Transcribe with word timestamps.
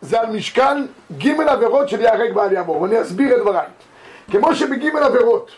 זה 0.00 0.20
על 0.20 0.26
משקל 0.26 0.86
ג' 1.18 1.40
עבירות 1.40 1.88
של 1.88 2.00
ייהרג 2.00 2.32
בעל 2.32 2.52
יעבור, 2.52 2.82
ואני 2.82 3.02
אסביר 3.02 3.36
את 3.36 3.40
דבריי. 3.40 3.66
כמו 4.30 4.54
שבג' 4.54 4.96
עבירות 5.02 5.50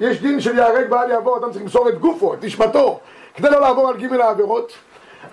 יש 0.00 0.20
דין 0.20 0.40
של 0.40 0.58
ייהרג 0.58 0.90
בעל 0.90 1.10
יעבור, 1.10 1.38
אדם 1.38 1.50
צריך 1.50 1.62
למסור 1.62 1.88
את 1.88 1.98
גופו, 1.98 2.34
את 2.34 2.44
נשמתו, 2.44 3.00
כדי 3.34 3.50
לא 3.50 3.60
לעבור 3.60 3.88
על 3.88 3.96
ג' 3.96 4.12
העבירות, 4.20 4.72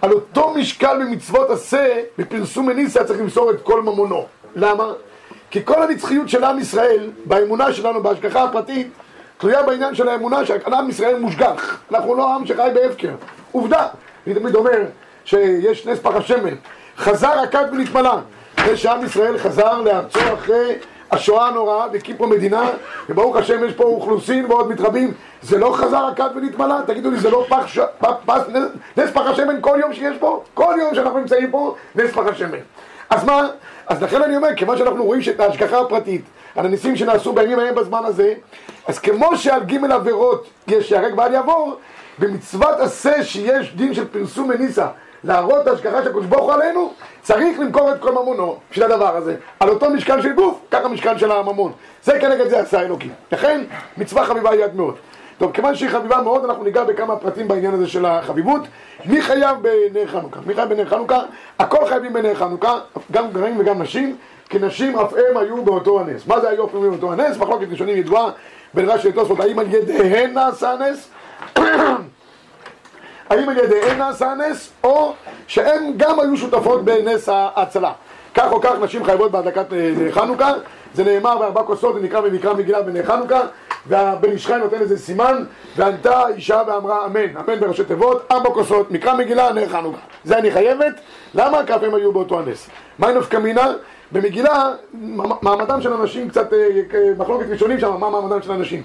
על 0.02 0.12
אותו 0.12 0.54
משקל 0.54 1.00
במצוות 1.00 1.50
עשה, 1.50 2.02
בפרסום 2.18 2.66
מניסה 2.66 3.04
צריך 3.04 3.20
למסור 3.20 3.52
את 3.52 3.62
כל 3.62 3.82
ממונו. 3.82 4.25
למה? 4.55 4.93
כי 5.52 5.66
כל 5.66 5.84
הנצחיות 5.84 6.30
של 6.30 6.43
עם 6.43 6.59
ישראל, 6.59 7.09
באמונה 7.25 7.73
שלנו, 7.73 8.04
בהשגחה 8.04 8.43
הפרטית, 8.43 8.88
תלויה 9.38 9.64
בעניין 9.64 9.95
של 9.95 10.09
האמונה 10.09 10.45
שעם 10.45 10.89
ישראל 10.89 11.20
מושגח. 11.20 11.80
אנחנו 11.91 12.16
לא 12.16 12.36
עם 12.36 12.45
שחי 12.45 12.70
בהפקר. 12.73 13.11
עובדה. 13.52 13.88
אני 14.28 14.36
תמיד 14.36 14.56
אומר 14.56 14.82
שיש 15.25 15.88
נס 15.88 16.00
פח 16.00 16.16
השמן. 16.16 16.56
חזר 16.97 17.39
הכת 17.39 17.65
ונתמלא. 17.71 18.15
זה 18.65 18.78
שעם 18.78 19.06
ישראל 19.06 19.38
חזר 19.38 19.82
לארצו 19.82 20.20
אחרי 20.33 20.75
השואה 21.11 21.47
הנוראה 21.47 21.86
והקים 21.93 22.18
פה 22.18 22.28
מדינה, 22.28 22.69
וברוך 23.10 23.36
השם 23.36 23.64
יש 23.64 23.74
פה 23.74 23.83
אוכלוסין 23.83 24.46
ועוד 24.46 24.69
מתרבים. 24.69 25.14
זה 25.42 25.57
לא 25.57 25.74
חזר 25.78 26.06
הכת 26.06 26.32
ונתמלא? 26.36 26.75
תגידו 26.88 27.11
לי, 27.11 27.19
זה 27.19 27.29
לא 27.29 27.46
פח 27.50 27.68
ש... 27.68 27.79
פ... 28.00 28.06
פס... 28.25 28.42
נס 28.97 29.10
פח 29.10 29.21
השמן 29.21 29.56
כל 29.61 29.78
יום 29.82 29.93
שיש 29.93 30.18
פה? 30.18 30.43
כל 30.54 30.75
יום 30.79 30.96
שאנחנו 30.96 31.19
נמצאים 31.19 31.52
פה, 31.52 31.75
נס 31.96 32.11
פח 32.11 32.25
השמן. 32.25 32.58
אז 33.09 33.23
מה? 33.23 33.47
אז 33.88 34.03
לכן 34.03 34.22
אני 34.22 34.36
אומר, 34.36 34.55
כיוון 34.55 34.78
שאנחנו 34.78 35.03
רואים 35.05 35.22
שאת 35.22 35.39
ההשגחה 35.39 35.80
הפרטית, 35.80 36.22
על 36.55 36.66
הניסים 36.66 36.95
שנעשו 36.95 37.33
בימים 37.33 37.59
ההם 37.59 37.75
בזמן 37.75 38.05
הזה, 38.05 38.33
אז 38.88 39.00
כמו 39.00 39.38
שעל 39.38 39.64
ג' 39.64 39.91
עבירות 39.91 40.47
יש 40.67 40.89
שיהרג 40.89 41.17
ואל 41.17 41.33
יעבור, 41.33 41.75
במצוות 42.19 42.80
עשה 42.80 43.23
שיש 43.23 43.75
דין 43.75 43.94
של 43.94 44.08
פרסום 44.08 44.50
מניסה, 44.50 44.88
להראות 45.23 45.61
את 45.61 45.67
ההשגחה 45.67 46.03
של 46.03 46.07
הקדוש 46.07 46.25
ברוך 46.25 46.43
הוא 46.43 46.53
עלינו, 46.53 46.93
צריך 47.21 47.59
למכור 47.59 47.91
את 47.91 47.99
כל 47.99 48.11
ממונו 48.11 48.57
בשביל 48.71 48.85
הדבר 48.85 49.16
הזה. 49.16 49.35
על 49.59 49.69
אותו 49.69 49.89
משקל 49.89 50.21
של 50.21 50.33
גוף, 50.33 50.59
ככה 50.71 50.88
משקל 50.88 51.17
של 51.17 51.31
הממון. 51.31 51.71
זה 52.03 52.19
כנגד 52.19 52.47
זה 52.47 52.59
עשה 52.59 52.81
אלוקים. 52.81 53.11
לכן, 53.31 53.63
מצווה 53.97 54.25
חביבה 54.25 54.49
היא 54.49 54.63
עד 54.63 54.75
מאוד. 54.75 54.95
טוב, 55.38 55.52
כיוון 55.52 55.75
שהיא 55.75 55.89
חביבה 55.89 56.21
מאוד, 56.21 56.45
אנחנו 56.45 56.63
ניגע 56.63 56.83
בכמה 56.83 57.15
פרטים 57.15 57.47
בעניין 57.47 57.73
הזה 57.73 57.88
של 57.88 58.05
החביבות. 58.05 58.61
מי 59.05 59.21
חייב 59.21 59.57
בנר 59.61 60.07
חנוכה? 60.07 60.39
מי 60.45 60.55
חייב 60.55 60.69
בנר 60.69 60.85
חנוכה? 60.85 61.19
הכל 61.59 61.85
חייבים 61.85 62.13
בנר 62.13 62.35
חנוכה, 62.35 62.80
גם 63.11 63.30
גברים 63.30 63.59
וגם 63.59 63.81
נשים, 63.81 64.15
כי 64.49 64.59
נשים 64.59 64.99
אף 64.99 65.13
הם 65.13 65.37
היו 65.37 65.63
באותו 65.63 65.99
הנס. 65.99 66.27
מה 66.27 66.39
זה 66.39 66.49
היו 66.49 66.63
הם 66.73 66.89
באותו 66.89 67.13
הנס? 67.13 67.37
מחלוקת 67.37 67.67
ראשונים 67.71 67.97
ידועה 67.97 68.30
בין 68.73 68.89
רש"י 68.89 69.09
לתוספות, 69.09 69.39
האם 69.39 69.59
על 69.59 69.73
ידיהן 69.73 70.33
נעשה 70.33 70.71
הנס? 70.71 71.09
האם 73.34 73.50
על 73.50 73.58
ידיהן 73.58 73.98
נעשה 73.98 74.31
הנס, 74.31 74.70
או 74.84 75.14
שהן 75.48 75.94
גם 75.98 76.20
היו 76.20 76.38
שותפות 76.38 76.86
בנס 76.86 77.30
ההצלה. 77.30 77.92
כך 78.36 78.52
או 78.52 78.62
כך 78.62 78.72
נשים 78.81 79.03
חייבות 79.03 79.31
בהדלקת 79.31 79.66
חנוכה, 80.12 80.53
זה 80.94 81.03
נאמר 81.03 81.38
בארבע 81.38 81.64
כוסות, 81.64 81.95
זה 81.95 82.02
נקרא 82.02 82.22
במקרא 82.22 82.54
מגילה 82.54 82.81
בנר 82.81 83.06
חנוכה, 83.06 83.42
והבן 83.88 84.31
איש 84.31 84.48
חי 84.48 84.58
נותן 84.58 84.80
לזה 84.80 84.98
סימן, 84.98 85.44
וענתה 85.76 86.20
האישה 86.20 86.61
ואמרה 86.67 87.06
אמן, 87.06 87.38
אמן 87.38 87.59
בראשי 87.59 87.84
תיבות, 87.84 88.26
ארבע 88.31 88.50
כוסות, 88.50 88.92
מקרא 88.92 89.14
מגילה, 89.14 89.54
נר 89.54 89.70
חנוכה. 89.70 90.00
זה 90.23 90.38
אני 90.38 90.52
חייבת, 90.52 90.94
למה? 91.34 91.66
כי 91.66 91.73
הם 91.73 91.95
היו 91.95 92.11
באותו 92.11 92.39
הנס. 92.39 92.70
מה 93.00 93.11
נפקא 93.11 93.38
מינה? 93.38 93.73
במגילה, 94.11 94.72
מעמדם 95.42 95.81
של 95.81 95.94
אנשים 95.94 96.30
קצת, 96.30 96.54
מחלוקת 97.17 97.45
ראשונים 97.50 97.80
שם, 97.80 97.94
מה 98.00 98.09
מעמדם 98.09 98.42
של 98.42 98.52
אנשים. 98.52 98.84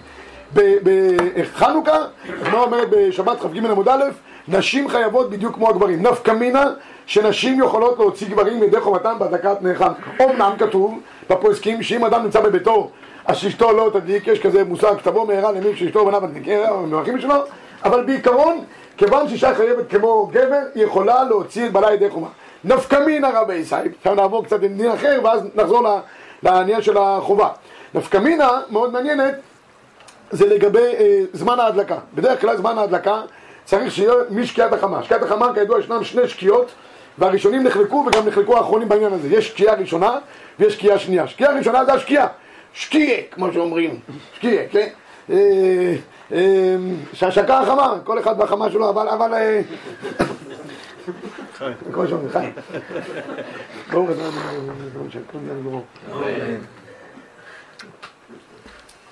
בחנוכה, 0.55 1.99
הגמרא 2.41 2.63
אומרת 2.63 2.89
בשבת 2.91 3.41
כ"ג 3.41 3.59
עמוד 3.59 3.89
א', 3.89 4.05
נשים 4.49 4.89
חייבות 4.89 5.31
בדיוק 5.31 5.55
כמו 5.55 5.69
הגברים. 5.69 6.03
נפקא 6.03 6.31
מינה 6.31 6.65
שנשים 7.07 7.63
יכולות 7.63 7.99
להוציא 7.99 8.29
גברים 8.29 8.61
מידי 8.61 8.81
חובתם 8.81 9.17
בהדלקת 9.19 9.57
חנוכה. 9.61 9.93
אמנם 10.21 10.53
כתוב 10.59 11.01
בפוסקים 11.31 11.83
שאם 11.83 12.05
אדם 12.05 12.23
נמצא 12.23 12.41
בביתו 12.41 12.91
אז 13.29 13.37
שאשתו 13.37 13.73
לא 13.73 13.91
תדליק, 13.92 14.27
יש 14.27 14.41
כזה 14.41 14.64
מושג, 14.64 14.95
תבוא 15.03 15.27
מהרה 15.27 15.53
למי 15.53 15.77
שאשתו 15.77 15.98
ובניו 15.98 16.20
תדליק, 16.20 16.48
מברכים 16.87 17.20
שלו, 17.20 17.35
אבל 17.85 18.05
בעיקרון, 18.05 18.64
כיוון 18.97 19.29
שאישה 19.29 19.55
חייבת 19.55 19.91
כמו 19.91 20.27
גבר, 20.33 20.61
היא 20.75 20.85
יכולה 20.85 21.25
להוציא 21.25 21.67
את 21.67 21.73
בעלה 21.73 21.95
ידי 21.95 22.11
חומה. 22.11 22.29
נפקא 22.64 22.97
מינה 23.07 23.41
רבי 23.41 23.55
ישי, 23.55 23.77
עכשיו 23.98 24.14
נעבור 24.14 24.45
קצת 24.45 24.63
לדין 24.63 24.91
אחר 24.91 25.20
ואז 25.25 25.41
נחזור 25.55 25.83
לעניין 26.42 26.83
של 26.83 26.97
החובה. 26.98 27.48
נפקא 27.95 28.19
מינה, 28.19 28.61
מאוד 28.70 28.92
מעניינת, 28.92 29.35
זה 30.31 30.47
לגבי 30.47 30.95
אה, 30.98 31.20
זמן 31.33 31.61
ההדלקה. 31.61 31.97
בדרך 32.14 32.41
כלל 32.41 32.57
זמן 32.57 32.79
ההדלקה 32.79 33.23
צריך 33.68 33.92
שיהיה 33.92 34.12
משקיעת 34.30 34.73
החמה. 34.73 35.02
שקיעת 35.02 35.23
החמה 35.23 35.55
כידוע 35.55 35.80
ישנם 35.80 36.05
שני 36.05 36.29
שקיעות 36.29 36.70
והראשונים 37.18 37.62
נחלקו 37.62 38.06
וגם 38.06 38.27
נחלקו 38.27 38.56
האחרונים 38.56 38.89
בעניין 38.89 39.12
הזה. 39.12 39.29
יש 39.29 39.48
שקיעה 39.48 39.74
ראשונה 39.74 40.18
ויש 40.58 40.74
שקיעה 40.74 40.98
שנייה. 40.98 41.29
שקיעה 41.29 41.52
ראשונה 41.52 41.84
זה 41.84 41.92
השקיעה. 41.92 42.27
שקיעה, 42.73 43.23
כמו 43.30 43.52
שאומרים. 43.52 44.01
שקיעה, 44.34 44.64
כן? 44.68 44.89
שהשקה 47.12 47.61
החמה, 47.61 47.95
כל 48.05 48.18
אחד 48.18 48.34
והחמה 48.39 48.70
שלו, 48.70 48.90
אבל... 48.90 49.08
אבל 49.08 49.33
כמו 51.92 52.07
שאומרים, 52.08 52.30
חי. 52.30 52.51
ברוך 53.90 54.11
אתה 54.11 54.23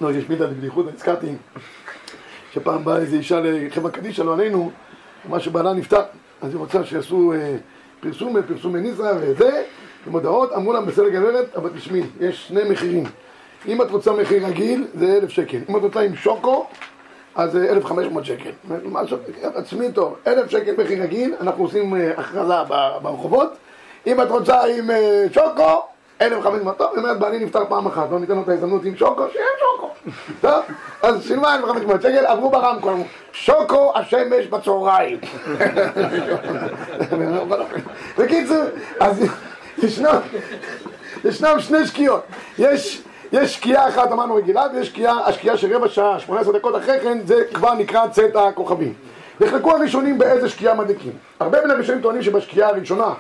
לא, 0.01 0.13
יש 0.13 0.29
מידה 0.29 0.47
בבדיחות, 0.47 0.87
הזכרתי 0.95 1.27
שפעם 2.57 2.85
באה 2.85 2.97
איזו 2.97 3.17
אישה 3.17 3.41
לחברה 3.43 3.91
קדישא, 3.91 4.23
לא 4.23 4.33
עלינו, 4.33 4.71
מה 5.29 5.41
שבעלה 5.41 5.73
נפטר, 5.73 6.03
אז 6.43 6.51
היא 6.51 6.59
רוצה 6.59 6.85
שיעשו 6.85 7.33
פרסום, 8.01 8.43
פרסום 8.43 8.73
מניסה 8.73 9.13
וזה, 9.21 9.63
ומודעות, 10.07 10.53
אמרו 10.53 10.73
לה, 10.73 10.81
בסדר 10.81 11.09
גברת, 11.09 11.57
אבל 11.57 11.71
תשמעי, 11.77 12.03
יש 12.21 12.49
שני 12.49 12.61
מחירים. 12.71 13.05
אם 13.69 13.83
את 13.83 13.91
רוצה 13.91 14.13
מחיר 14.13 14.47
רגיל, 14.47 14.87
זה 14.95 15.19
אלף 15.23 15.31
שקל. 15.31 15.59
אם 15.69 15.77
את 15.77 15.83
רוצה 15.83 16.01
עם 16.01 16.17
שוקו, 16.17 16.67
אז 17.35 17.53
זה 17.53 17.79
חמש 17.83 18.07
מאות 18.07 18.25
שקל. 18.25 18.51
עצמי 19.55 19.93
טוב, 19.93 20.17
אלף 20.27 20.51
שקל 20.51 20.75
מחיר 20.85 21.03
רגיל, 21.03 21.35
אנחנו 21.41 21.65
עושים 21.65 21.95
הכרזה 22.17 22.55
ברחובות. 23.03 23.51
אם 24.07 24.23
את 24.23 24.31
רוצה 24.31 24.65
עם 24.65 24.91
שוקו, 25.35 25.83
חמש 26.21 26.63
מאות, 26.63 26.79
טוב, 26.79 26.91
היא 26.93 26.99
אומרת, 26.99 27.19
בעלי 27.19 27.39
נפטר 27.39 27.65
פעם 27.69 27.87
אחת, 27.87 28.11
לא 28.11 28.21
ניתן 28.21 28.35
לו 28.35 28.43
את 28.43 28.49
ההזדמנות 28.49 28.85
עם 28.85 28.97
שוקו, 28.97 29.25
שיהיה 29.33 29.47
שוקו. 29.61 29.91
טוב, 30.41 30.65
אז 31.03 31.27
שילמה 31.27 31.55
אלף 31.55 31.65
חמש 31.65 31.83
מאות 31.83 32.03
שקל, 32.03 32.27
עברו 32.27 32.51
ברמקול, 32.51 32.95
שוקו 33.33 33.93
השמש 33.95 34.47
בצהריים. 34.47 35.19
בקיצור, 38.19 38.65
אז 39.01 39.25
ישנם 41.25 41.61
שני 41.61 41.87
שקיעות. 41.87 42.23
יש... 42.59 43.03
יש 43.33 43.55
שקיעה 43.55 43.89
אחת 43.89 44.13
אמרנו 44.13 44.35
רגילה 44.35 44.67
ויש 44.75 44.87
שקיעה, 44.87 45.29
השקיעה 45.29 45.57
של 45.57 45.77
רבע 45.77 45.89
שעה, 45.89 46.21
18 46.21 46.59
דקות 46.59 46.77
אחרי 46.77 47.01
כן 47.01 47.19
זה 47.25 47.45
כבר 47.55 47.75
נקרא 47.75 48.09
צאת 48.09 48.37
הכוכבים. 48.37 48.95
נחלקו 49.41 49.77
הראשונים 49.77 50.19
באיזה 50.19 50.49
שקיעה 50.49 50.75
מדליקים. 50.75 51.13
הרבה 51.41 51.65
מן 51.65 51.71
הראשונים 51.71 52.03
טוענים 52.03 52.23
שבשקיעה 52.23 52.69
הראשונה 52.69 53.13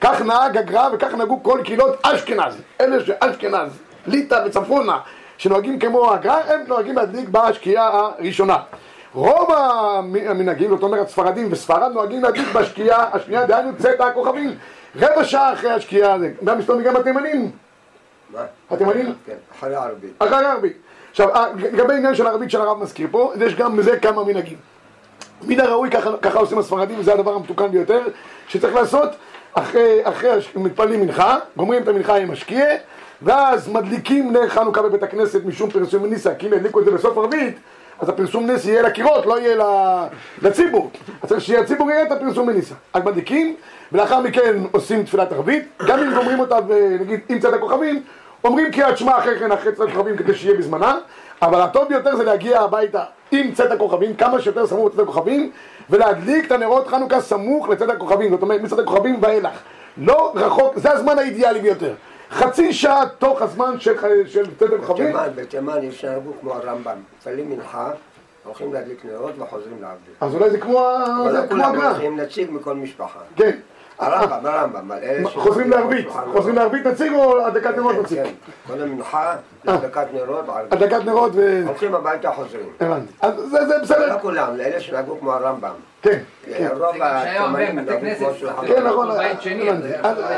כך 0.00 0.20
נהג 0.20 0.56
הגר"א 0.56 0.88
וכך 0.92 1.14
נהגו 1.14 1.42
כל 1.42 1.60
קהילות 1.64 1.96
אשכנז. 2.02 2.56
אלה 2.80 3.04
שאשכנז, 3.04 3.70
ליטא 4.06 4.42
וצפונה 4.46 4.98
שנוהגים 5.38 5.78
כמו 5.78 6.12
הגר"א 6.12 6.52
הם 6.52 6.60
נוהגים 6.68 6.96
להדליק 6.96 7.28
בשקיעה 7.28 7.88
הראשונה. 7.88 8.56
רוב 9.14 9.50
המנהגים, 10.02 10.70
זאת 10.70 10.82
אומרת 10.82 11.08
ספרדים 11.08 11.48
וספרד 11.50 11.92
נוהגים 11.92 12.22
להדליק 12.22 12.52
בשקיעה 12.54 13.06
השנייה, 13.12 13.46
דהיינו 13.46 13.70
צאת 13.78 14.00
הכוכבים. 14.00 14.54
רבע 14.96 15.24
שעה 15.24 15.52
אחרי 15.52 15.70
השקיעה. 15.70 16.16
גם 16.44 16.58
מסתובבים 16.58 16.86
גם 16.86 16.96
התימנים 16.96 17.50
התימנים? 18.70 19.14
כן, 19.26 19.34
אחרי 19.58 19.74
הערבית. 19.74 20.10
אחרי 20.18 20.44
הערבית. 20.44 20.76
עכשיו, 21.10 21.28
לגבי 21.56 21.94
העניין 21.94 22.14
של 22.14 22.26
הערבית 22.26 22.50
של 22.50 22.60
הרב 22.60 22.82
מזכיר 22.82 23.08
פה, 23.10 23.32
יש 23.40 23.54
גם 23.54 23.76
בזה 23.76 23.98
כמה 23.98 24.24
מנהגים. 24.24 24.58
מן 25.42 25.60
הראוי, 25.60 25.90
ככה, 25.90 26.10
ככה 26.22 26.38
עושים 26.38 26.58
הספרדים, 26.58 27.00
וזה 27.00 27.12
הדבר 27.12 27.34
המתוקן 27.34 27.70
ביותר, 27.70 28.00
שצריך 28.48 28.74
לעשות, 28.74 29.10
אחרי, 29.54 30.00
אחרי 30.04 30.30
מתפללים 30.56 31.00
מנחה, 31.00 31.36
גומרים 31.56 31.82
את 31.82 31.88
המנחה 31.88 32.16
עם 32.16 32.32
משקיע, 32.32 32.64
ואז 33.22 33.68
מדליקים 33.68 34.32
נר 34.32 34.48
חנוכה 34.48 34.82
בבית 34.82 35.02
הכנסת 35.02 35.44
משום 35.44 35.70
פרסום 35.70 36.06
ניסה, 36.06 36.34
כי 36.34 36.46
אם 36.46 36.52
ידליקו 36.52 36.80
את 36.80 36.84
זה 36.84 36.90
בסוף 36.90 37.18
ערבית, 37.18 37.56
אז 38.00 38.08
הפרסום 38.08 38.46
נס 38.46 38.66
יהיה 38.66 38.82
לקירות, 38.82 39.26
לא 39.26 39.40
יהיה 39.40 39.56
לציבור. 40.42 40.90
אז 41.22 41.28
צריך 41.28 41.40
שהציבור 41.40 41.90
יראה 41.90 42.02
את 42.02 42.12
הפרסום 42.12 42.46
בניסה. 42.46 42.74
אז 42.92 43.02
מדליקים, 43.04 43.54
ולאחר 43.92 44.20
מכן 44.20 44.56
עושים 44.72 45.02
תפילת 45.02 45.32
ערבית, 45.32 45.64
גם 45.86 45.98
אם 45.98 46.14
גומרים 46.14 46.40
אותה, 46.40 46.56
נגיד, 47.00 47.20
עם 47.28 47.38
צד 47.38 47.54
הכוכבים, 47.54 48.02
אומרים 48.44 48.72
קריאת 48.72 48.98
שמע 48.98 49.18
אחרי 49.18 49.38
כן, 49.38 49.52
אחרי 49.52 49.72
צאת 49.72 49.88
הכוכבים, 49.88 50.16
כדי 50.16 50.34
שיהיה 50.34 50.58
בזמנה, 50.58 50.98
אבל 51.42 51.60
הטוב 51.60 51.88
ביותר 51.88 52.16
זה 52.16 52.24
להגיע 52.24 52.60
הביתה 52.60 53.04
עם 53.32 53.52
צאת 53.52 53.70
הכוכבים, 53.70 54.16
כמה 54.16 54.40
שיותר 54.40 54.66
סמוך 54.66 54.86
לצאת 54.86 55.00
הכוכבים, 55.00 55.50
ולהדליק 55.90 56.46
את 56.46 56.52
הנרות 56.52 56.86
חנוכה 56.88 57.20
סמוך 57.20 57.68
לצאת 57.68 57.90
הכוכבים, 57.90 58.30
זאת 58.30 58.42
אומרת, 58.42 58.60
מצאת 58.60 58.78
הכוכבים 58.78 59.16
ואילך. 59.20 59.58
לא 59.98 60.32
רחוק, 60.34 60.78
זה 60.78 60.92
הזמן 60.92 61.18
האידיאלי 61.18 61.60
ביותר. 61.60 61.94
חצי 62.30 62.72
שעה 62.72 63.02
תוך 63.18 63.42
הזמן 63.42 63.80
של, 63.80 63.94
של 64.26 64.44
צאת 64.58 64.72
הכוכבים. 64.72 65.06
בתימן, 65.06 65.28
בתימן 65.34 65.82
יש 65.82 66.04
נהגו 66.04 66.30
כמו 66.40 66.54
הרמב"ם, 66.54 66.96
מפעלים 67.18 67.50
מנחה, 67.50 67.90
הולכים 68.44 68.72
להדליק 68.72 69.04
נרות 69.04 69.34
וחוזרים 69.38 69.76
לעבוד. 69.82 69.98
אז 70.20 70.34
אולי 70.34 70.50
זה 70.50 70.58
כמו 70.58 70.72
לא 71.24 71.32
זה 71.32 71.38
כמו 71.38 71.48
כולם 71.48 71.74
הגר"א. 71.74 71.88
הולכים 71.88 72.20
נציג 72.20 72.50
מכל 72.50 72.74
משפחה. 72.74 73.18
כן. 73.36 73.56
הרמב"ם, 74.00 74.46
הרמב"ם, 74.46 74.90
על 74.90 74.98
אלה 75.02 75.30
ש- 75.30 75.34
חוזרים 75.34 75.70
לערבית, 75.70 76.08
חוזרים 76.32 76.56
לערבית 76.56 76.86
נציג 76.86 77.12
או 77.12 77.46
הדלקת 77.46 77.76
נרות 77.76 77.96
נציג? 78.02 78.18
כן, 78.24 78.30
קודם 78.66 78.88
מנחה, 78.96 79.34
הדלקת 79.66 80.06
נרות, 80.14 80.48
ערבית. 80.48 80.72
הדלקת 80.72 81.04
נרות 81.04 81.32
ו... 81.34 81.62
הולכים 81.66 81.94
הביתה, 81.94 82.30
חוזרים. 82.32 82.66
הבנתי. 82.80 83.12
אז 83.20 83.34
זה 83.36 83.66
זה 83.66 83.74
לא 83.76 83.82
בסדר. 83.82 84.18
כולם, 84.22 84.56
לאלה 84.56 84.80
שנהגו 84.80 85.20
כמו 85.20 85.32
הרמב"ם. 85.32 85.70
כן, 86.02 86.18
כן. 86.58 86.68
רוב 86.78 86.96
נהגו 86.96 87.46
כמו. 87.46 88.66
כן, 88.66 88.86
נכון. 88.86 89.08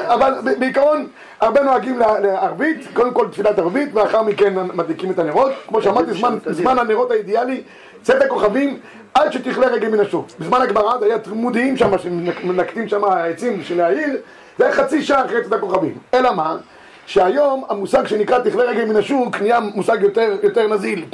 אבל- 0.06 0.34
בעיקרון, 0.58 1.06
הרבה 1.40 1.62
נוהגים 1.62 1.98
לערבית, 1.98 2.86
קודם 2.94 3.14
כל 3.14 3.28
תפילת 3.28 3.58
ערבית, 3.58 3.88
ואחר 3.94 4.22
מכן 4.22 4.54
מדליקים 4.74 5.10
את 5.10 5.18
הנרות. 5.18 5.52
כמו 5.68 5.82
שאמרתי, 5.82 6.12
זמן 6.50 6.78
הנרות 6.78 7.10
האידיאלי, 7.10 7.62
צאת 8.02 8.22
הכוכבים, 8.22 8.78
עד 9.14 9.32
שתכלה 9.32 9.66
רגל 9.66 9.88
מן 9.88 10.00
השוק. 10.00 10.26
בזמן 10.38 10.62
הגמרא 10.62 10.94
היה 11.02 11.18
תמודיים 11.18 11.76
שם, 11.76 11.98
שמנקטים 11.98 12.88
שם 12.88 13.04
העצים 13.04 13.62
של 13.62 13.80
העיר, 13.80 14.16
זה 14.58 14.64
היה 14.64 14.74
חצי 14.74 15.02
שעה 15.02 15.24
אחרי 15.24 15.44
צאת 15.44 15.52
הכוכבים. 15.52 15.98
אלא 16.14 16.34
מה? 16.34 16.56
שהיום 17.06 17.64
המושג 17.68 18.06
שנקרא 18.06 18.38
תכלה 18.38 18.64
רגל 18.64 18.84
מן 18.84 18.96
השוק 18.96 19.40
נהיה 19.40 19.60
מושג 19.60 19.98
יותר, 20.00 20.36
יותר 20.42 20.68
נזיל. 20.68 21.04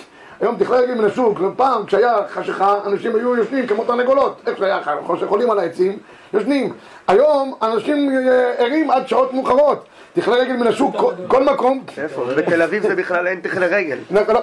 היום 0.41 0.57
תכלה 0.57 0.77
רגל 0.77 0.95
מן 0.95 1.05
השוק, 1.05 1.39
פעם 1.57 1.87
כשהיה 1.87 2.17
חשיכה 2.29 2.75
אנשים 2.87 3.17
היו 3.17 3.37
יושנים 3.37 3.67
כמו 3.67 3.85
תרנגולות, 3.85 4.41
איך 4.47 4.59
שהיה 4.59 4.81
חושך, 5.07 5.29
עולים 5.29 5.51
על 5.51 5.59
העצים, 5.59 5.99
יושנים. 6.33 6.73
היום 7.09 7.55
אנשים 7.63 8.11
אה, 8.11 8.53
ערים 8.59 8.91
עד 8.91 9.09
שעות 9.09 9.35
מאוחרות. 9.35 9.85
תכלה 10.21 10.37
רגל 10.37 10.57
מן 10.57 10.67
השוק, 10.67 10.97
כל- 11.29 11.45
מקום, 11.45 11.83
איפה? 11.99 12.25
בתל 12.37 12.63
אביב 12.63 12.83
זה 12.83 12.95
בכלל 12.97 13.27
אין 13.27 13.41
תכלי 13.41 13.67
רגל. 13.67 13.99
לא, 14.11 14.21
לא, 14.29 14.41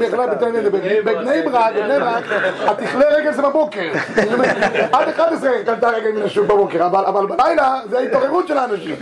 בכלל 0.00 0.30
בתל 0.30 0.44
אביב, 0.44 0.68
בבני 0.68 1.00
ברק, 1.02 1.72
בבני 1.76 1.98
ברק, 2.00 2.24
התכלה 2.66 3.04
רגל 3.08 3.32
זה 3.32 3.42
בבוקר. 3.42 3.92
עד 4.92 5.08
11 5.08 5.50
קלטה 5.66 5.88
רגל 5.90 6.12
מן 6.12 6.22
השוק 6.22 6.46
בבוקר, 6.46 6.86
אבל 6.86 7.04
אבל 7.04 7.26
בלילה 7.26 7.80
זה 7.90 7.98
ההתעוררות 7.98 8.48
של 8.48 8.58
האנשים. 8.58 8.94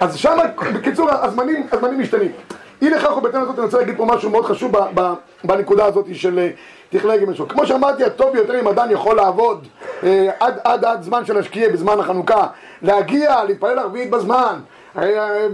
אז 0.00 0.16
שם, 0.16 0.36
בקיצור, 0.74 1.08
הזמנים 1.12 1.66
משתנים. 1.98 2.32
אי 2.82 2.90
לכך 2.90 3.16
ובהתאם 3.16 3.42
לזאת 3.42 3.58
אני 3.58 3.64
רוצה 3.64 3.78
להגיד 3.78 3.96
פה 3.96 4.04
משהו 4.06 4.30
מאוד 4.30 4.44
חשוב 4.44 4.72
ב- 4.78 5.00
ב- 5.00 5.12
בנקודה 5.44 5.84
הזאת 5.84 6.06
של 6.12 6.38
אה, 6.38 6.48
תכלה 6.90 7.12
רגל 7.12 7.26
מן 7.26 7.32
השוק. 7.32 7.52
כמו 7.52 7.66
שאמרתי, 7.66 8.04
הטוב 8.04 8.32
ביותר 8.32 8.60
אם 8.60 8.68
אדם 8.68 8.90
יכול 8.90 9.16
לעבוד 9.16 9.66
אה, 10.04 10.28
עד- 10.40 10.58
עד 10.64 10.84
עד 10.84 11.02
זמן 11.02 11.24
של 11.24 11.38
השקיעה 11.38 11.72
בזמן 11.72 12.00
החנוכה, 12.00 12.46
להגיע, 12.82 13.44
להתפלל 13.44 13.78
ערבית 13.78 14.10
בזמן. 14.10 14.58
אה, 14.98 15.46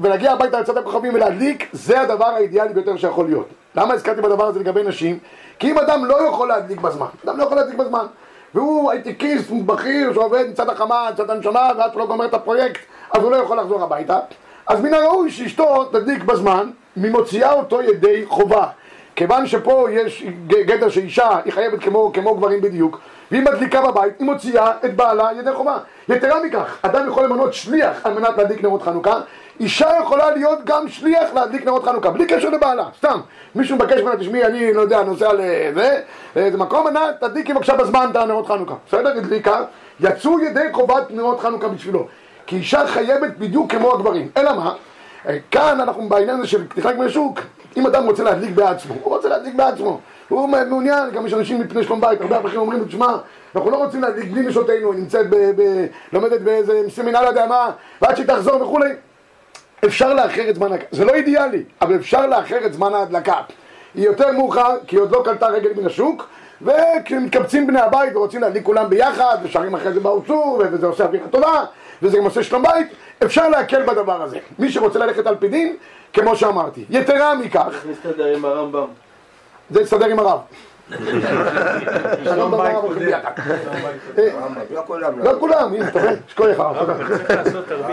ולהגיע 0.00 0.32
הביתה 0.32 0.60
לצד 0.60 0.76
הכוכבים 0.76 1.14
ולהדליק, 1.14 1.68
זה 1.72 2.00
הדבר 2.00 2.26
האידיאלי 2.26 2.74
ביותר 2.74 2.96
שיכול 2.96 3.26
להיות. 3.26 3.48
למה 3.74 3.94
הזכרתי 3.94 4.20
בדבר 4.20 4.46
הזה 4.46 4.60
לגבי 4.60 4.82
נשים? 4.82 5.18
כי 5.58 5.70
אם 5.70 5.78
אדם 5.78 6.04
לא 6.04 6.28
יכול 6.28 6.48
להדליק 6.48 6.80
בזמן, 6.80 7.06
אדם 7.24 7.38
לא 7.38 7.44
יכול 7.44 7.56
להדליק 7.56 7.76
בזמן, 7.76 8.06
והוא 8.54 8.90
הייטקיסט 8.90 9.50
בכיר 9.50 10.14
שעובד 10.14 10.44
מצד 10.50 10.68
החמה, 10.68 11.08
מצד 11.12 11.30
הנשמה, 11.30 11.70
ועד 11.78 11.90
שהוא 11.92 12.00
לא 12.00 12.06
גומר 12.06 12.24
את 12.24 12.34
הפרויקט, 12.34 12.80
אז 13.10 13.22
הוא 13.22 13.30
לא 13.30 13.36
יכול 13.36 13.58
לחזור 13.58 13.82
הביתה, 13.82 14.18
אז 14.66 14.80
מן 14.80 14.94
הראוי 14.94 15.30
שאשתו 15.30 15.84
תדליק 15.84 16.24
בזמן, 16.24 16.70
ממוציאה 16.96 17.52
אותו 17.52 17.82
ידי 17.82 18.22
חובה. 18.26 18.66
כיוון 19.16 19.46
שפה 19.46 19.86
יש 19.90 20.24
גדר 20.46 20.88
שאישה 20.88 21.28
היא 21.44 21.52
חייבת 21.52 21.80
כמו, 21.80 22.10
כמו 22.14 22.34
גברים 22.34 22.60
בדיוק, 22.60 23.00
והיא 23.30 23.42
מדליקה 23.42 23.82
בבית, 23.82 24.14
היא 24.18 24.26
מוציאה 24.26 24.72
את 24.84 24.96
בעלה 24.96 25.28
ידי 25.38 25.52
חובה. 25.54 25.78
יתרה 26.08 26.42
מכך, 26.44 26.78
אדם 26.82 27.08
יכול 27.08 27.24
למנות 27.24 27.54
שליח 27.54 28.06
על 28.06 28.14
מנת 28.14 28.38
להדליק 28.38 28.62
נרות 28.62 28.82
חנוכה, 28.82 29.20
אישה 29.60 29.88
יכולה 30.02 30.30
להיות 30.30 30.58
גם 30.64 30.88
שליח 30.88 31.34
להדליק 31.34 31.66
נרות 31.66 31.84
חנוכה, 31.84 32.10
בלי 32.10 32.26
קשר 32.26 32.48
לבעלה, 32.48 32.84
סתם. 32.98 33.20
מישהו 33.54 33.76
מבקש 33.76 34.00
ממנה, 34.00 34.16
תשמעי, 34.16 34.44
אני 34.44 34.74
לא 34.74 34.80
יודע, 34.80 35.02
נוסע 35.02 35.32
לזה, 35.32 36.00
לאיזה 36.36 36.58
מקום, 36.58 36.86
ענה, 36.86 37.06
תדליקי 37.20 37.54
בבקשה 37.54 37.76
בזמן 37.76 38.08
את 38.10 38.16
הנרות 38.16 38.46
חנוכה. 38.46 38.74
בסדר, 38.88 39.18
הדליקה, 39.18 39.64
יצאו 40.00 40.40
ידי 40.40 40.66
חובת 40.72 41.10
נרות 41.10 41.40
חנוכה 41.40 41.68
בשבילו. 41.68 42.06
כי 42.46 42.56
אישה 42.56 42.86
חייבת 42.86 43.36
בדיוק 43.38 43.72
כמו 43.72 43.94
הגברים. 43.94 44.28
אלא 44.36 44.52
מה? 44.56 44.74
אה, 45.28 45.38
כאן 45.50 45.80
אנחנו 45.80 46.08
בעניין 46.08 46.38
הזה 46.38 46.46
של 46.46 46.68
פתיחת 46.68 46.94
מהשוק, 46.96 47.40
אם 47.76 47.86
אדם 47.86 48.06
רוצה 48.06 48.22
להדליק 48.22 48.50
בעצמו, 48.50 48.94
הוא 49.02 49.14
רוצה 49.14 49.28
להדליק 49.28 49.54
בעצמו, 49.54 50.00
הוא 50.28 50.48
מעוניין, 50.48 51.10
גם 51.10 51.26
יש 51.26 51.34
אנשים 51.34 51.60
מפני 51.60 51.84
שלום 51.84 52.00
בית, 52.00 52.20
הרבה 52.20 52.36
אברכים 52.36 52.60
אומרים, 52.60 52.84
תשמע, 52.84 53.16
אנחנו 53.54 53.70
לא 53.70 53.76
רוצים 53.76 54.02
להדליק 54.02 54.30
בלי 54.30 54.42
נשותינו, 54.42 54.92
היא 54.92 55.00
נמצאת, 55.00 55.30
ב, 55.30 55.36
ב, 55.36 55.86
לומדת 56.12 56.40
באיזה 56.40 56.82
סמינר, 56.88 57.22
לא 57.22 57.28
יודע 57.28 57.46
מה, 57.46 57.70
ועד 58.02 58.16
שהיא 58.16 58.26
תחזור 58.26 58.62
וכולי, 58.62 58.90
אפשר 59.84 60.14
לאחר 60.14 60.50
את 60.50 60.54
זמן 60.54 60.72
ההדלקה, 60.72 60.86
זה 60.90 61.04
לא 61.04 61.14
אידיאלי, 61.14 61.64
אבל 61.82 61.96
אפשר 61.96 62.26
לאחר 62.26 62.66
את 62.66 62.72
זמן 62.72 62.94
ההדלקה. 62.94 63.40
היא 63.94 64.04
יותר 64.04 64.32
מאוחר, 64.32 64.76
כי 64.86 64.96
היא 64.96 65.02
עוד 65.02 65.10
לא 65.10 65.22
קלטה 65.24 65.46
רגל 65.46 65.70
מן 65.76 65.86
השוק, 65.86 66.28
וכשמתקבצים 66.62 67.66
בני 67.66 67.80
הבית 67.80 68.16
ורוצים 68.16 68.40
להדליק 68.40 68.64
כולם 68.64 68.90
ביחד, 68.90 69.38
ושרים 69.42 69.74
אחרי 69.74 69.92
זה 69.92 70.00
באור 70.00 70.22
צור, 70.26 70.62
וזה 70.72 70.86
עושה 70.86 71.04
אווירה 71.04 71.28
טובה, 71.28 71.64
וזה 72.02 72.18
גם 72.18 72.24
עושה 72.24 72.42
שלום 72.42 72.62
בית, 72.62 72.86
אפשר 73.24 73.48
להקל 73.48 73.82
בדבר 73.82 74.22
הזה. 74.22 74.38
מי 74.58 74.72
שרוצה 74.72 74.98
ללכת 74.98 75.26
על 75.26 75.36
פי 75.36 75.48
דין, 75.48 75.76
כמו 76.12 76.36
שאמרתי. 76.36 76.84
יתרה 76.90 77.34
מכך, 77.34 77.84
נסתדר 77.90 78.36
עם 78.36 78.44
הרמב"ם? 78.44 79.05
זה 79.70 79.80
יסתדר 79.80 80.06
עם 80.06 80.18
הרב. 80.18 80.38
בית 80.90 82.52
והרב 82.52 82.84
הולכים 82.84 83.06
ביחד. 83.06 83.30
אה, 84.18 84.28
הרמב"ם, 84.38 84.60
לא 84.70 84.82
כולם. 84.86 85.18
לא 85.18 85.32
כולם, 85.40 85.74
הנה, 85.74 85.88
אתה 85.88 86.00
רואה, 86.00 86.12
שכוח 86.28 86.46
לך. 86.46 86.62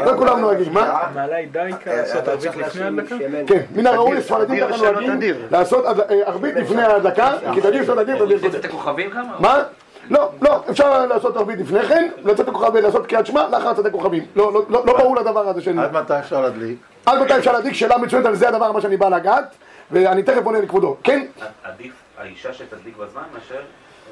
לא 0.06 0.18
כולם 0.18 0.40
נוהגים, 0.40 0.74
מה? 0.74 1.00
מעלה 1.16 1.36
היא 1.36 1.48
דייקה 1.52 1.96
לעשות 1.96 2.28
אבל 2.28 2.32
ערבית 2.32 2.52
צריך 2.52 2.58
לפני 2.58 2.84
ההדלקה? 2.84 3.16
כן, 3.48 3.62
מן 3.76 3.88
הראוי 3.88 4.18
לספרדים 4.18 4.66
תדיר 4.66 4.78
ככה 4.78 4.92
נוהגים. 4.92 5.36
לעשות 5.52 5.86
אה, 5.86 6.16
ערבית 6.26 6.56
לפני 6.56 6.82
ההדלקה, 6.82 7.34
כי 7.54 7.62
תדיר 7.62 7.86
שלא 7.86 8.04
תדיר, 8.04 8.26
תדיר 8.26 8.40
קודם. 8.40 8.60
את 8.60 8.66
הכוכבים 8.66 9.10
כמה? 9.10 9.36
מה? 9.40 9.64
לא, 10.10 10.30
לא, 10.42 10.64
אפשר 10.70 11.06
לעשות 11.06 11.38
ערבית 11.38 11.60
לפני 11.60 11.84
כן, 11.84 12.10
לצאת 12.26 12.48
הכוכבים, 12.48 12.84
לעשות 12.84 13.08
קריאת 13.08 13.26
שמע, 13.26 13.48
לאחר 13.52 13.74
צאת 13.74 13.86
הכוכבים. 13.86 14.26
לא, 14.36 14.54
לא, 14.54 14.62
לא 14.70 14.84
לא 14.86 14.98
ברור 14.98 15.16
לדבר 15.16 15.48
הזה 15.50 15.62
של... 15.62 15.80
עד 15.80 15.94
מתי 15.94 16.20
אפשר 16.20 16.42
להדליק? 16.42 16.78
עד 17.06 17.22
מתי 17.22 17.38
אפשר 17.38 17.52
להדליק? 17.52 17.74
שאלה 17.74 17.98
מצוינת 17.98 18.26
על 18.26 18.36
זה 18.36 18.48
הדבר 18.48 18.72
מה 18.72 18.82
שאני 18.82 18.98
בא 18.98 19.10
לגעת, 19.10 19.56
ואני 19.92 20.24
תכף 20.24 20.46
עונה 20.46 20.60
לכבודו. 20.60 20.98
כן? 21.04 21.26
עדיף 21.64 21.92
האישה 22.18 22.54
שתדליק 22.54 22.98
בזמן 22.98 23.22
מאשר... 23.34 23.62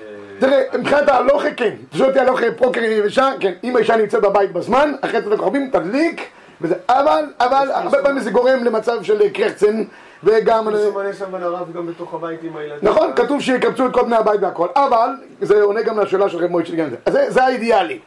אה, 0.01 0.06
תראה, 0.39 0.63
מבחינת 0.77 1.09
ההלוכה 1.09 1.53
כן. 1.53 1.73
אתה 1.89 1.97
שואל 1.97 2.09
אותי 2.09 2.19
הלוכה 2.19 2.45
פוקר 2.57 2.83
יבשה, 2.83 3.31
כן. 3.39 3.53
אם 3.63 3.75
האישה 3.75 3.95
נמצאת 3.95 4.21
בבית 4.21 4.51
בזמן, 4.51 4.94
אחרי 5.01 5.21
צאת 5.21 5.31
הכוכבים, 5.31 5.69
תדליק. 5.71 6.29
וזה, 6.62 6.75
אבל, 6.89 7.25
אבל, 7.39 7.71
הרבה 7.73 8.03
פעמים 8.03 8.19
זה 8.19 8.31
גורם 8.31 8.63
למצב 8.63 9.03
של 9.03 9.29
קרחצן, 9.29 9.83
וגם... 10.23 10.68
סימני 10.77 11.13
סמן 11.13 11.44
הרב 11.44 11.74
גם 11.74 11.88
בתוך 11.88 12.13
הבית 12.13 12.44
עם 12.44 12.57
הילדים. 12.57 12.89
נכון, 12.89 13.12
כתוב 13.15 13.41
שיקבצו 13.41 13.85
את 13.85 13.94
כל 13.94 14.03
בני 14.03 14.15
הבית 14.15 14.41
והכל, 14.41 14.67
אבל 14.75 15.09
זה 15.41 15.62
עונה 15.62 15.81
גם 15.81 16.00
לשאלה 16.00 16.29
של 16.29 16.38
רב 16.38 16.51
מוישה. 16.51 16.74
אז 17.06 17.13
זה, 17.13 17.25
זה 17.31 17.44
האידיאלי. 17.44 18.00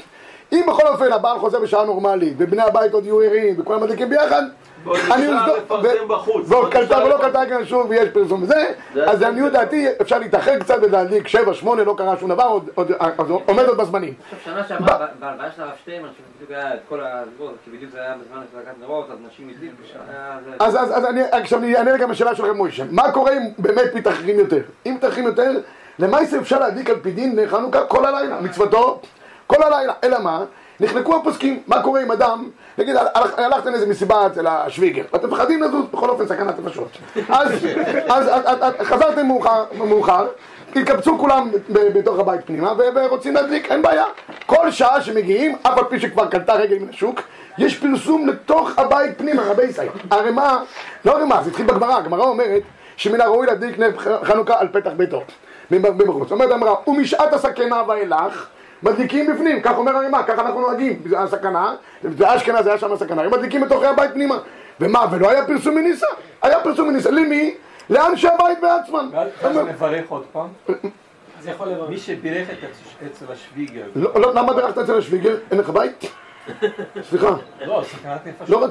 אם 0.52 0.64
בכל 0.68 0.86
אופן 0.86 1.12
הבעל 1.12 1.38
חוזר 1.38 1.60
בשעה 1.60 1.84
נורמלית, 1.84 2.34
ובני 2.38 2.62
הבית 2.62 2.92
עוד 2.92 3.04
יהיו 3.04 3.20
ערים, 3.20 3.54
וכולם 3.58 3.82
מדליקים 3.82 4.10
ביחד, 4.10 4.42
אני 5.12 5.26
ו- 5.70 6.08
בחוץ. 6.08 6.44
ועוד 6.48 6.64
עוד 6.64 6.72
קלטה 6.72 7.04
ולא. 7.04 7.18
קלטה 7.18 7.46
כאן 7.48 7.64
שוב, 7.66 7.86
ויש 7.90 8.08
פרסום 8.08 8.42
וזה, 8.42 8.72
זה 8.94 9.10
אז 9.10 9.18
זה 9.18 9.24
לעניות 9.24 9.52
זה. 9.52 9.58
דעתי 9.58 9.86
אפשר 10.00 10.18
להתאחר 10.18 10.58
קצת 10.58 10.76
ולהדליק 10.82 11.28
שבע, 11.28 11.54
שמונה, 11.54 11.84
לא 11.84 11.94
קרה 11.98 12.16
שום 12.20 12.28
דבר, 12.28 12.44
עוד- 12.44 12.70
עומד 13.46 13.64
עוד 13.64 13.76
בזמנים. 13.76 14.14
עכשיו 14.32 14.54
שנה 14.54 14.68
שעברה, 14.68 15.06
בהלוויה 15.20 15.52
של 15.56 15.62
הרב 15.62 15.72
שטיינמן, 15.82 16.08
שבדיוק 16.18 16.50
היה 16.50 16.74
את 16.74 16.78
כל 16.88 17.00
הדיבור, 17.02 17.50
כי 17.64 17.70
בדיוק 17.70 17.92
זה 17.92 18.00
היה 18.00 18.14
בזמן 18.24 18.42
הדלקת 18.54 18.74
נרות, 18.80 19.06
אז 19.10 19.18
נשים 19.32 19.48
הדליקו. 19.56 19.76
אז, 20.60 20.78
עכשיו 21.32 21.58
אני 21.58 21.76
אענה 21.76 21.96
גם 21.96 22.10
לשאלה 22.10 22.34
של 22.34 22.44
רב 22.44 22.56
מוישה. 22.56 22.84
מה 22.90 23.12
קורה 23.12 23.32
אם 23.32 23.42
באמת 23.58 23.94
מתאחרים 23.94 24.38
יותר? 24.38 24.60
אם 24.86 24.94
מתאחרים 24.94 25.24
יותר, 25.26 25.50
למעשה 25.98 26.38
אפשר 26.38 26.58
להדליק 26.58 26.90
על 26.90 26.96
פי 27.02 27.10
דין 27.10 27.38
חנוכה 27.48 27.84
כל 27.84 28.06
הלילה, 28.06 28.40
מצוותו 28.40 29.00
כל 29.46 29.62
הלילה. 29.62 29.92
אלא 30.04 30.18
מה? 30.20 30.44
נחלקו 30.80 31.16
הפוסקים. 31.16 31.62
מה 31.66 31.82
קורה 31.82 32.00
עם 32.00 32.10
אדם, 32.12 32.48
נגיד 32.78 32.96
הלכ- 32.96 33.38
הלכתם 33.38 33.70
לאיזה 33.70 33.86
מסיבה 33.86 34.26
אצל 34.26 34.46
השוויגר, 34.46 35.02
ואתם 35.12 35.28
מפחדים 35.30 35.62
לזוז, 35.62 35.84
בכל 35.92 36.10
אופן 36.10 36.26
סכנת 36.26 36.54
נפשות. 36.64 36.88
אז, 37.28 37.48
חזרתם 38.82 39.26
מאוחר, 39.78 40.26
התקבצו 40.76 41.18
כולם 41.18 41.50
בתוך 41.68 42.18
הבית 42.18 42.40
פנימה 42.46 42.72
ורוצים 42.94 43.34
להדליק, 43.34 43.70
אין 43.72 43.82
בעיה. 43.82 44.04
כל 44.46 44.70
שעה 44.70 45.02
שמגיעים, 45.02 45.56
אף 45.62 45.78
על 45.78 45.84
פי 45.84 46.00
שכבר 46.00 46.26
קלטה 46.26 46.54
רגל 46.54 46.78
מן 46.78 46.88
השוק, 46.88 47.20
יש 47.58 47.78
פרסום 47.78 48.28
לתוך 48.28 48.70
הבית 48.78 49.18
פנימה, 49.18 49.42
רבי 49.42 49.62
ישראל. 49.64 49.88
הרי 50.10 50.30
מה, 50.30 50.62
לא 51.04 51.12
הרי 51.12 51.24
מה, 51.24 51.42
זה 51.42 51.50
התחיל 51.50 51.66
בגמרא, 51.66 51.96
הגמרא 51.96 52.24
אומרת 52.24 52.62
שמן 52.96 53.20
הראוי 53.20 53.46
להדליק 53.46 53.76
חנוכה 54.24 54.60
על 54.60 54.68
פתח 54.72 54.90
ביתו, 54.96 55.22
מבחוץ. 55.70 56.32
אומרת 56.32 56.50
הגמרא, 56.50 56.74
ומשעת 56.86 57.32
הסכנה 57.32 57.82
ואילך, 57.88 58.46
מדליקים 58.84 59.26
בפנים, 59.26 59.60
כך 59.62 59.76
אומר 59.76 59.96
הרימה, 59.96 60.22
ככה 60.22 60.42
אנחנו 60.42 60.60
נוהגים, 60.60 61.02
זה 61.06 61.20
הסכנה, 61.20 61.74
באשכנז 62.02 62.66
היה 62.66 62.78
שם 62.78 62.92
הסכנה, 62.92 63.22
הם 63.22 63.30
מדליקים 63.30 63.60
בתוכי 63.60 63.86
הבית 63.86 64.10
פנימה. 64.12 64.38
ומה, 64.80 65.06
ולא 65.10 65.30
היה 65.30 65.46
פרסום 65.46 65.74
מניסה? 65.74 66.06
היה 66.42 66.60
פרסום 66.60 66.88
מניסה, 66.88 67.10
למי? 67.10 67.54
לאנשי 67.90 68.28
הבית 68.28 68.58
בעצמם. 68.60 69.10
ואז 69.12 69.56
נברך 69.56 70.04
עוד 70.08 70.24
פעם. 70.32 70.48
זה. 71.40 71.52
מי 71.88 71.98
שבירך 71.98 72.48
אצל 73.06 73.32
השוויגר. 73.32 73.84
לא, 73.96 74.20
לא, 74.20 74.34
למה 74.34 74.54
בירכת 74.54 74.78
אצל 74.78 74.98
השוויגר? 74.98 75.36
אין 75.50 75.58
לך 75.58 75.70
בית? 75.70 76.10
סליחה, 77.02 77.34
לא, 77.66 77.82
סכנת 77.84 78.26
נפשות. 78.26 78.48
לא. 78.48 78.68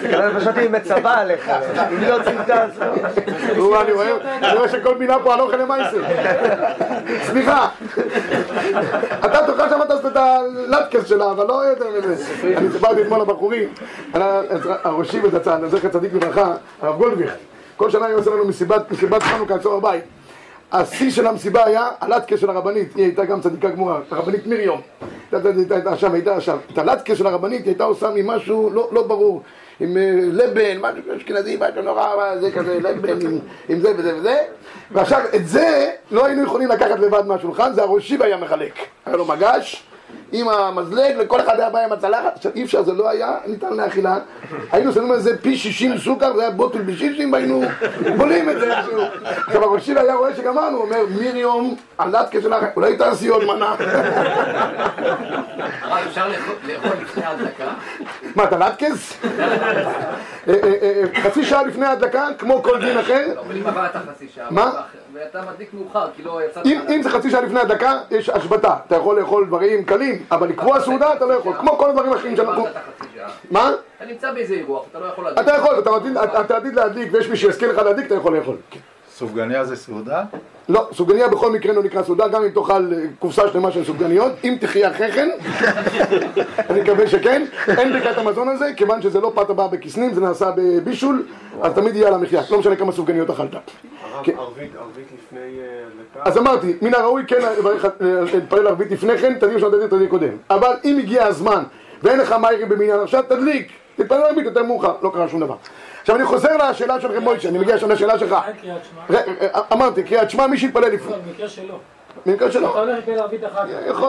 סכנת 0.00 0.34
נפשות 0.34 0.56
היא 0.56 0.70
מצווה 0.70 1.20
עליך, 1.20 1.50
אם 1.92 2.02
לא 2.02 2.18
צמתה 2.24 2.62
אז 2.64 2.80
לא. 2.80 2.86
נו, 3.56 3.80
אני 3.80 3.92
רואה, 3.92 4.10
אני 4.42 4.56
רואה 4.56 4.68
שכל 4.68 4.98
מילה 4.98 5.16
פה 5.24 5.34
הלוך 5.34 5.54
למעשה. 5.54 5.96
סליחה, 7.22 7.68
אתה 9.24 9.46
תוכל 9.46 9.68
שם 9.68 9.80
את 9.82 10.16
הלטקס 10.16 11.06
שלה, 11.06 11.30
אבל 11.30 11.46
לא 11.46 11.64
יותר 11.64 11.86
מזה. 11.98 12.14
אני 12.56 12.70
סיפרתי 12.70 13.02
אתמול 13.02 13.20
לבחורים, 13.20 13.68
הראשי 14.84 15.20
ודצן, 15.20 15.68
זכר 15.68 15.88
צדיק 15.88 16.12
לברכה, 16.14 16.54
הרב 16.82 16.96
גולדוויכט, 16.96 17.36
כל 17.76 17.90
שנה 17.90 18.06
היה 18.06 18.16
עושה 18.16 18.30
לנו 18.30 18.44
מסיבת 18.44 18.90
מסיבת 18.90 19.22
חנוכה 19.22 19.56
אצלו 19.56 19.80
בבית. 19.80 20.04
השיא 20.72 21.10
של 21.10 21.26
המסיבה 21.26 21.64
היה 21.66 21.88
הלטקה 22.00 22.36
של 22.36 22.50
הרבנית, 22.50 22.94
היא 22.96 23.04
הייתה 23.04 23.24
גם 23.24 23.40
צדיקה 23.40 23.70
גמורה, 23.70 24.00
הרבנית 24.10 24.46
מרים. 24.46 24.70
הייתה- 25.32 25.96
שם, 25.96 26.12
הייתה 26.12 26.40
שם. 26.40 26.56
את 26.72 26.78
הלטקה 26.78 27.16
של 27.16 27.26
הרבנית 27.26 27.60
היא 27.60 27.70
הייתה 27.70 27.84
עושה 27.84 28.10
ממשהו 28.14 28.70
לא, 28.70 28.88
לא 28.92 29.02
ברור, 29.02 29.42
עם 29.80 29.96
אה, 29.96 30.02
לבן, 30.32 30.78
משהו 30.80 31.16
אשכנזי, 31.16 31.56
משהו 31.60 31.82
נורא, 31.82 32.36
זה 32.40 32.50
כזה 32.50 32.78
לבן, 32.80 33.26
עם, 33.26 33.38
עם 33.68 33.80
זה 33.80 33.92
וזה 33.96 34.16
וזה. 34.16 34.36
ועכשיו, 34.90 35.20
את 35.36 35.48
זה 35.48 35.90
לא 36.10 36.26
היינו 36.26 36.42
יכולים 36.42 36.68
לקחת 36.68 36.98
לבד 36.98 37.26
מהשולחן, 37.26 37.72
זה 37.72 37.82
הראשי 37.82 38.16
היה 38.20 38.36
מחלק. 38.36 38.72
היה 39.06 39.16
לו 39.16 39.24
מגש. 39.24 39.82
עם 40.32 40.48
המזלג, 40.48 41.16
לכל 41.18 41.40
אחד 41.40 41.60
היה 41.60 41.70
בא 41.70 41.78
עם 41.84 41.92
הצלחת, 41.92 42.36
עכשיו 42.36 42.52
אי 42.54 42.64
אפשר, 42.64 42.82
זה 42.82 42.92
לא 42.92 43.08
היה 43.08 43.36
ניתן 43.46 43.72
לאכילה. 43.72 44.18
היינו 44.72 44.92
שמים 44.92 45.12
על 45.12 45.20
זה 45.20 45.38
פי 45.42 45.56
60 45.56 45.98
סוכר, 45.98 46.36
זה 46.36 46.42
היה 46.42 46.50
בוטל 46.50 46.82
בשישים, 46.82 47.32
והיינו 47.32 47.62
בולים 48.16 48.50
את 48.50 48.60
זה 48.60 48.78
איכשהו. 48.78 49.02
עכשיו 49.46 49.64
הראשי 49.64 49.94
היה 49.98 50.14
רואה 50.14 50.36
שגמרנו, 50.36 50.78
אומר, 50.78 51.00
מרים, 51.20 51.76
הלטקה 51.98 52.40
שלך, 52.42 52.64
אולי 52.76 52.96
תעשי 52.96 53.28
עוד 53.28 53.44
מנה. 53.44 53.74
אפשר 56.06 56.28
לאכול 56.28 56.90
לפני 57.02 57.24
ההדלקה? 57.24 57.68
מה, 58.36 58.44
אתה 58.44 58.58
לטקס? 58.58 59.18
אה, 59.24 60.54
אה, 60.54 60.74
אה, 60.82 61.02
חצי 61.22 61.44
שעה 61.44 61.62
לפני 61.62 61.86
ההדלקה, 61.86 62.28
כמו 62.38 62.62
כל 62.62 62.80
דין 62.80 62.98
אחר. 62.98 63.26
לא, 63.34 63.40
אבל 63.40 63.56
אם 63.56 63.66
עברת 63.66 63.96
חצי 63.96 64.28
שעה, 64.34 64.50
מה? 64.50 64.70
ואתה 65.16 65.42
מדליק 65.52 65.74
מאוחר, 65.74 66.06
כי 66.16 66.22
לא 66.22 66.40
יצאת... 66.44 66.66
אם, 66.66 66.80
אם 66.94 67.02
זה 67.02 67.10
חצי 67.10 67.30
שעה 67.30 67.40
לפני 67.40 67.58
ההדלקה, 67.60 67.98
יש 68.10 68.28
השבתה. 68.28 68.76
אתה 68.86 68.96
יכול 68.96 69.20
לאכול 69.20 69.46
דברים 69.46 69.84
קלים, 69.84 70.22
אבל 70.30 70.48
לקבוע 70.48 70.80
סעודה 70.80 71.12
אתה 71.12 71.24
לא 71.26 71.32
יכול. 71.32 71.52
כמו 71.54 71.78
כל 71.78 71.88
הדברים 71.90 72.12
האחרים 72.12 72.36
שאנחנו... 72.36 72.66
מה? 73.50 73.72
אתה 73.96 74.04
נמצא 74.04 74.32
באיזה 74.32 74.54
אירוח, 74.54 74.84
אתה 74.90 74.98
לא 75.00 75.06
יכול 75.06 75.24
להדליק. 75.24 75.48
אתה 75.48 75.56
יכול, 75.56 75.78
אתה 75.78 75.90
עתיד- 75.90 76.16
אתה 76.40 76.56
עתיד 76.56 76.74
להדליק, 76.74 77.08
ויש 77.12 77.28
מי 77.28 77.36
שיזכיר 77.36 77.72
לך 77.72 77.78
להדליק, 77.78 78.06
אתה 78.06 78.14
יכול 78.14 78.36
לאכול. 78.36 78.56
סופגניה 79.18 79.64
זה 79.64 79.76
סעודה? 79.76 80.24
לא, 80.68 80.88
סופגניה 80.92 81.28
בכל 81.28 81.52
מקרה 81.52 81.72
לא 81.72 81.82
נקרא 81.82 82.02
סעודה, 82.02 82.28
גם 82.28 82.42
אם 82.42 82.48
תאכל 82.48 82.92
אה, 82.92 82.98
קופסה 83.18 83.48
שלמה 83.48 83.72
של 83.72 83.84
סופגניות, 83.84 84.32
אם 84.44 84.56
תחיה 84.60 84.90
אחרי 84.90 85.12
כן, 85.12 85.28
אני 86.70 86.80
מקווה 86.80 87.08
שכן, 87.08 87.44
אין 87.78 87.92
ברכת 87.92 88.18
המזון 88.18 88.48
הזה, 88.48 88.70
כיוון 88.76 89.02
שזה 89.02 89.20
לא 89.20 89.32
פת 89.34 89.50
הבאה 89.50 89.68
בכיסנים, 89.68 90.14
זה 90.14 90.20
נעשה 90.20 90.50
בבישול, 90.56 91.26
אז 91.62 91.72
תמיד 91.72 91.96
יהיה 91.96 92.08
על 92.08 92.14
המחיה, 92.14 92.42
לא 92.50 92.58
משנה 92.58 92.76
כמה 92.76 92.92
סופגניות 92.92 93.30
אכלת. 93.30 93.54
הרב, 93.54 94.24
כן. 94.24 94.32
ערבית, 94.38 94.70
ערבית 94.78 95.06
לפני 95.14 95.40
אה, 95.40 95.84
הדלקה. 95.86 96.30
אז 96.30 96.38
אמרתי, 96.38 96.76
מן 96.82 96.94
הראוי 96.94 97.22
כן 97.26 97.44
אה, 97.44 98.22
להתפלל 98.34 98.66
ערבית 98.66 98.90
לפני 98.90 99.18
כן, 99.18 99.34
תדליק 99.38 99.58
שם 99.58 99.70
תדליק 99.70 99.90
תדליק 99.90 100.10
קודם. 100.10 100.36
אבל 100.50 100.76
אם 100.84 100.98
הגיע 100.98 101.24
הזמן 101.24 101.62
ואין 102.02 102.18
לך 102.18 102.34
מיירים 102.40 102.68
במניין 102.68 103.00
עכשיו, 103.00 103.22
תדליק, 103.28 103.72
תתפלל 103.96 104.22
ערבית 104.22 104.44
יותר 104.44 104.62
מאוחר, 104.62 104.94
לא 105.02 105.10
קרה 105.14 105.28
שום 105.28 105.40
דבר. 105.40 105.56
עכשיו 106.06 106.16
אני 106.16 106.24
חוזר 106.24 106.56
לשאלה 106.70 107.00
של 107.00 107.12
רב 107.12 107.22
מוישה, 107.22 107.48
אני 107.48 107.58
מגיע 107.58 107.74
עכשיו 107.74 107.88
לשאלה 107.88 108.18
שלך. 108.18 108.36
שמע? 108.62 108.70
ר- 109.18 109.22
אה, 109.40 109.60
אמרתי, 109.72 110.02
קריאת 110.02 110.30
שמע 110.30 110.46
מי 110.46 110.58
שיתפלל 110.58 110.88
לפני. 110.88 111.10
לא, 111.12 111.16
במקרה 111.26 111.48
שלו. 111.48 111.78
במקרה 112.26 112.50
שלו. 112.52 112.70
אתה 112.70 112.80
הולך 112.80 112.94
להתפלל 112.96 113.18
ערבית 113.18 113.44
אחר 113.44 113.62
כך. 113.90 114.02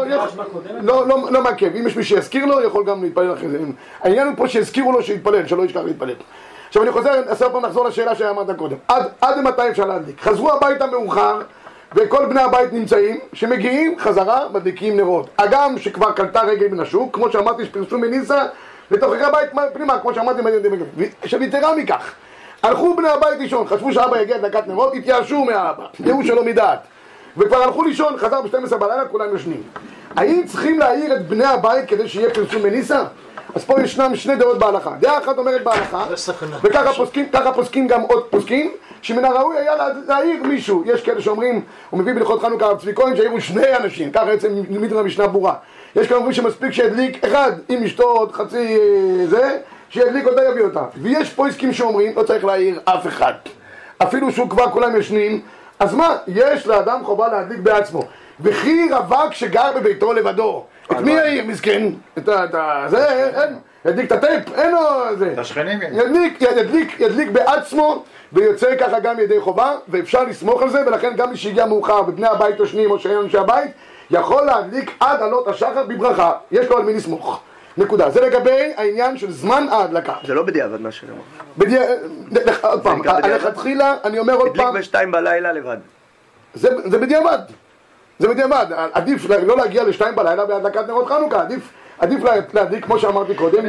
לא, 0.82 1.08
לא, 1.08 1.18
לא 1.32 1.42
מעכב, 1.44 1.76
אם 1.76 1.88
יש 1.88 1.98
מי 1.98 2.04
שיזכיר 2.04 2.46
לו, 2.46 2.62
יכול 2.62 2.86
גם 2.86 3.04
להתפלל 3.04 3.34
אחרי 3.34 3.50
זה. 3.50 3.58
העניין 4.02 4.28
הוא 4.28 4.36
פה 4.38 4.48
שיזכירו 4.48 4.92
לו 4.92 5.04
שיתפלל, 5.04 5.48
שלא 5.48 5.64
ישכח 5.64 5.80
להתפלל. 5.86 6.14
עכשיו 6.68 6.84
אני 6.84 6.92
חוזר, 6.92 7.22
עוד 7.44 7.52
פעם 7.52 7.66
נחזור 7.66 7.86
לשאלה 7.88 8.16
שאמרת 8.16 8.58
קודם. 8.58 8.78
עד, 9.22 9.40
מתי 9.44 9.70
אפשר 9.70 9.86
להדליק? 9.86 10.22
חזרו 10.22 10.52
הביתה 10.54 10.86
מאוחר, 10.88 11.40
וכל 11.96 12.26
בני 12.26 12.42
הבית 12.42 12.74
נמצאים, 12.74 13.20
שמגיעים 13.34 14.00
חזרה, 14.00 14.40
מדליקים 14.54 14.98
נרות. 14.98 15.30
הגם 15.38 15.78
שכבר 15.78 16.12
קלטה 16.12 16.42
רגל 16.42 16.68
מן 16.68 16.80
השוק, 16.80 17.16
כמו 17.16 17.32
שאמרתי, 17.32 17.62
יש 17.62 17.70
פרסום 17.70 18.02
מניסה, 18.02 18.46
לתוככי 18.92 19.24
הבית 19.24 19.50
פנימה, 19.74 20.00
כמו 20.00 20.14
שאמרתי, 20.14 20.42
עכשיו 21.22 21.44
יתרה 21.44 21.76
מכך, 21.76 22.14
הלכו 22.64 22.96
בני 22.96 23.10
הבית 23.10 23.40
לישון, 23.40 23.68
חשבו 23.68 23.94
שאבא 23.94 24.22
יגיע 24.22 24.36
הדלקת 24.36 24.68
נרות, 24.68 24.94
התייאשו 24.96 25.46
מהאבא, 25.46 25.86
ייאוש 26.06 26.28
שלא 26.28 26.44
מדעת. 26.44 26.80
וכבר 27.38 27.64
הלכו 27.64 27.84
לישון, 27.84 28.18
חזר 28.18 28.42
ב-12 28.42 28.78
בלילה, 28.78 29.06
כולם 29.06 29.30
יושנים. 29.32 29.64
האם 30.16 30.42
צריכים 30.48 30.80
להעיר 30.80 31.16
את 31.16 31.28
בני 31.28 31.46
הבית 31.46 31.90
כדי 31.90 32.08
שיהיה 32.08 32.34
פרסום 32.34 32.62
בניסה? 32.62 33.04
אז 33.56 33.66
פה 33.66 33.82
ישנם 33.82 34.16
שני 34.16 34.36
דעות 34.36 34.58
בהלכה. 34.60 34.92
דעה 35.00 35.18
אחת 35.18 35.38
אומרת 35.38 35.64
בהלכה, 35.64 36.06
וככה 36.64 36.94
פוסקים, 36.94 37.26
פוסקים 37.56 37.88
גם 37.88 38.02
עוד 38.02 38.24
פוסקים, 38.30 38.72
שמן 39.02 39.26
הראוי 39.26 39.58
היה 39.58 39.76
לה- 39.76 39.88
להעיר 40.08 40.44
מישהו. 40.44 40.84
יש 40.86 41.02
כאלה 41.04 41.22
שאומרים, 41.22 41.62
הוא 41.90 42.00
מביא 42.00 42.14
בהלכות 42.14 42.42
חנוכה 42.42 42.66
הרב 42.66 42.80
צבי 42.80 42.96
כהן, 42.96 43.16
שהעירו 43.16 43.42
שני 43.42 43.76
אנשים, 43.78 44.12
ככה 44.12 44.26
בעצם 44.26 44.48
לימד 44.70 44.94
המשנה 44.94 45.28
ברורה. 45.28 45.54
יש 45.96 46.08
כאלה 46.08 46.18
אומרים 46.18 46.34
שמספיק 46.34 46.72
שידליק 46.72 47.26
אחד 47.26 47.52
עם 47.70 47.84
אשתו 47.84 48.04
עוד 48.04 48.32
חצי 48.32 48.78
אה, 48.78 49.26
זה, 49.28 49.58
שידליק 49.90 50.28
אותה 50.28 50.42
יביא 50.44 50.64
אותה. 50.64 50.84
ויש 51.02 51.34
פוסקים 51.34 51.74
שאומרים, 51.74 52.12
לא 52.16 52.24
צריך 52.24 52.46
להעיר 52.46 52.80
אף 52.86 53.08
אחד. 53.08 53.34
אפילו 53.98 54.32
שהוא 54.32 54.50
כבר 54.50 54.72
כולם 54.72 54.96
ישנים, 54.96 55.42
אז 55.80 55.94
מה, 55.94 56.18
יש 56.28 56.68
לאדם 56.68 57.04
חובה 57.04 57.28
להדליק 57.28 57.60
בעצמו. 57.60 58.04
וכי 58.40 58.90
רווק 58.92 59.34
שגר 59.34 59.72
בביתו 59.76 60.14
לבדו, 60.14 60.66
את 60.92 60.98
מי 60.98 61.12
יעיר, 61.12 61.46
מסכן? 61.46 61.84
את 62.18 62.30
ה... 62.30 62.86
זה, 62.90 63.30
אין, 63.42 63.56
ידליק 63.86 64.06
את 64.06 64.12
הטייפ, 64.12 64.54
אין 64.56 64.72
לו 64.72 64.80
זה. 65.18 65.34
את 65.34 65.38
השכנים 65.38 65.80
כן. 65.80 65.90
ידליק, 65.94 66.42
ידליק, 66.42 67.00
ידליק 67.00 67.30
בעצמו, 67.30 68.04
ויוצא 68.34 68.76
ככה 68.76 69.00
גם 69.00 69.20
ידי 69.20 69.40
חובה, 69.40 69.76
ואפשר 69.88 70.24
לסמוך 70.24 70.62
על 70.62 70.70
זה, 70.70 70.84
ולכן 70.88 71.14
גם 71.16 71.30
מי 71.30 71.38
שהגיע 71.38 71.66
מאוחר, 71.66 72.02
ובני 72.08 72.28
הבית 72.28 72.60
יושנים, 72.60 72.92
או 72.92 73.00
שאין 73.00 73.18
אנשי 73.18 73.38
הבית, 73.38 73.72
יכול 74.12 74.44
להדליק 74.46 74.92
עד 75.00 75.22
עלות 75.22 75.48
השחר 75.48 75.84
בברכה. 75.88 76.32
יש 76.52 76.68
לו 76.70 76.78
על 76.78 76.84
מי 76.84 76.94
לסמוך. 76.94 77.40
נקודה. 77.78 78.10
זה 78.10 78.22
לגבי 78.22 78.74
העניין 78.78 79.18
של 79.18 79.32
זמן 79.32 79.66
ההדלקה. 79.72 80.14
זה 80.26 80.34
לא 80.34 80.44
בדיעבד 80.44 80.82
מה 80.82 80.92
שאני 80.92 81.12
אומר. 81.12 81.22
בדיע... 81.58 81.82
לך- 82.32 82.66
עוד 82.66 82.84
פעם, 82.84 83.00
נקרא 83.00 83.20
בדיעבד? 83.20 83.36
לכתחילה, 83.48 83.96
אני 84.04 84.20
אומר 84.20 84.34
עוד 84.34 84.48
הדליק 84.48 84.66
פעם, 84.66 84.74
בשתיים 84.76 85.12
בלילה 85.12 85.54
לבד. 85.54 85.78
זה, 86.54 86.70
זה 86.86 86.98
בדיעבד. 86.98 87.40
זה 88.20 88.28
בדיעבד. 88.28 88.66
עדיף 88.94 89.26
לא 89.30 89.58
להגיע 89.58 89.84
לשתיים 89.84 90.16
בלילה 90.16 90.46
בהדלקת 90.46 90.88
נרות 90.88 91.08
חנוכה. 91.08 91.42
עדיף, 91.42 91.70
עדיף 92.00 92.24
לה- 92.24 92.34
להדליק, 92.54 92.86
כמו 92.86 93.00
שאמרתי 93.00 93.36
קודם, 93.36 93.66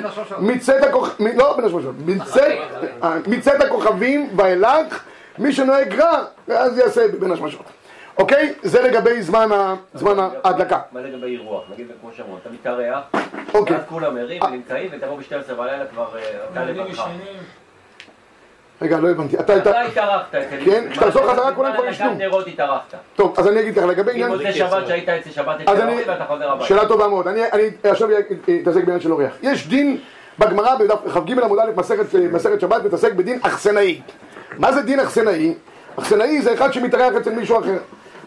לא 1.36 1.54
אה, 3.02 3.16
מצאת 3.26 3.60
הכוכבים 3.60 4.28
ואילך, 4.36 5.00
מי 5.38 5.52
שנוהג 5.52 5.94
רע, 6.00 6.24
אז 6.48 6.78
יעשה 6.78 7.08
בין 7.20 7.32
השמשות. 7.32 7.62
אוקיי? 8.18 8.54
זה 8.62 8.82
לגבי 8.82 9.22
זמן 9.22 9.52
ה- 9.52 9.74
זמן 9.94 10.28
ההדלקה. 10.44 10.78
מה 10.92 11.00
לגבי 11.00 11.26
אירוח? 11.26 11.62
נגיד 11.72 11.86
כמו 12.00 12.10
שאמרו, 12.16 12.36
אתה 12.42 12.50
מתארח, 12.50 13.00
אוקיי. 13.54 13.76
ואז 13.76 13.84
כולם 13.88 14.16
ערים 14.16 14.42
ונמצאים, 14.42 14.88
ותבוא 14.92 15.18
ב-12 15.18 15.54
בלילה 15.54 15.86
כבר 15.86 16.06
אה, 16.16 16.22
אתה 16.52 16.64
לבדך. 16.64 17.04
רגע, 18.82 18.98
לא 18.98 19.08
הבנתי. 19.10 19.38
אתה 19.40 19.54
התארחת 19.54 20.34
כן, 20.64 20.84
כשתחזור 20.90 21.32
חזרה 21.32 21.54
כולם 21.54 21.72
כבר 21.76 21.86
ישנו. 21.86 22.10
טוב, 23.16 23.34
אז 23.38 23.48
אני 23.48 23.60
אגיד 23.60 23.78
לך, 23.78 23.84
לגבי 23.84 24.10
אם 24.10 24.16
עניין... 24.16 24.30
מוצא 24.32 24.52
שבת 24.52 24.86
שהיית 24.86 25.08
אצל 25.08 25.30
שבת 25.30 25.56
אז 25.56 25.62
אצל 25.62 25.70
אני, 25.72 25.80
ההורים 25.82 26.08
ואתה 26.08 26.24
חוזר 26.24 26.50
הביתה. 26.50 26.66
שאלה 26.66 26.88
טובה 26.88 27.08
מאוד, 27.08 27.28
אני, 27.28 27.40
אני 27.52 27.62
עכשיו 27.84 28.08
אתעסק 28.62 28.80
בעניין 28.80 29.00
של 29.00 29.12
אורח. 29.12 29.32
יש 29.42 29.68
דין 29.68 29.98
בגמרא 30.38 30.74
בדף 30.74 30.98
כ"ג 31.14 31.38
עמוד 31.42 31.58
א' 31.58 31.70
מסכת, 31.76 32.14
מסכת 32.32 32.60
שבת 32.60 32.84
מתעסק 32.84 33.12
בדין 33.12 33.38
אכסנאי. 33.42 34.00
מה 34.58 34.72
זה 34.72 34.82
דין 34.82 35.00
אכסנאי? 35.00 35.54
אכסנאי 35.98 36.42
זה 36.42 36.54
אחד 36.54 36.72
שמתארח 36.72 37.14
אצל 37.14 37.30
מישהו 37.30 37.60
אחר. 37.60 37.78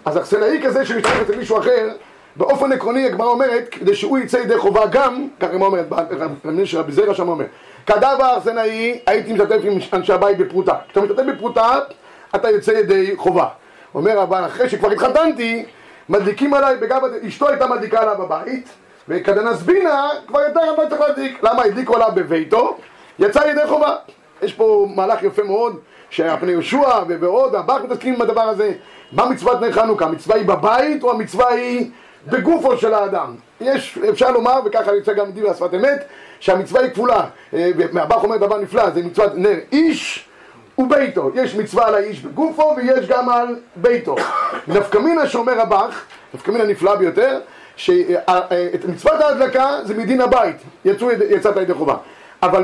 אז 0.05 0.17
אכסנאי 0.17 0.61
כזה 0.63 0.85
שמתארח 0.85 1.21
אצל 1.21 1.35
מישהו 1.35 1.59
אחר, 1.59 1.89
באופן 2.35 2.71
עקרוני 2.71 3.05
הגמרא 3.05 3.27
אומרת, 3.27 3.69
כדי 3.71 3.95
שהוא 3.95 4.17
יצא 4.19 4.37
ידי 4.37 4.57
חובה 4.57 4.85
גם, 4.91 5.27
ככה 5.39 5.51
היא 5.51 5.61
אומרת, 5.61 5.85
רבי 6.45 6.63
רבי 6.73 6.91
זרע 6.91 7.13
שם 7.13 7.29
אומר, 7.29 7.45
כדאבה 7.85 8.25
האכסנאי 8.25 8.99
הייתי 9.05 9.33
משתתף 9.33 9.59
עם 9.63 9.79
אנשי 9.93 10.13
הבית 10.13 10.37
בפרוטה. 10.37 10.73
כשאתה 10.87 11.01
משתתף 11.01 11.23
בפרוטה, 11.23 11.79
אתה 12.35 12.49
יוצא 12.49 12.71
ידי 12.71 13.13
חובה. 13.17 13.47
אומר 13.95 14.23
אבל 14.23 14.45
אחרי 14.45 14.69
שכבר 14.69 14.91
התחתנתי, 14.91 15.65
מדליקים 16.09 16.53
עליי 16.53 16.77
בגב, 16.77 17.01
אשתו 17.27 17.49
הייתה 17.49 17.67
מדליקה 17.67 18.01
עליו 18.01 18.15
בבית, 18.19 18.69
וכדנסבינה 19.07 20.09
כבר 20.27 20.39
יותר 20.39 20.75
לא 20.77 20.89
צריך 20.89 21.01
להדליק. 21.01 21.43
למה? 21.43 21.63
הדליקו 21.63 21.95
עליו 21.95 22.09
בביתו, 22.15 22.77
יצא 23.19 23.39
ידי 23.39 23.67
חובה. 23.67 23.95
יש 24.41 24.53
פה 24.53 24.87
מהלך 24.95 25.23
יפה 25.23 25.43
מאוד, 25.43 25.79
שהפני 26.11 26.51
יהושע 26.51 27.03
ועוד, 27.19 27.53
והבח 27.53 27.81
מתעסקים 27.83 28.13
עם 28.13 28.21
הדבר 28.21 28.41
הזה. 28.41 28.73
מה 29.11 29.25
מצוות 29.25 29.61
נר 29.61 29.71
חנוכה? 29.71 30.05
המצווה 30.05 30.35
היא 30.35 30.45
בבית 30.45 31.03
או 31.03 31.11
המצווה 31.11 31.49
היא 31.49 31.89
בגופו 32.27 32.77
של 32.77 32.93
האדם? 32.93 33.35
יש, 33.61 33.99
אפשר 34.09 34.31
לומר, 34.31 34.59
וככה 34.65 34.95
יוצא 34.95 35.13
גם 35.13 35.31
דברי 35.31 35.49
השפת 35.49 35.73
אמת, 35.73 36.03
שהמצווה 36.39 36.81
היא 36.81 36.91
כפולה. 36.91 37.25
אה, 37.53 37.71
והבח 37.75 38.23
אומר 38.23 38.37
דבר 38.37 38.57
נפלא, 38.57 38.89
זה 38.89 39.03
מצוות 39.03 39.31
נר 39.35 39.55
איש 39.71 40.29
וביתו. 40.77 41.31
יש 41.35 41.55
מצווה 41.55 41.87
על 41.87 41.95
האיש 41.95 42.21
בגופו 42.21 42.73
ויש 42.77 43.07
גם 43.07 43.29
על 43.29 43.55
ביתו. 43.75 44.15
נפקא 44.67 44.97
מינה 44.97 45.27
שאומר 45.27 45.61
הבח, 45.61 46.05
נפקא 46.33 46.51
מינה 46.51 46.63
נפלא 46.63 46.95
ביותר, 46.95 47.39
שאת 47.75 48.85
מצוות 48.87 49.21
ההדלקה 49.21 49.79
זה 49.83 49.93
מדין 49.93 50.21
הבית, 50.21 50.55
יצאת 51.29 51.57
ידי 51.57 51.73
חובה. 51.73 51.95
אבל 52.43 52.63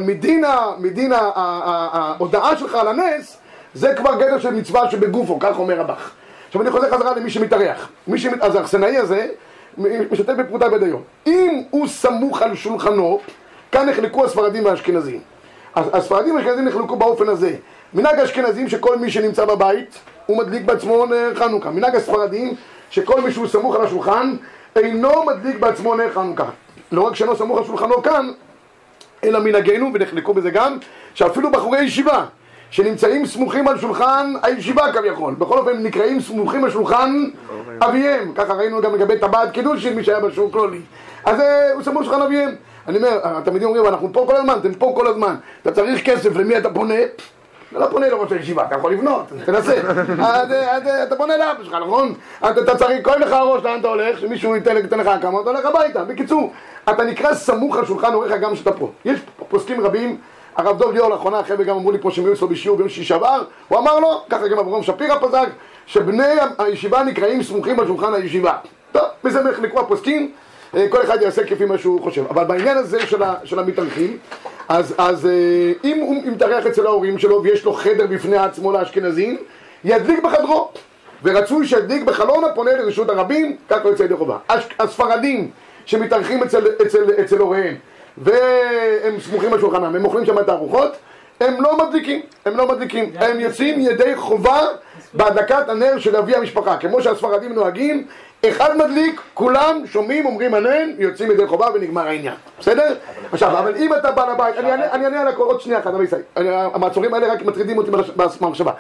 מדין, 0.77 1.12
ההודעה 1.13 2.57
שלך 2.57 2.75
על 2.75 2.88
הנס, 2.88 3.38
זה 3.74 3.93
כבר 3.96 4.15
גדר 4.15 4.39
של 4.39 4.53
מצווה 4.53 4.91
שבגופו, 4.91 5.39
כך 5.39 5.60
אומר 5.60 5.79
רבך. 5.79 6.12
עכשיו 6.48 6.62
אני 6.62 6.72
חוזר 6.72 6.91
חזרה 6.91 7.15
למי 7.15 7.29
שמתארח. 7.29 7.89
מי 8.07 8.19
שמת... 8.19 8.41
אז 8.41 8.55
האכסנאי 8.55 8.98
הזה 8.98 9.27
משתתף 10.12 10.34
בפרוטה 10.34 10.69
בדיון. 10.69 11.01
אם 11.27 11.62
הוא 11.69 11.88
סמוך 11.88 12.41
על 12.41 12.55
שולחנו, 12.55 13.19
כאן 13.72 13.89
נחלקו 13.89 14.25
הספרדים 14.25 14.65
והאשכנזים. 14.65 15.19
הספרדים 15.75 16.36
והאשכנזים 16.36 16.65
נחלקו 16.65 16.96
באופן 16.96 17.29
הזה. 17.29 17.55
מנהג 17.93 18.19
האשכנזים 18.19 18.69
שכל 18.69 18.98
מי 18.98 19.12
שנמצא 19.12 19.46
בבית 19.46 20.00
הוא 20.25 20.38
מדליק 20.38 20.63
בעצמו 20.63 21.05
נר 21.05 21.36
חנוכה. 21.36 21.72
מנהג 21.72 21.96
הספרדים 21.96 22.53
שכל 22.89 23.22
מי 23.22 23.31
שהוא 23.31 23.48
סמוך 23.48 23.75
על 23.75 23.81
השולחן 23.81 24.36
אינו 24.75 25.25
מדליק 25.25 25.60
בעצמו 25.60 25.96
נר 25.96 26.13
חנוכה. 26.13 26.46
לא 26.91 27.01
רק 27.01 27.15
שאינו 27.15 27.36
סמוך 27.36 27.57
על 27.57 27.63
שולחנו 27.63 28.01
כאן, 28.03 28.31
אלא 29.24 29.40
מנהגנו, 29.40 29.92
ונחלקו 29.94 30.34
בזה 30.34 30.52
גם, 30.52 30.78
שאפילו 31.14 31.52
בחורי 31.52 31.82
ישיבה 31.82 32.26
שנמצאים 32.70 33.26
סמוכים 33.26 33.68
על 33.68 33.80
שולחן 33.80 34.34
הישיבה 34.44 34.94
כביכול, 34.94 35.34
בכל 35.34 35.58
אופן 35.58 35.84
נקראים 35.84 36.22
סמוכים 36.22 36.64
על 36.64 36.72
שולחן 36.72 37.24
אביהם, 37.80 38.32
ככה 38.36 38.54
ראינו 38.54 38.82
גם 38.82 38.96
לגבי 38.96 39.20
טבעת 39.20 39.52
קידושין, 39.52 39.96
מי 39.96 40.04
שהיה 40.04 40.20
בשיעור 40.20 40.52
כלולי. 40.52 40.80
אז 41.26 41.40
אה, 41.40 41.74
הוא 41.74 41.84
סמוך 41.84 42.04
שולחן 42.04 42.22
אביהם. 42.22 42.56
אני 42.88 42.98
אומר, 42.98 43.20
התלמידים 43.24 43.68
אומרים, 43.68 43.86
אנחנו 43.86 44.14
פה 44.14 44.26
כל 44.28 44.36
הזמן, 44.36 44.58
אתם 44.60 44.74
פה 44.74 44.94
כל 44.96 45.08
הזמן, 45.08 45.36
אתה 45.62 45.72
צריך 45.72 46.06
כסף, 46.06 46.36
למי 46.36 46.58
אתה 46.58 46.70
פונה? 46.70 46.94
אתה 47.72 47.80
לא 47.80 47.88
פונה 47.92 48.10
לראש 48.10 48.32
הישיבה, 48.32 48.66
אתה 48.66 48.76
יכול 48.76 48.94
לבנות, 48.94 49.26
תנסה. 49.46 49.74
אתה 51.04 51.16
פונה 51.16 51.38
לאבא 51.38 51.64
שלך, 51.64 51.74
נכון? 51.74 52.14
אתה 52.50 52.78
צריך, 52.78 53.04
כואב 53.04 53.20
לך 53.20 53.32
הראש 53.32 53.64
לאן 53.64 53.80
אתה 53.80 53.88
הולך, 53.88 54.20
שמישהו 54.20 54.56
ייתן 54.56 54.76
לך 54.76 55.10
כמה, 55.22 55.42
אתה 55.42 55.50
הולך 55.50 55.66
הביתה. 55.66 56.04
בקיצור, 56.04 56.54
אתה 56.90 57.04
נקרא 57.04 57.34
סמוך 57.34 57.78
על 57.78 57.86
שולחן 57.86 58.14
הוריך 58.14 58.32
גם 58.42 58.54
כשאתה 58.54 58.72
פה. 58.72 58.92
יש 59.06 59.20
פוסקים 59.50 59.82
רבים, 59.82 60.18
הרב 60.56 60.80
דב 60.80 60.92
ליאור 60.92 61.10
לאחרונה, 61.10 61.40
החבר'ה 61.40 61.64
גם 61.64 61.76
אמרו 61.76 61.92
לי 61.92 61.98
פה 61.98 62.12
שהם 62.12 62.26
היו 62.26 62.34
אצלו 62.34 62.48
בשיעור 62.48 62.78
ביום 62.78 62.90
שישי 62.90 63.04
שעבר, 63.04 63.42
הוא 63.68 63.80
אמר 63.80 64.00
לו, 64.00 64.22
ככה 64.30 64.48
גם 64.48 64.60
אברהם 64.60 64.84
שפירא 64.84 65.16
פסק, 65.20 65.48
שבני 65.86 66.34
הישיבה 66.58 67.04
נקראים 67.04 67.44
סמוכים 67.44 67.80
על 67.80 67.88
שולחן 67.88 68.14
הישיבה. 68.14 68.54
טוב, 68.92 69.04
בזה 69.24 69.44
נחלקו 69.44 69.80
הפוסקים, 69.80 70.32
אה, 70.76 70.88
כל 70.90 71.02
אחד 71.04 71.22
יעשה 71.22 71.44
כפי 71.44 71.66
מה 71.66 71.78
שהוא 71.78 72.02
חושב. 72.02 72.24
אבל 72.30 72.44
בעניין 72.44 72.78
הזה 72.78 73.08
של, 73.08 73.24
של 73.44 73.60
המתארחים, 73.60 74.18
אז, 74.70 74.96
אז 74.98 75.26
אה, 75.26 75.32
אם 75.84 76.00
הוא 76.00 76.24
מתארח 76.26 76.66
אצל 76.66 76.86
ההורים 76.86 77.20
שלו 77.20 77.44
ויש 77.44 77.66
לו 77.66 77.74
חדר 77.74 78.08
בפני 78.08 78.38
עצמו 78.38 78.72
לאשכנזים, 78.72 79.38
ידליק 79.84 80.24
בחדרו. 80.24 80.72
ורצוי 81.24 81.68
שידליק 81.68 82.04
בחלון 82.04 82.44
הפונה 82.44 82.72
לרשות 82.72 83.10
הרבים, 83.10 83.56
כך 83.70 83.86
יוצא 83.86 84.04
ידי 84.04 84.16
חובה. 84.16 84.38
הספרדים 84.80 85.52
שמתארחים 85.86 86.44
אצל, 86.44 86.68
אצל, 86.82 87.04
אצל 87.22 87.38
הוריהם 87.38 87.76
והם 88.18 89.20
סמוכים 89.20 89.54
על 89.54 89.60
שולחנם, 89.60 89.96
הם 89.96 90.06
אוכלים 90.06 90.26
שם 90.26 90.40
את 90.40 90.50
הארוחות, 90.50 90.98
הם 91.40 91.62
לא 91.62 91.78
מדליקים, 91.78 92.22
הם 92.46 92.58
לא 92.58 92.68
מדליקים, 92.68 93.12
הם 93.16 93.40
יוצאים 93.40 93.80
ידי 93.80 94.16
חובה 94.16 94.60
בהדלקת 95.14 95.70
הנר 95.70 96.00
של 96.00 96.16
אבי 96.16 96.36
המשפחה, 96.36 96.78
כמו 96.78 97.02
שהספרדים 97.02 97.54
נוהגים, 97.54 98.08
אחד 98.46 98.77
מדליק, 98.77 99.22
כולם 99.34 99.82
שומעים, 99.86 100.25
אומרים 100.25 100.56
אמן, 100.56 100.89
יוצאים 100.98 101.32
ידי 101.32 101.48
חובה 101.48 101.67
ונגמר 101.74 102.08
העניין, 102.08 102.34
בסדר? 102.60 102.96
עכשיו, 103.32 103.60
אבל 103.60 103.75
אם 103.75 103.94
אתה 103.94 104.12
בעל 104.12 104.29
הבית, 104.29 104.56
אני 104.58 104.72
אענה- 104.72 105.22
על 105.22 105.27
הכל 105.27 105.44
עוד 105.44 105.62
שנייה 105.62 105.79
אחת, 105.79 105.91
ישראל, 106.03 106.22
המעצורים 106.74 107.13
האלה 107.13 107.34
רק 107.34 107.41
מטרידים 107.41 107.77
אותי 107.77 107.91
במחשבה. 108.41 108.72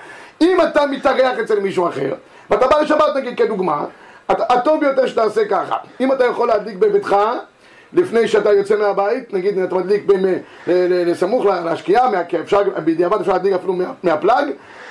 אם 0.41 0.57
אתה 0.61 0.85
מתארח 0.85 1.39
אצל 1.39 1.59
מישהו 1.59 1.87
אחר, 1.87 2.13
ואתה 2.49 2.67
בא 2.67 2.81
לשבת 2.81 3.15
נגיד 3.15 3.37
כדוגמה, 3.37 3.85
הט- 4.29 4.51
הטוב 4.51 4.79
ביותר 4.79 5.07
שתעשה 5.07 5.45
ככה, 5.49 5.75
אם 5.99 6.11
אתה 6.13 6.25
יכול 6.25 6.47
להדליק 6.47 6.77
בביתך, 6.77 7.15
לפני 7.93 8.27
שאתה 8.27 8.53
יוצא 8.53 8.75
מהבית, 8.75 9.33
נגיד 9.33 9.57
אתה 9.59 9.75
מדליק 9.75 10.03
ב- 10.05 10.13
מ- 10.13 10.25
ל- 10.25 10.37
ל- 10.67 11.11
לסמוך 11.11 11.45
ל- 11.45 11.69
לשקיעה, 11.71 12.09
מה- 12.09 12.23
כי 12.23 12.39
אפשר, 12.39 12.61
בדיעבד 12.85 13.19
אפשר 13.21 13.31
להדליק 13.31 13.53
אפילו 13.53 13.73
מה- 13.73 13.91
מהפלאג, 14.03 14.45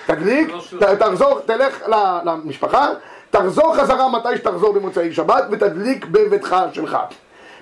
תדליק, 0.07 0.49
ת- 0.81 0.85
תחזור, 0.85 1.41
תלך 1.47 1.83
למשפחה, 2.25 2.89
תחזור 3.31 3.77
חזרה 3.77 4.09
מתי 4.09 4.37
שתחזור 4.37 4.73
במוצאי 4.73 5.13
שבת 5.13 5.45
ותדליק 5.51 6.07
בביתך 6.07 6.57
שלך. 6.73 6.97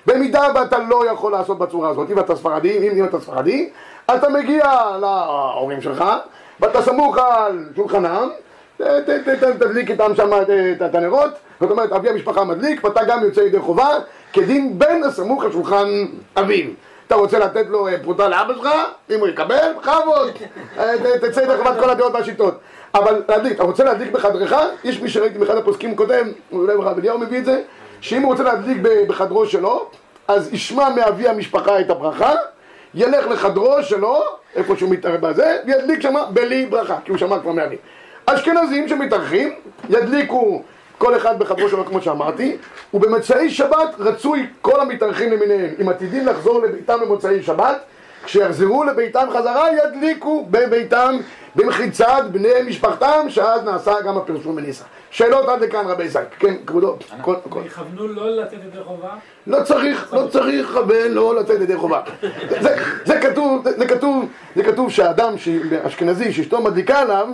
במידה 0.05 0.47
ואתה 0.55 0.77
לא 0.79 1.11
יכול 1.11 1.31
לעשות 1.31 1.57
בצורה 1.59 1.89
הזאת, 1.89 2.09
אם 2.11 2.19
אתה 2.19 2.35
ספרדי, 2.35 2.77
אם, 2.77 2.97
אם 2.97 3.05
אתה 3.05 3.19
ספרדי, 3.19 3.69
אתה 4.15 4.29
מגיע 4.29 4.63
להורים 5.01 5.81
שלך, 5.81 6.03
ואתה 6.59 6.81
סמוך 6.81 7.17
על 7.17 7.65
שולחנם, 7.75 8.29
ת- 8.77 8.81
ת- 8.81 9.09
ת- 9.29 9.43
תדליק 9.43 9.91
איתם 9.91 10.15
שם 10.15 10.29
את- 10.81 10.95
הנרות, 10.95 11.29
זאת 11.61 11.71
אומרת 11.71 11.91
אבי 11.91 12.09
המשפחה 12.09 12.43
מדליק 12.43 12.83
ואתה 12.83 13.03
גם 13.03 13.23
יוצא 13.23 13.41
ידי 13.41 13.59
חובה 13.59 13.89
כדין 14.33 14.79
בן 14.79 15.03
הסמוך 15.03 15.43
על 15.43 15.51
שולחן 15.51 15.87
אביו. 16.39 16.65
אתה 17.07 17.15
רוצה 17.15 17.39
לתת 17.39 17.65
לו 17.69 17.87
אה, 17.87 17.93
פרוטה 18.03 18.27
לאבא 18.27 18.53
שלך, 18.53 18.69
אם 19.09 19.19
הוא 19.19 19.27
יקבל, 19.27 19.73
בכבוד, 19.79 20.29
אה, 20.79 20.93
תצא 21.21 21.39
ידי 21.41 21.57
חובת 21.57 21.79
כל 21.79 21.89
הדעות 21.89 22.13
והשיטות. 22.13 22.53
אבל 22.95 23.21
להדליק, 23.29 23.53
אתה 23.53 23.63
רוצה 23.63 23.83
להדליק 23.83 24.11
בחדרך, 24.11 24.53
יש 24.83 25.01
מי 25.01 25.09
שראיתי 25.09 25.39
באחד 25.39 25.57
הפוסקים 25.57 25.95
כותב, 25.95 26.25
אולי 26.51 26.73
הרב 26.73 26.97
אליהו 26.97 27.19
מביא 27.19 27.39
את 27.39 27.45
זה, 27.45 27.61
שאם 28.01 28.21
הוא 28.21 28.31
רוצה 28.31 28.43
להדליק 28.43 28.77
בחדרו 29.07 29.45
שלו, 29.45 29.89
אז 30.27 30.53
ישמע 30.53 30.89
מאבי 30.89 31.27
המשפחה 31.27 31.79
את 31.79 31.89
הברכה, 31.89 32.33
ילך 32.93 33.27
לחדרו 33.27 33.83
שלו, 33.83 34.21
איפה 34.55 34.75
שהוא 34.75 34.89
מתערב 34.89 35.27
בזה, 35.27 35.57
וידליק 35.65 36.01
שמה 36.01 36.25
בלי 36.25 36.65
ברכה, 36.65 36.97
כי 37.05 37.11
הוא 37.11 37.17
שמע 37.17 37.39
כבר 37.39 37.51
מאבי. 37.51 37.75
אשכנזים 38.25 38.87
שמתארחים, 38.87 39.53
ידליקו 39.89 40.61
כל 40.97 41.17
אחד 41.17 41.39
בחדרו 41.39 41.69
שלו 41.69 41.85
כמו 41.85 42.01
שאמרתי, 42.01 42.57
ובמוצאי 42.93 43.49
שבת 43.49 43.95
רצוי 43.99 44.47
כל 44.61 44.79
המתארחים 44.79 45.31
למיניהם, 45.31 45.69
אם 45.81 45.89
עתידים 45.89 46.25
לחזור 46.25 46.61
לביתם 46.61 46.99
במוצאי 47.01 47.43
שבת, 47.43 47.77
כשיחזרו 48.25 48.83
לביתם 48.83 49.27
חזרה 49.33 49.67
ידליקו 49.83 50.47
בביתם 50.51 51.17
במחיצת 51.55 52.23
בני 52.31 52.49
משפחתם, 52.67 53.25
שאז 53.29 53.63
נעשה 53.63 54.01
גם 54.01 54.17
הפרסום 54.17 54.55
בניסה. 54.55 54.83
שאלות 55.11 55.49
עד 55.49 55.61
לכאן 55.61 55.85
רבי 55.87 56.09
זייק, 56.09 56.27
כן 56.39 56.53
כבודו? 56.67 56.97
יכוונו 57.65 58.07
לא 58.07 58.29
לצאת 58.29 58.53
ידי 58.53 58.83
חובה? 58.83 59.09
לא 59.47 59.63
צריך, 59.63 60.13
לא 60.13 60.27
צריך 60.27 60.71
לכוון, 60.71 61.11
לא 61.11 61.35
לצאת 61.35 61.61
ידי 61.61 61.77
חובה. 61.77 62.01
זה, 62.61 62.75
זה 63.05 63.19
כתוב, 63.21 63.69
זה, 63.69 63.87
כתוב, 63.87 64.25
זה 64.55 64.63
כתוב 64.63 64.91
שהאדם 64.91 65.37
ש- 65.37 65.49
אשכנזי 65.83 66.33
שאשתו 66.33 66.61
מדליקה 66.61 66.99
עליו, 66.99 67.27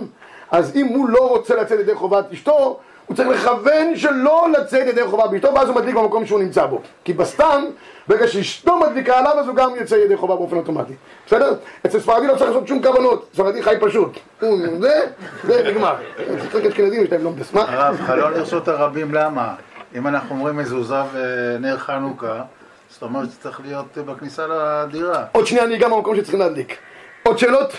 אז 0.50 0.76
אם 0.76 0.86
הוא 0.86 1.08
לא 1.08 1.28
רוצה 1.28 1.56
לצאת 1.56 1.80
ידי 1.80 1.94
חובת 1.94 2.24
אשתו, 2.32 2.80
הוא 3.12 3.16
צריך 3.16 3.28
לכוון 3.28 3.96
שלא 3.96 4.46
לצאת 4.58 4.86
ידי 4.86 5.04
חובה 5.06 5.26
באשתו, 5.26 5.54
ואז 5.54 5.68
הוא 5.68 5.76
מדליק 5.76 5.94
במקום 5.94 6.26
שהוא 6.26 6.40
נמצא 6.40 6.66
בו. 6.66 6.80
כי 7.04 7.12
בסתם, 7.12 7.64
ברגע 8.08 8.28
שאשתו 8.28 8.76
מדליקה 8.80 9.18
עליו, 9.18 9.32
אז 9.40 9.46
הוא 9.48 9.56
גם 9.56 9.70
יוצא 9.80 9.94
ידי 9.94 10.16
חובה 10.16 10.36
באופן 10.36 10.56
אוטומטי. 10.56 10.92
בסדר? 11.26 11.54
אצל 11.86 12.00
ספרדי 12.00 12.26
לא 12.26 12.32
צריך 12.32 12.50
לעשות 12.50 12.68
שום 12.68 12.82
כוונות, 12.82 13.28
ספרדי 13.34 13.62
חי 13.62 13.74
פשוט. 13.80 14.18
הוא- 14.40 14.58
זה, 14.80 15.00
זה 15.44 15.70
נגמר. 15.70 15.94
צריך 16.52 16.66
אשכנזים, 16.66 17.02
יש 17.04 17.12
להם 17.12 17.24
לא 17.24 17.30
מדס. 17.30 17.52
מה? 17.52 17.60
הרב, 17.68 17.96
חלון 18.06 18.32
לרשות 18.32 18.68
הרבים, 18.68 19.14
למה? 19.14 19.54
אם 19.96 20.06
אנחנו 20.06 20.34
אומרים 20.34 20.56
מזוזה 20.56 20.94
ונר 21.12 21.76
חנוכה, 21.78 22.42
זאת 22.90 23.02
אומרת 23.02 23.30
שצריך 23.30 23.60
להיות 23.64 23.98
בכניסה 23.98 24.42
לדירה. 24.46 25.24
עוד 25.32 25.46
שנייה 25.46 25.64
אני 25.64 25.74
אגע 25.76 25.88
במקום 25.88 26.16
שצריכים 26.16 26.40
להדליק. 26.40 26.76
עוד 27.22 27.38
שאלות? 27.38 27.72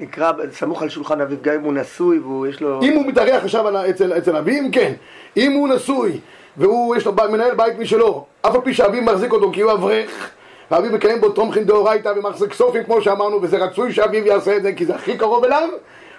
נקרא 0.00 0.32
סמוך 0.52 0.82
על 0.82 0.88
שולחן 0.88 1.20
אביו, 1.20 1.38
גם 1.42 1.54
אם 1.54 1.60
הוא 1.60 1.72
נשוי 1.72 2.18
והוא 2.18 2.46
יש 2.46 2.60
לו... 2.60 2.82
אם 2.82 2.92
הוא 2.92 3.06
מתארח 3.06 3.44
עכשיו 3.44 3.90
אצל, 3.90 4.18
אצל 4.18 4.36
אביו, 4.36 4.62
כן. 4.72 4.92
אם 5.36 5.52
הוא 5.52 5.68
נשוי, 5.68 6.20
והוא 6.56 6.96
יש 6.96 7.06
לו 7.06 7.12
מנהל 7.32 7.54
בית 7.54 7.78
משלו, 7.78 8.24
אף 8.42 8.54
על 8.54 8.60
פי 8.60 8.74
שאביו 8.74 9.02
מחזיק 9.02 9.32
אותו 9.32 9.52
כי 9.52 9.60
הוא 9.60 9.72
אברך, 9.72 10.30
ואביו 10.70 10.92
מקיים 10.92 11.20
בו 11.20 11.28
תומכין 11.28 11.64
דאורייתא 11.64 12.12
ומחזיק 12.16 12.52
סופים 12.52 12.84
כמו 12.84 13.02
שאמרנו, 13.02 13.42
וזה 13.42 13.56
רצוי 13.56 13.92
שאביו 13.92 14.26
יעשה 14.26 14.56
את 14.56 14.62
זה 14.62 14.72
כי 14.72 14.86
זה 14.86 14.94
הכי 14.94 15.18
קרוב 15.18 15.44
אליו, 15.44 15.68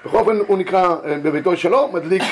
בכל 0.06 0.18
אופן 0.18 0.38
הוא 0.48 0.58
נקרא 0.58 0.96
אה, 1.06 1.18
בביתו 1.24 1.58
שלו, 1.58 1.90
מדליק 1.94 2.24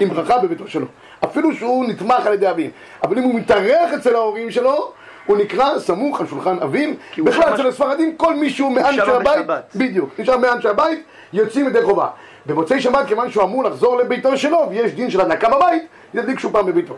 עם 0.00 0.08
ברכה 0.08 0.38
בביתו 0.38 0.68
שלו. 0.68 0.86
אפילו 1.24 1.54
שהוא 1.54 1.84
נתמך 1.88 2.26
על 2.26 2.32
ידי 2.34 2.50
אביו. 2.50 2.70
אבל 3.02 3.18
אם 3.18 3.24
הוא 3.24 3.34
מתארח 3.34 3.92
אצל 3.98 4.14
ההורים 4.14 4.50
שלו, 4.50 4.92
הוא 5.26 5.36
נקרא 5.36 5.78
סמוך 5.78 6.20
על 6.20 6.26
שולחן 6.26 6.58
אביו. 6.62 6.90
הוא 7.16 7.26
בכלל 7.26 7.54
אצל 7.54 7.66
הספרדים 7.66 8.16
כל 8.16 8.34
מי 8.34 8.50
שהוא 8.50 8.72
מאנשי 8.72 9.00
הבית. 9.00 9.46
בדיוק, 9.76 10.10
נשאר 10.18 10.36
מאנשי 10.36 10.68
הבית, 10.68 11.02
יוצאים 11.32 11.66
ידי 11.66 11.82
חובה. 11.82 12.08
במוצאי 12.46 12.80
שבת, 12.80 13.06
כיוון 13.06 13.30
שהוא 13.30 13.44
אמור 13.44 13.64
לחזור 13.64 13.96
לביתו 13.96 14.36
שלו, 14.36 14.66
ויש 14.70 14.92
דין 14.92 15.10
של 15.10 15.20
הדלקה 15.20 15.48
בבית, 15.48 15.82
ידליק 16.14 16.38
שוב 16.38 16.52
פעם 16.52 16.66
בביתו. 16.66 16.96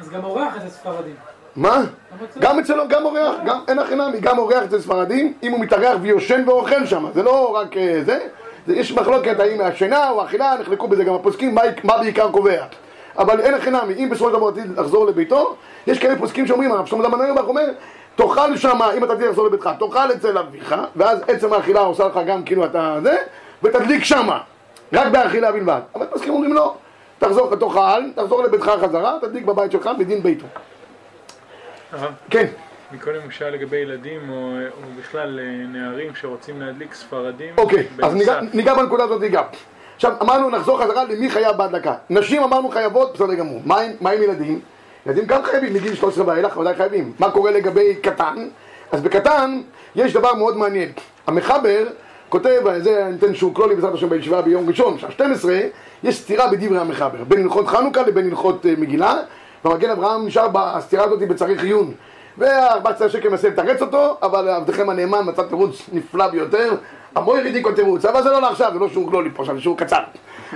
אז 0.00 0.10
גם 0.10 0.24
אורח 0.24 0.56
אצל 0.56 0.68
ספרדים. 0.68 1.14
מה? 1.56 1.82
גם 2.40 2.58
אצלו, 2.58 2.88
גם 2.88 3.04
אורח, 3.04 3.34
גם 3.44 3.60
אין 3.68 3.78
הכי 3.78 3.94
נמי, 3.94 4.20
גם 4.20 4.38
אורח 4.38 4.62
אצל 4.64 4.80
ספרדים, 4.80 5.32
אם 5.42 5.52
הוא 5.52 5.60
מתארח 5.60 5.98
ויושן 6.02 6.42
ואוכל 6.46 6.86
שם, 6.86 7.06
זה 7.14 7.22
לא 7.22 7.56
רק 7.56 7.76
אה, 7.76 8.00
זה, 8.04 8.18
זה 8.66 8.76
יש 8.76 8.92
מחלוקת 8.92 9.40
האם 9.40 9.60
השינה 9.60 10.10
או 10.10 10.22
האכילה, 10.22 10.54
נחלקו 10.60 10.88
בזה 10.88 11.04
גם 11.04 11.14
הפוסקים, 11.14 11.54
מה 11.84 11.98
בעיקר 11.98 12.30
קובע. 12.30 12.64
אבל 13.18 13.40
אין 13.40 13.54
הכי 13.54 13.70
נמי, 13.70 13.94
אם 13.94 14.08
בסופו 14.10 14.30
של 14.30 14.36
דבר 14.36 14.48
עתיד 14.48 14.78
לחזור 14.78 15.06
לביתו, 15.06 15.56
יש 15.86 15.98
כאלה 15.98 16.18
פוסקים 16.18 16.46
שאומרים, 16.46 16.72
הרב 16.72 16.86
שלמה 16.86 17.08
זמן 17.08 17.30
אומר, 17.30 17.42
אומר, 17.42 17.64
תאכל 18.16 18.56
שם, 18.56 18.78
אם 18.96 19.04
אתה 19.04 19.16
תהיה 19.16 19.28
לחזור 19.28 19.46
לביתך, 19.46 19.70
תאכל 19.78 20.12
אצל 20.12 20.38
אביך, 20.38 20.74
ואז 20.96 21.18
עצם 21.28 21.52
האכילה 21.52 21.80
עושה 21.80 22.06
לך 22.06 22.20
גם 22.26 22.42
כאילו 22.44 22.64
אתה 22.64 22.98
זה, 23.02 23.16
ותדליק 23.62 24.04
שמה, 24.04 24.40
רק 24.92 25.06
באכילה 25.06 25.52
בלבד. 25.52 25.80
אבל 25.94 26.06
פוסקים 26.06 26.32
אומרים 26.32 26.54
לא, 26.54 26.74
תחזור, 27.18 27.56
תאכל, 27.56 28.02
תחזור 28.14 28.42
לביתך 28.42 28.70
חזרה, 28.82 29.18
תדליק 29.20 29.44
בבית 29.44 29.72
שלך 29.72 29.90
בדין 29.98 30.22
ביתו. 30.22 30.46
כן, 32.30 32.46
מקודם 32.92 33.20
הוא 33.22 33.30
שאל 33.30 33.50
לגבי 33.50 33.76
ילדים 33.76 34.30
או, 34.30 34.34
או 34.76 34.88
בכלל 35.00 35.40
אה, 35.40 35.66
נערים 35.66 36.14
שרוצים 36.14 36.60
להדליק 36.60 36.94
ספרדים. 36.94 37.54
אוקיי, 37.58 37.86
אז 38.02 38.14
ניגע. 38.14 38.40
ניגע 38.52 38.74
בנקודה 38.74 39.04
הזאת 39.04 39.20
ניגע. 39.20 39.42
עכשיו, 40.04 40.16
אמרנו, 40.22 40.50
נחזור 40.50 40.82
חזרה 40.82 41.04
למי 41.04 41.30
חייב 41.30 41.56
בהדלקה. 41.56 41.94
נשים 42.10 42.42
אמרנו 42.42 42.68
חייבות, 42.68 43.14
בסדר 43.14 43.34
גמור. 43.34 43.60
מה 43.64 43.80
עם, 44.10 44.22
ילדים? 44.22 44.60
ילדים 45.06 45.24
גם 45.26 45.44
חייבים, 45.44 45.74
מגיל 45.74 45.94
13 45.94 46.24
ואילך 46.26 46.56
ודאי 46.56 46.74
חייבים. 46.74 47.12
מה 47.18 47.30
קורה 47.30 47.50
לגבי 47.50 47.94
קטן? 47.94 48.48
אז 48.92 49.02
בקטן 49.02 49.60
יש 49.96 50.12
דבר 50.12 50.34
מאוד 50.34 50.56
מעניין. 50.56 50.88
המחבר 51.26 51.84
כותב, 52.28 52.60
זה 52.78 53.06
אני 53.06 53.16
אתן 53.16 53.34
שהוא 53.34 53.54
כלולי 53.54 53.74
בעזרת 53.74 53.94
השם 53.94 54.08
בישיבה 54.08 54.42
ביום 54.42 54.68
ראשון, 54.68 54.98
שעה 54.98 55.10
12, 55.10 55.58
יש 56.02 56.20
סתירה 56.20 56.48
בדברי 56.48 56.78
המחבר, 56.78 57.24
בין 57.28 57.42
הלכות 57.42 57.66
חנוכה 57.66 58.02
לבין 58.02 58.28
הלכות 58.28 58.66
אה, 58.66 58.74
מגילה, 58.78 59.16
והמגן 59.64 59.90
אברהם 59.90 60.26
נשאר 60.26 60.48
בסתירה 60.48 61.04
הזאת 61.04 61.18
בצריך 61.18 61.62
עיון. 61.62 61.92
וה-14 62.38 63.08
שקל 63.08 63.28
מנסה 63.28 63.48
לתרץ 63.48 63.82
אותו, 63.82 64.16
אבל 64.22 64.48
עבדכם 64.48 64.90
הנאמן 64.90 65.20
מצא 65.24 65.42
תירוץ 65.42 65.82
נפלא 65.92 66.26
ביותר, 66.26 66.74
המויר 67.14 67.64
עוד 67.64 67.74
תירוץ, 67.74 68.04
אבל 68.04 68.22
זה 68.22 68.30
לא 68.30 68.40
לעכשיו, 68.40 68.70
זה 68.72 68.78
לא 68.78 68.88
שיעור 68.88 69.10
גלולי 69.10 69.30
פה 69.34 69.42
עכשיו, 69.42 69.56
זה 69.56 69.62
שיעור 69.62 69.78
קצר. 69.78 70.02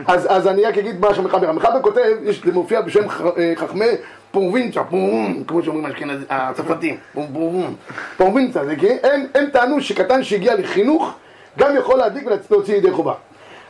אז, 0.07 0.27
אז 0.31 0.47
אני 0.47 0.65
רק 0.65 0.79
אגיד 0.79 1.01
מה 1.01 1.15
שהמחבר, 1.15 1.49
המחבר 1.49 1.83
כותב, 1.83 2.01
יש, 2.23 2.43
זה 2.45 2.53
מופיע 2.53 2.81
בשם 2.81 3.09
ח, 3.09 3.21
אה, 3.21 3.53
חכמי 3.57 3.87
פרובינציה, 4.31 4.85
פרובום, 4.85 5.45
כמו 5.47 5.63
שאומרים 5.63 5.87
הצרפתים, 6.31 6.97
פרובום, 7.15 7.75
פרובינציה, 8.17 8.65
זה 8.65 8.77
כי 8.77 8.89
הם, 9.03 9.27
הם 9.35 9.47
טענו 9.53 9.81
שקטן 9.81 10.25
שהגיע 10.25 10.55
לחינוך, 10.55 11.15
גם 11.59 11.77
יכול 11.77 11.99
להדליק 11.99 12.25
ולהוציא 12.51 12.77
ידי 12.77 12.91
חובה. 12.91 13.15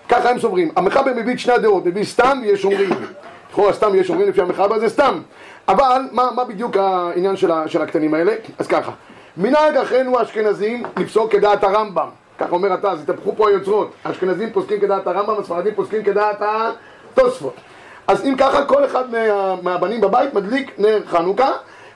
ככה 0.08 0.30
הם 0.30 0.38
סוברים. 0.38 0.70
המחבר 0.76 1.12
מביא 1.16 1.34
את 1.34 1.38
שני 1.38 1.52
הדעות, 1.52 1.86
מביא 1.86 2.04
סתם 2.04 2.38
ויש 2.42 2.64
אומרים. 2.64 2.90
לכאורה 3.50 3.72
סתם 3.72 3.94
יש 3.94 4.10
אומרים 4.10 4.28
לפי 4.28 4.40
המחבר 4.40 4.78
זה 4.78 4.88
סתם. 4.88 5.20
אבל 5.68 6.02
מה, 6.12 6.28
מה 6.34 6.44
בדיוק 6.44 6.76
העניין 6.76 7.36
של, 7.36 7.50
של 7.66 7.82
הקטנים 7.82 8.14
האלה? 8.14 8.32
אז 8.58 8.66
ככה, 8.66 8.92
מנהג 9.36 9.76
אחינו 9.76 10.18
האשכנזים 10.18 10.82
לפסוק 10.96 11.32
כדעת 11.32 11.64
הרמב"ם. 11.64 12.08
ככה 12.38 12.52
אומר 12.52 12.74
אתה, 12.74 12.90
אז 12.90 13.02
התהפכו 13.02 13.36
פה 13.36 13.48
היוצרות. 13.48 13.90
האשכנזים 14.04 14.50
פוסקים 14.52 14.80
כדעת 14.80 15.06
הרמב"ם, 15.06 15.40
הספרדים 15.40 15.74
פוסקים 15.74 16.02
כדעת 16.02 16.40
התוספות. 16.40 17.54
אז 18.06 18.24
אם 18.24 18.34
ככה, 18.38 18.64
כל 18.64 18.84
אחד 18.84 19.04
מה, 19.10 19.54
מהבנים 19.62 20.00
בבית 20.00 20.34
מדליק 20.34 20.72
נר 20.78 21.00
חנוכה, 21.06 21.50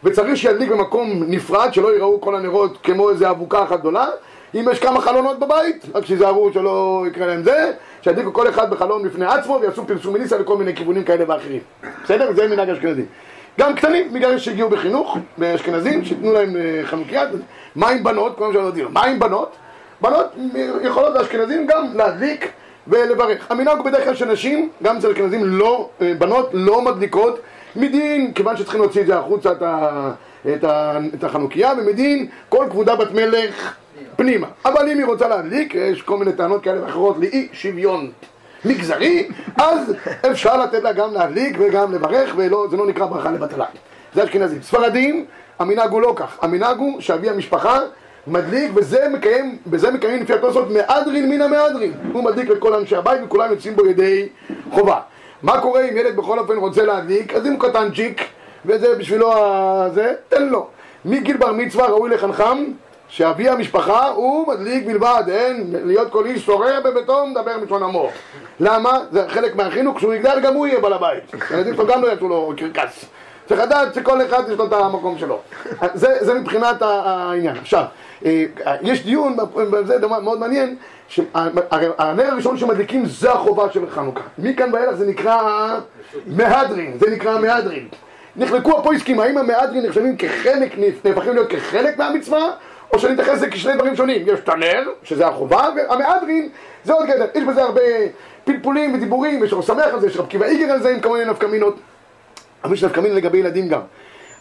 וצריך 0.05 0.37
שידליק 0.37 0.71
במקום 0.71 1.23
נפרד, 1.27 1.75
שלא 1.75 1.97
יראו 1.97 2.21
כל 2.21 2.35
הנרות 2.35 2.79
כמו 2.83 3.11
איזה 3.11 3.31
אבוקה 3.31 3.63
אחת 3.63 3.81
גדולה. 3.81 4.07
אם 4.55 4.65
יש 4.73 4.79
כמה 4.79 5.01
חלונות 5.01 5.39
בבית, 5.39 5.87
רק 5.95 6.07
שיזהרו 6.07 6.53
שלא 6.53 7.05
יקרה 7.09 7.27
להם 7.27 7.43
זה, 7.43 7.73
שידליקו 8.03 8.33
כל 8.33 8.49
אחד 8.49 8.71
בחלון 8.71 9.03
בפני 9.03 9.27
עצמו 9.27 9.59
ויעשו 9.63 9.87
פרסום 9.87 10.15
מניסה 10.15 10.39
לכל 10.39 10.57
מיני 10.57 10.77
כיוונים 10.77 11.05
כאלה 11.05 11.25
ואחרים. 11.29 11.61
בסדר? 12.05 12.33
זה 12.33 12.49
מנהג 12.49 12.71
אשכנזי. 12.71 13.03
גם 13.61 13.75
קטנים, 13.75 14.13
בגלל 14.13 14.39
שהגיעו 14.39 14.71
בחינוך, 14.71 15.19
באשכנזים, 15.39 16.05
שייתנו 16.05 16.33
להם 16.33 16.57
אה, 16.57 16.81
חנוכיה. 16.85 17.25
מה 17.77 17.89
עם 17.89 18.05
בנות? 18.05 18.37
כמו 18.37 18.53
שאמרתי 18.53 18.83
לו, 18.83 18.91
מה 18.91 19.05
עם 19.05 19.19
בנות? 19.19 19.57
בנות 20.03 20.27
יכולות 20.83 21.15
לאשכנזים 21.15 21.67
גם 21.67 21.87
להדליק 21.95 22.51
ולברך. 22.89 23.47
המנהג 23.51 23.77
הוא 23.77 23.85
בדרך 23.85 24.05
כלל 24.05 24.15
שנשים, 24.15 24.69
גם 24.83 24.97
אצל 24.97 25.11
אשכנזים, 25.11 25.45
לא, 25.45 25.89
אה, 26.03 26.13
בנות 26.19 26.51
לא 26.53 26.83
מדליקות 26.83 27.41
מדין, 27.77 28.33
כיוון 28.33 28.57
שצריכים 28.57 28.81
להוציא 28.81 29.01
את 29.01 29.07
זה 29.07 29.19
החוצה, 29.19 29.53
את, 29.53 29.63
ה, 29.63 30.11
את, 30.55 30.65
ה, 30.65 30.99
את 31.15 31.25
החנוכיה, 31.25 31.73
ומדין 31.79 32.27
כל 32.49 32.67
כבודה 32.71 32.97
בת 32.97 33.13
מלך 33.13 33.75
פנימה. 34.17 34.47
אבל 34.65 34.89
אם 34.89 34.99
היא 34.99 35.07
רוצה 35.07 35.29
להדליק, 35.29 35.75
יש 35.75 36.03
כל 36.03 36.19
מיני 36.19 36.33
טענות 36.33 36.63
כאלה 36.63 36.85
ואחרות 36.85 37.17
לאי 37.19 37.49
שוויון 37.53 38.11
מגזרי, 38.65 39.29
אז 39.57 39.95
אפשר 40.31 40.57
לתת 40.57 40.83
לה 40.83 40.93
גם 40.93 41.15
להדליק 41.15 41.57
וגם 41.61 41.93
לברך, 41.93 42.35
וזה 42.37 42.77
לא 42.77 42.87
נקרא 42.87 43.07
ברכה 43.07 43.31
לבטלה. 43.31 43.67
זה 44.15 44.25
אשכנזים. 44.25 44.63
ספרדים, 44.63 45.25
המנהג 45.59 45.91
הוא 45.91 46.03
לא 46.03 46.13
כך. 46.17 46.39
המנהג 46.43 46.79
הוא 46.79 47.01
שאבי 47.01 47.31
המשפחה 47.31 47.79
מדליק, 48.27 48.71
וזה 48.75 49.09
מקיים, 49.09 49.59
בזה 49.67 49.91
מקיים 49.91 50.23
לפי 50.23 50.33
התוספות 50.33 50.71
מהדרין 50.71 51.29
מן 51.31 51.43
המהדרין. 51.43 51.93
הוא 52.13 52.25
מדליק 52.25 52.49
לכל 52.49 52.75
אנשי 52.75 52.97
הבית 52.97 53.21
וכולם 53.25 53.51
יוצאים 53.51 53.77
בו 53.77 53.87
ידי 53.87 54.29
חובה. 54.71 55.01
מה 55.43 55.61
קורה 55.61 55.81
אם 55.81 55.97
ילד 55.97 56.17
בכל 56.17 56.39
אופן 56.39 56.57
רוצה 56.57 56.83
להדליק? 56.85 57.35
אז 57.35 57.47
אם 57.47 57.53
הוא 57.53 57.61
קטנצ'יק, 57.61 58.23
וזה 58.67 58.95
בשבילו 58.99 59.33
ה- 59.33 59.89
זה, 59.95 60.13
תן 60.29 60.49
לו. 60.49 60.67
מגיל 61.05 61.37
בר 61.37 61.53
מצווה 61.53 61.87
ראוי 61.87 62.11
לחנכם, 62.11 62.65
שאבי 63.09 63.49
המשפחה 63.49 64.09
הוא 64.09 64.49
מדליק 64.49 64.87
בלבד, 64.87 65.23
אין 65.29 65.75
להיות 65.85 66.11
כל 66.11 66.27
איש 66.27 66.47
שורר 66.47 66.81
בביתו 66.85 67.27
מדבר 67.27 67.59
מלשון 67.61 67.83
עמו. 67.83 68.11
למה? 68.61 68.99
זה 69.13 69.25
חלק 69.29 69.57
מהחינוך, 69.57 69.97
כשהוא 69.97 70.15
יגדל 70.15 70.41
גם 70.43 70.55
הוא 70.55 70.67
יהיה 70.67 70.81
בעל 70.81 70.93
הבית. 70.93 71.23
הילדים 71.51 71.75
שלו 71.75 71.87
גם 71.87 72.03
לא 72.03 72.09
יעשו 72.09 72.29
לו 72.29 72.53
קרקס. 72.57 73.05
צריך 73.49 73.61
לדעת 73.61 73.95
שכל 73.95 74.23
אחד 74.27 74.43
יש 74.53 74.59
לו 74.59 74.67
את 74.67 74.73
המקום 74.73 75.19
שלו. 75.19 75.39
זה, 75.95 76.17
זה 76.21 76.35
מבחינת 76.35 76.77
העניין. 76.83 77.57
עכשיו, 77.57 77.85
יש 78.83 79.05
דיון, 79.05 79.37
זה 79.85 79.99
דבר 79.99 80.21
מאוד 80.21 80.39
מעניין, 80.39 80.77
שהנר 81.09 82.31
הראשון 82.31 82.57
שמדליקים 82.57 83.07
זה 83.07 83.33
החובה 83.33 83.73
של 83.73 83.91
חנוכה. 83.91 84.21
מכאן 84.39 84.75
ואילך 84.75 84.95
זה 84.95 85.07
נקרא 85.07 85.79
מהדרין, 86.27 86.93
זה 87.01 87.11
נקרא 87.11 87.39
מהדרין. 87.39 87.89
נחלקו 88.37 88.79
הפויסקים, 88.79 89.21
האם 89.21 89.39
המהדרין 89.39 89.87
נחשבים 89.87 90.17
כחלק, 90.17 90.73
נהפכים 91.05 91.35
להיות 91.35 91.49
כחלק 91.49 91.99
מהמצווה, 91.99 92.51
או 92.93 92.99
שאני 92.99 93.13
מתייחס 93.13 93.33
לזה 93.33 93.51
כשני 93.51 93.75
דברים 93.75 93.97
שונים. 93.97 94.23
יש 94.29 94.41
את 94.41 94.49
הנר, 94.49 94.83
שזה 95.03 95.27
החובה, 95.27 95.69
והמהדרין 95.77 96.49
זה 96.85 96.93
עוד 96.93 97.07
גדר. 97.07 97.27
יש 97.35 97.45
בזה 97.45 97.63
הרבה 97.63 97.81
פלפולים 98.45 98.95
ודיבורים, 98.95 99.45
יש 99.45 99.53
רב 99.53 99.63
שמח 99.63 99.87
על 99.93 100.01
זה, 100.01 100.07
יש 100.07 100.17
רב 100.17 100.27
קיבא 100.27 100.47
איגר 100.47 100.73
על 100.73 100.83
זה 100.83 100.91
עם 100.91 101.01
כל 101.01 101.09
מיני 101.09 101.31
נפקמינות. 101.31 101.77
אבל 102.65 102.75
יש 102.75 102.85
נפקמין 102.85 103.15
לגבי 103.15 103.39
ילדים 103.39 103.69
גם. 103.69 103.81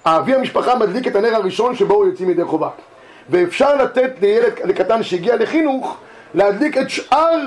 אבי 0.06 0.36
המשפחה 0.36 0.76
מדליק 0.76 1.08
את 1.08 1.16
הנר 1.16 1.36
הראשון 1.36 1.76
שבו 1.76 1.94
הוא 1.94 2.06
יוצאים 2.06 2.30
ידי 2.30 2.44
חובה. 2.44 2.70
ואפשר 3.30 3.76
לתת 3.76 4.12
לילד 4.22 4.54
לקטן 4.64 5.04
שהגיע 5.04 5.36
לחינוך 5.36 5.98
להדליק 6.34 6.78
את 6.78 6.90
שאר 6.90 7.40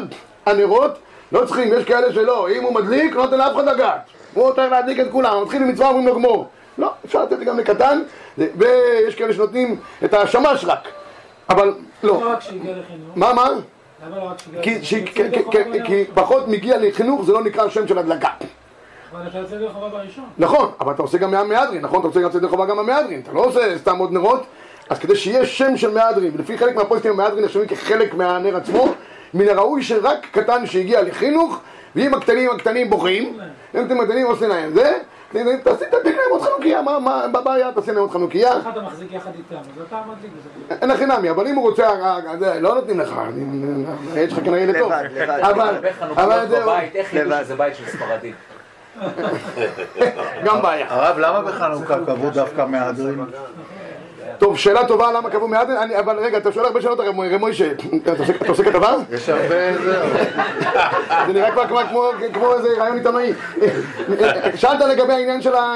הנרות, 0.47 0.99
לא 1.33 1.47
צריכים, 1.47 1.73
יש 1.73 1.85
כאלה 1.85 2.13
שלא, 2.13 2.49
אם 2.51 2.63
הוא 2.63 2.75
מדליק, 2.75 3.15
לא 3.15 3.25
נותן 3.25 3.39
לאף 3.39 3.55
אחד 3.55 3.65
לגעת. 3.65 4.01
הוא 4.35 4.53
צריך 4.53 4.73
להדליק 4.73 5.01
את 5.01 5.07
כולם, 5.13 5.43
מתחיל 5.43 5.63
במצווה, 5.63 5.89
אומרים 5.89 6.07
לו 6.07 6.15
גמור. 6.15 6.49
לא, 6.79 6.91
אפשר 7.05 7.23
לתת 7.23 7.39
גם 7.39 7.59
לקטן, 7.59 8.03
ויש 8.39 9.15
כאלה 9.15 9.33
שנותנים 9.33 9.77
את 10.05 10.15
השמש 10.15 10.65
רק. 10.65 10.89
אבל 11.51 11.75
לא. 12.03 12.21
למה 12.21 12.33
רק 12.33 12.41
שהגיע 12.41 12.73
לחינוך? 12.73 13.17
מה, 13.17 13.33
מה? 13.33 13.49
למה 14.07 14.17
לא 14.17 14.23
רק 14.23 14.39
שהגיע 14.39 15.07
כי, 15.13 15.25
לחינוך? 15.25 15.55
כי, 15.87 16.05
פחות 16.15 16.49
מגיע 16.49 16.79
לחינוך 16.79 17.25
זה 17.25 17.33
לא 17.33 17.45
נקרא 17.45 17.69
שם 17.69 17.89
של 17.89 17.99
הדלקה. 17.99 18.29
נכון, 20.39 20.71
אבל 20.81 20.93
אתה 20.93 21.03
עושה 21.03 21.19
גם 21.19 21.31
מהמהדרין, 21.31 21.83
נכון? 21.83 21.99
אתה 21.99 22.09
רוצה 22.09 22.21
גם 22.21 22.29
לצאת 22.29 22.51
חובה 22.51 22.67
גם 22.67 22.77
מהמהדרין, 22.77 23.21
אתה 23.21 23.33
לא 23.33 23.45
עושה 23.45 23.79
סתם 23.79 23.99
עוד 23.99 24.13
נרות, 24.13 24.43
אז 24.91 24.99
כדי 24.99 25.17
שיהיה 25.17 25.47
שם 25.47 25.77
של 25.77 25.91
מהדרין, 25.91 26.31
ולפי 26.37 26.59
חלק 26.59 26.77
מהפוסטים 26.77 27.11
המהדרין 27.11 27.45
נחשבים 27.45 27.67
כחלק 27.67 28.15
מהנר 28.15 28.57
עצמו, 28.57 28.95
מן 29.35 29.49
הראוי 29.49 29.83
שרק 29.83 30.27
קטן 30.33 30.67
שהגיע 30.67 31.03
לחינוך, 31.03 31.61
ואם 31.97 32.15
הקטנים 32.15 32.51
הקטנים 32.51 32.91
בוכים, 32.91 33.39
אם 33.75 33.87
אתם 33.87 34.01
הקטנים 34.01 34.27
עושים 34.27 34.49
להם 34.49 34.73
זה, 34.75 34.99
תעשי 35.63 35.85
תדליק 35.91 36.17
להם 36.17 36.31
עוד 36.31 36.43
חנוכיה, 36.43 36.83
מה, 36.83 37.25
הבעיה? 37.25 37.73
תעשי 37.73 37.93
להם 37.93 37.99
עוד 37.99 38.11
חנוכיה, 38.11 38.53
איך 38.53 38.69
אתה 38.73 38.81
מחזיק 38.81 39.13
יחד 39.13 39.31
איתם? 39.35 39.57
אז 39.57 39.83
אתה 39.89 40.03
מדליק 40.09 40.33
בזה. 40.33 40.77
אין 40.83 40.91
הכי 40.91 41.07
נמי, 41.07 41.31
אבל 41.31 41.47
אם 41.47 41.55
הוא 41.55 41.69
רוצה, 41.69 41.87
אה, 41.87 42.19
אה, 42.27 42.37
זה, 42.39 42.61
לא 42.61 42.75
נותנים 42.75 43.01
לך, 43.01 43.15
יש 44.17 44.33
לך 44.33 44.39
כנראה 44.45 44.61
ילד 44.61 44.79
טוב, 44.79 44.93
לבד, 44.93 45.05
לבד. 45.15 45.41
אבל, 45.41 45.61
הרבה 45.61 45.89
אבל 46.25 46.33
חנוכיות 46.33 46.49
זה 46.49 46.61
בבית, 46.61 46.97
איך 46.97 47.15
ידעו. 47.15 47.45
שזה 47.45 47.57
בית 47.57 47.75
של 47.77 47.87
ספרדים? 47.87 48.35
גם 50.45 50.63
בעיה. 50.63 50.87
הרב, 50.89 51.19
למה 51.19 51.43
בחנוכה 51.43 51.99
קבעו 52.07 52.31
דווקא 52.31 52.65
מהדרין? 52.67 53.25
טוב, 54.39 54.59
שאלה 54.59 54.87
טובה 54.89 55.13
למה 55.13 55.31
קבעו 55.31 55.49
אני- 55.83 55.99
אבל 55.99 56.19
רגע, 56.19 56.39
אתה 56.39 56.53
שואל 56.53 56.67
הרבה 56.67 56.81
שאלות, 56.83 57.01
הרב 57.01 57.15
רב 57.21 57.41
מוישה, 57.41 57.71
אתה 58.03 58.11
עושה- 58.49 58.65
כתבה? 58.65 58.95
יש 59.13 59.29
הרבה... 59.29 59.79
זהו. 59.85 60.09
זה 61.27 61.33
נראה 61.33 61.51
כבר 61.53 61.67
כמו, 61.69 61.81
איזה 62.55 62.69
רעיון 62.79 62.97
עיתונאי. 62.99 63.33
שאלת 64.55 64.81
לגבי 64.81 65.13
העניין 65.13 65.43
של 65.43 65.55
ה... 65.55 65.75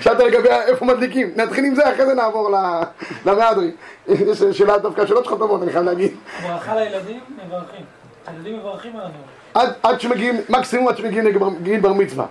שאלת 0.00 0.18
לגבי 0.20 0.48
איפה 0.48 0.84
מדליקים. 0.84 1.30
נתחיל 1.36 1.64
עם 1.64 1.74
זה, 1.74 1.92
אחרי 1.94 2.06
זה 2.06 2.14
נעבור 2.14 2.50
ל- 2.50 2.82
למהדרין. 3.30 3.70
יש 4.08 4.42
שאלה 4.52 4.78
דווקא 4.78 5.06
שאלות 5.06 5.24
שלך 5.24 5.34
טובות, 5.38 5.62
אני 5.62 5.72
חייב 5.72 5.84
להגיד. 5.84 6.14
ברכה 6.42 6.74
לילדים, 6.76 7.20
מברכים. 7.46 7.84
הילדים 8.26 8.58
מברכים 8.58 8.96
על 8.96 9.02
הנרות. 9.02 9.14
עד, 9.54 9.72
עד 9.82 10.00
שמגיעים, 10.00 10.40
מקסימום 10.48 10.88
עד 10.88 10.96
שמגיעים 10.96 11.24
לגיל 11.60 11.80
בר 11.80 11.92
מצווה. 11.92 12.26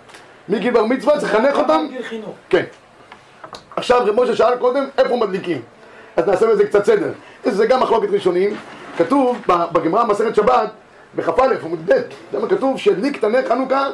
מגיל 0.50 0.74
בר 0.74 0.86
מצווה 0.86 1.20
צריך 1.20 1.34
לחנך 1.36 1.58
אותם. 1.58 1.86
גיל 1.90 2.04
חינוך. 2.04 2.34
כן. 2.50 2.64
עכשיו 3.82 4.02
רב 4.06 4.22
משה 4.24 4.36
שאל 4.36 4.56
קודם 4.58 4.84
איפה 4.98 5.16
מדליקים. 5.16 5.62
אז 6.18 6.28
נעשה 6.28 6.48
בזה 6.48 6.68
קצת 6.68 6.86
סדר. 6.86 7.12
זה 7.44 7.66
גם 7.66 7.80
מחלוקת 7.80 8.08
ראשונים. 8.12 8.56
כתוב 8.98 9.38
בגמרא 9.48 10.06
מסכת 10.06 10.36
שבת, 10.36 10.70
בכ"א 11.16 11.48
עמוד 11.64 11.80
ב', 11.86 12.02
למה 12.34 12.48
כתוב 12.48 12.78
שידליק 12.78 13.20
את 13.20 13.24
הנר 13.24 13.50
חנוכה 13.50 13.88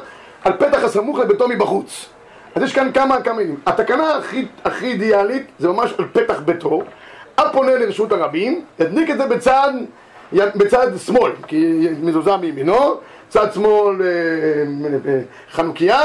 על 0.44 0.52
פתח 0.52 0.84
הסמוך 0.84 1.18
לביתו 1.18 1.48
מבחוץ. 1.48 2.06
אז 2.54 2.62
יש 2.62 2.72
כאן 2.72 2.90
כמה 2.94 3.20
כמה 3.20 3.34
מילים. 3.34 3.56
התקנה 3.66 4.16
הכי, 4.16 4.46
הכי 4.64 4.86
אידיאלית 4.86 5.46
זה 5.58 5.68
ממש 5.68 5.94
על 5.98 6.04
פתח 6.12 6.40
ביתו, 6.44 6.82
הפונה 7.38 7.76
לרשות 7.76 8.12
הרבים, 8.12 8.64
ידליק 8.80 9.10
את 9.10 9.18
זה 9.18 9.26
בצד, 9.26 9.72
בצד 10.32 10.86
שמאל, 11.06 11.32
כי 11.46 11.88
מזוזה 12.02 12.36
מימינו, 12.36 12.94
צד 13.28 13.52
שמאל 13.52 14.02
אה, 14.02 14.08
אה, 15.10 15.20
חנוכיה, 15.52 16.00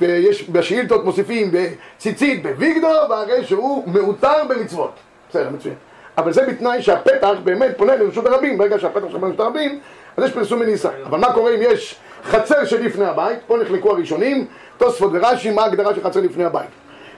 ויש 0.00 0.50
בשאילתות 0.50 1.04
מוסיפים 1.04 1.50
בציצית 1.52 2.42
בוויגדו, 2.42 2.88
והרי 3.10 3.44
שהוא 3.44 3.84
מעוטר 3.86 4.44
במצוות. 4.48 4.92
בסדר, 5.30 5.50
מצוין. 5.50 5.74
אבל 6.18 6.32
זה 6.32 6.46
בתנאי 6.46 6.82
שהפתח 6.82 7.34
באמת 7.44 7.70
פונה 7.76 7.96
לרשות 7.96 8.26
הרבים, 8.26 8.58
ברגע 8.58 8.78
שהפתח 8.78 9.08
שלו 9.08 9.18
לרשות 9.20 9.40
הרבים, 9.40 9.80
אז 10.16 10.24
יש 10.24 10.32
פרסום 10.32 10.60
מניסה. 10.60 10.90
אבל 11.06 11.18
מה 11.18 11.32
קורה 11.32 11.54
אם 11.54 11.60
יש 11.62 11.96
חצר 12.24 12.64
שלפני 12.64 13.04
הבית? 13.04 13.38
פה 13.46 13.58
נחלקו 13.58 13.90
הראשונים, 13.90 14.46
תוספות 14.78 15.10
ורש"י, 15.14 15.50
מה 15.50 15.62
ההגדרה 15.62 15.94
של 15.94 16.04
חצר 16.04 16.20
לפני 16.20 16.44
הבית. 16.44 16.68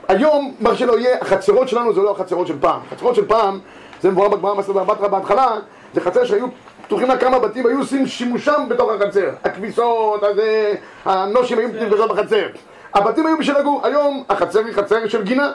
היום, 0.09 0.55
מה 0.61 0.77
שלא 0.77 0.99
יהיה, 0.99 1.17
החצרות 1.21 1.69
שלנו 1.69 1.95
זה 1.95 2.01
לא 2.01 2.11
החצרות 2.11 2.47
של 2.47 2.55
פעם. 2.61 2.81
החצרות 2.87 3.15
של 3.15 3.27
פעם, 3.27 3.59
זה 4.03 4.11
מבואר 4.11 4.29
בגמרא 4.29 4.55
מסודר 4.55 4.85
בתרא 4.85 5.09
בהתחלה, 5.09 5.57
זה 5.95 6.01
חצר 6.01 6.25
שהיו 6.25 6.47
פתוחים 6.87 7.09
לה 7.09 7.17
כמה 7.17 7.39
בתים, 7.39 7.67
היו 7.67 7.79
עושים 7.79 8.07
שימושם 8.07 8.63
בתוך 8.69 8.91
החצר. 8.91 9.31
הכביסות, 9.45 10.23
הזה, 10.23 10.75
הנושים 11.05 11.59
היו 11.59 11.69
נפגשות 11.69 12.11
בחצר. 12.11 12.47
הבתים 12.95 13.27
היו 13.27 13.39
בשביל 13.39 13.59
לגור. 13.59 13.87
היום 13.87 14.25
החצר 14.29 14.65
היא 14.65 14.75
חצר 14.75 15.09
של 15.09 15.23
גינה. 15.23 15.53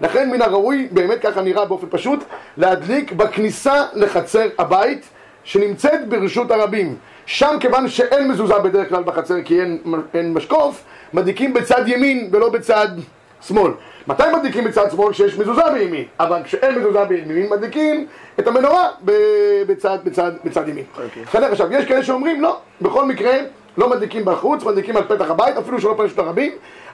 לכן 0.00 0.30
מן 0.30 0.42
הראוי, 0.42 0.88
באמת 0.90 1.20
ככה 1.20 1.40
נראה 1.40 1.64
באופן 1.64 1.86
פשוט, 1.90 2.24
להדליק 2.56 3.12
בכניסה 3.12 3.84
לחצר 3.94 4.46
הבית 4.58 5.08
שנמצאת 5.44 6.08
ברשות 6.08 6.50
הרבים. 6.50 6.96
שם 7.26 7.56
כיוון 7.60 7.88
שאין 7.88 8.28
מזוזה 8.28 8.58
בדרך 8.58 8.88
כלל 8.88 9.02
בחצר 9.02 9.42
כי 9.44 9.60
אין, 9.60 9.78
אין 10.14 10.34
משקוף, 10.34 10.84
מדליקים 11.12 11.54
בצד 11.54 11.88
ימין 11.88 12.28
ולא 12.32 12.48
בצד 12.48 12.88
שמאל. 13.42 13.72
מתי 14.06 14.22
מדליקים 14.36 14.64
בצד 14.64 14.90
שמאל? 14.90 15.12
כשיש 15.12 15.38
מזוזה 15.38 15.62
בימין. 15.74 16.04
אבל 16.20 16.42
כשאין 16.44 16.78
מזוזה 16.78 17.04
בימין 17.04 17.50
מדליקים 17.50 18.06
את 18.38 18.46
המנורה 18.46 18.88
בצד, 19.66 19.98
בצד, 20.04 20.32
בצד 20.44 20.68
ימין. 20.68 20.84
בסדר? 21.28 21.46
עכשיו, 21.46 21.72
יש 21.72 21.84
כאלה 21.84 22.02
שאומרים 22.02 22.40
לא, 22.40 22.58
בכל 22.80 23.04
מקרה 23.04 23.32
לא 23.76 23.88
מדליקים 23.88 24.24
בחוץ, 24.24 24.64
מדליקים 24.64 24.96
על 24.96 25.02
פתח 25.02 25.30
הבית, 25.30 25.56
אפילו 25.56 25.80
שלא 25.80 25.94
פרשת 25.96 26.18
הרבים. 26.18 26.52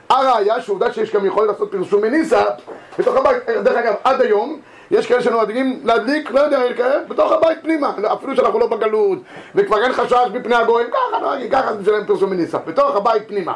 הראיה 0.09 0.61
שעובדה 0.61 0.93
שיש 0.93 1.15
גם 1.15 1.27
יכולת 1.27 1.49
לעשות 1.49 1.71
פרסום 1.71 2.03
מניסה 2.03 2.43
בתוך 2.99 3.17
הבית. 3.17 3.37
דרך 3.47 3.77
אגב, 3.77 3.95
עד 4.05 4.21
היום 4.21 4.61
יש 4.91 5.07
כאלה 5.07 5.23
שנוהגים 5.23 5.81
להדליק, 5.85 6.31
לא 6.31 6.41
יודע, 6.41 6.75
כאלה, 6.77 7.05
בתוך 7.09 7.33
הבית 7.33 7.59
פנימה, 7.63 7.93
אפילו 8.13 8.37
שאנחנו 8.37 8.59
לא 8.59 8.67
בגלות, 8.67 9.19
וכבר 9.55 9.83
אין 9.83 9.93
חשש 9.93 10.27
מפני 10.35 10.55
הגויים, 10.55 10.89
ככה 10.91 11.21
נוהגים, 11.21 11.51
ככה 11.51 11.73
זה 11.73 11.79
בשבילם 11.79 12.07
פרסום 12.07 12.31
מניסה, 12.31 12.59
בתוך 12.67 12.97
הבית 12.97 13.29
פנימה. 13.29 13.53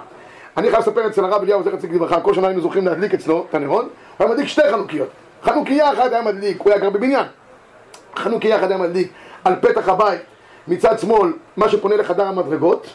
אני 0.56 0.70
חייב 0.70 0.82
לספר 0.82 1.06
אצל 1.06 1.24
הרב 1.24 1.42
אליהו 1.42 1.62
זכר 1.62 1.76
צדיק 1.76 1.92
לברכה, 1.92 2.20
כל 2.20 2.34
שנה 2.34 2.46
היינו 2.46 2.62
זוכים 2.62 2.86
להדליק 2.86 3.14
אצלו 3.14 3.46
את 3.50 3.54
הנרות, 3.54 3.84
הוא 3.84 3.90
היה 4.26 4.30
מדליק 4.34 4.48
שתי 4.48 4.62
חנוכיות. 4.70 5.08
חנוכיה 5.44 5.92
אחת 5.92 6.12
היה 6.12 6.22
מדליק, 6.22 6.60
הוא 6.62 6.70
היה 6.72 6.80
גר 6.80 6.90
בבניין. 6.90 7.24
חנוכיה 8.16 8.56
אחת 8.56 8.68
היה 8.68 8.78
מדליק 8.78 9.12
על 9.44 9.54
פתח 9.60 9.88
הבית 9.88 10.20
מצד 10.68 10.98
שמאל, 10.98 11.32
מה 11.56 11.68
שפונה 11.68 11.96
לחדר 11.96 12.26
המדרגות, 12.26 12.86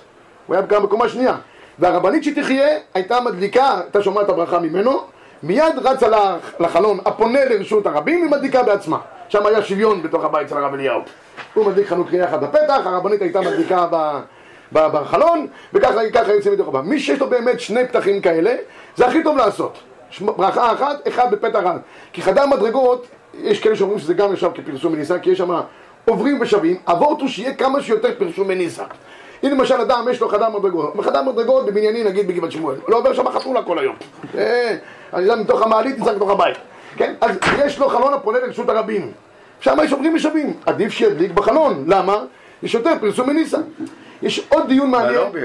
הוא 0.47 0.55
היה 0.55 0.65
גר 0.65 0.79
בקומה 0.79 1.09
שנייה. 1.09 1.35
והרבנית 1.79 2.23
שתחיה 2.23 2.67
הייתה 2.93 3.19
מדליקה, 3.21 3.79
הייתה 3.83 4.03
שומעת 4.03 4.29
הברכה 4.29 4.59
ממנו, 4.59 4.99
מיד 5.43 5.63
רצה 5.83 6.07
לח- 6.07 6.53
לחלון 6.59 6.99
הפונה 7.05 7.45
לרשות 7.45 7.85
הרבים, 7.87 8.23
היא 8.23 8.31
מדליקה 8.31 8.63
בעצמה. 8.63 8.97
שם 9.29 9.45
היה 9.45 9.61
שוויון 9.61 10.01
בתוך 10.01 10.23
הבית 10.23 10.49
של 10.49 10.57
הרב 10.57 10.73
אליהו. 10.73 11.01
הוא 11.53 11.65
מדליק 11.65 11.87
חנוכיה 11.87 12.25
אחת 12.25 12.39
בפתח, 12.39 12.81
הרבנית 12.85 13.21
הייתה 13.21 13.41
מדליקה 13.41 13.87
ב... 13.91 14.19
בחלון, 14.71 15.47
וככה 15.73 16.09
ככה 16.13 16.33
יוצאים 16.33 16.53
מתוך 16.53 16.67
הבא. 16.67 16.81
מי 16.81 16.99
שיש 16.99 17.19
לו 17.19 17.27
באמת 17.27 17.59
שני 17.59 17.87
פתחים 17.87 18.21
כאלה, 18.21 18.55
זה 18.95 19.07
הכי 19.07 19.23
טוב 19.23 19.37
לעשות. 19.37 19.77
ברכה 20.21 20.73
אחת, 20.73 21.07
אחד 21.07 21.31
בפתח 21.31 21.59
אחד. 21.59 21.77
כי 22.13 22.21
חדר 22.21 22.45
מדרגות, 22.45 23.07
יש 23.41 23.59
כאלה 23.59 23.75
שאומרים 23.75 23.99
שזה 23.99 24.13
גם 24.13 24.31
נחשב 24.31 24.49
כפרסום 24.55 24.93
מניסה, 24.93 25.19
כי 25.19 25.29
יש 25.29 25.37
שם 25.37 25.59
עוברים 26.05 26.41
ושבים, 26.41 26.77
הוורט 26.87 27.21
הוא 27.21 27.27
שיהיה 27.27 27.53
כמה 27.53 27.81
שיותר 27.81 28.09
פרסום 28.17 28.47
מניסה. 28.47 28.83
אם 29.43 29.49
למשל 29.49 29.81
אדם 29.81 30.07
יש 30.11 30.21
לו 30.21 30.29
חדר 30.29 30.49
מדרגות, 30.49 30.93
חדר 31.01 31.21
מדרגות 31.21 31.65
בבניינים 31.65 32.07
נגיד 32.07 32.27
בגבעת 32.27 32.51
שמואל, 32.51 32.75
לא 32.87 32.97
עובר 32.97 33.13
שם 33.13 33.29
חתולה 33.29 33.63
כל 33.63 33.79
היום. 33.79 33.95
אה, 34.37 34.75
אני 35.13 35.21
יודע, 35.21 35.35
מתוך 35.35 35.61
המעלית 35.61 35.97
נמצא 35.99 36.13
בתוך 36.13 36.29
הבית. 36.29 36.57
כן? 36.97 37.13
אז 37.21 37.31
יש 37.65 37.79
לו 37.79 37.89
חלון 37.89 38.13
הפונה 38.13 38.39
לרשות 38.39 38.69
הרבים. 38.69 39.11
שם 39.59 39.77
יש 39.83 39.91
עוברים 39.91 40.15
ושבים, 40.15 40.53
עדיף 40.65 40.91
שידליק 40.91 41.31
בחלון, 41.31 41.83
למה? 41.87 42.17
יש 42.63 42.73
יותר 42.73 42.93
פרסום 43.01 43.29
מניסה. 43.29 43.57
יש 44.21 44.47
עוד 44.49 44.67
דיון 44.67 44.91
מעניין. 44.91 45.13
בלובי. 45.31 45.41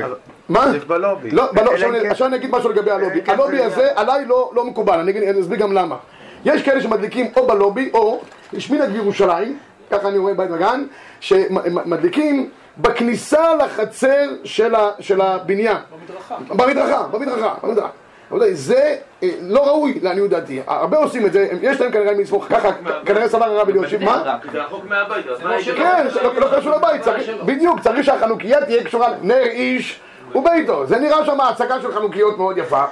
מה? 0.49 0.65
עדיף 0.65 0.85
בלובי. 0.85 1.31
לא, 1.31 1.53
בלובי, 1.53 1.75
עכשיו 1.75 1.91
אני- 1.91 2.01
כן- 2.01 2.11
עכשיו 2.11 2.27
אני 2.27 2.37
אגיד 2.37 2.51
משהו 2.51 2.69
לגבי 2.71 2.91
הלובי. 2.91 3.23
כן 3.23 3.33
הלובי 3.33 3.57
זה 3.59 3.65
הזה 3.67 3.89
עליי 3.97 4.25
לא 4.25 4.51
לא 4.55 4.65
מקובל, 4.65 4.99
אני 4.99 5.41
אסביר 5.41 5.59
גם 5.59 5.73
למה. 5.73 5.97
יש 6.45 6.63
כאלה 6.63 6.81
שמדליקים 6.81 7.31
או 7.37 7.47
בלובי, 7.47 7.91
או 7.95 8.21
יש 8.53 8.71
מנהג 8.71 8.91
בירושלים, 8.91 9.59
ככה 9.91 10.09
אני 10.09 10.19
רואה 10.19 10.35
בית 10.35 10.51
וגן, 10.51 10.85
שמדליקים 11.21 12.51
בכניסה 12.79 13.55
לחצר 13.55 14.25
של 14.45 14.75
ה- 14.75 14.91
של 15.01 15.21
הבניין. 15.21 15.77
במדרכה. 16.01 16.37
במדרכה, 16.49 17.03
במדרכה, 17.11 17.55
במדרכה. 17.63 17.89
רבותיי, 18.33 18.55
זה 18.55 18.97
אה, 19.23 19.29
לא 19.41 19.67
ראוי 19.67 19.99
לעניות 20.03 20.31
דעתי. 20.31 20.61
הרבה 20.67 20.97
עושים 20.97 21.27
את 21.27 21.33
זה, 21.33 21.49
יש 21.63 21.81
להם 21.81 21.93
כנראה 21.93 22.15
מי 22.15 22.25
ככה, 22.51 22.69
כנראה 23.07 23.29
סבר 23.29 23.45
הרב 23.45 23.69
אלישיב, 23.69 24.05
מה? 24.05 24.39
זה 24.53 24.63
רחוק 24.63 24.85
מהבית, 24.85 25.27
אז 25.27 25.43
מה 25.43 25.57
לא. 25.57 25.63
כן, 25.63 26.07
זה 26.13 26.23
לא 26.23 26.57
קשור 26.57 26.77
לבית, 26.77 27.03
בדיוק, 27.45 27.81
צריך 27.81 28.05
שהחנוכיה 28.05 28.65
תהיה 28.65 28.85
קשורה 28.85 29.09
נר 29.23 29.43
איש 29.43 30.01
וביתו. 30.35 30.87
זה 30.87 30.99
נראה 30.99 31.25
שם 31.25 31.41
הצגה 31.41 31.81
של 31.81 31.93
חנוכיות 31.93 32.39
מאוד 32.39 32.59
יפה, 32.59 32.85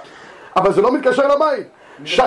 אבל 0.57 0.72
זה 0.72 0.83
לא 0.83 0.92
מתקשר 0.92 1.29
לבית. 1.29 1.66
ש- 2.04 2.20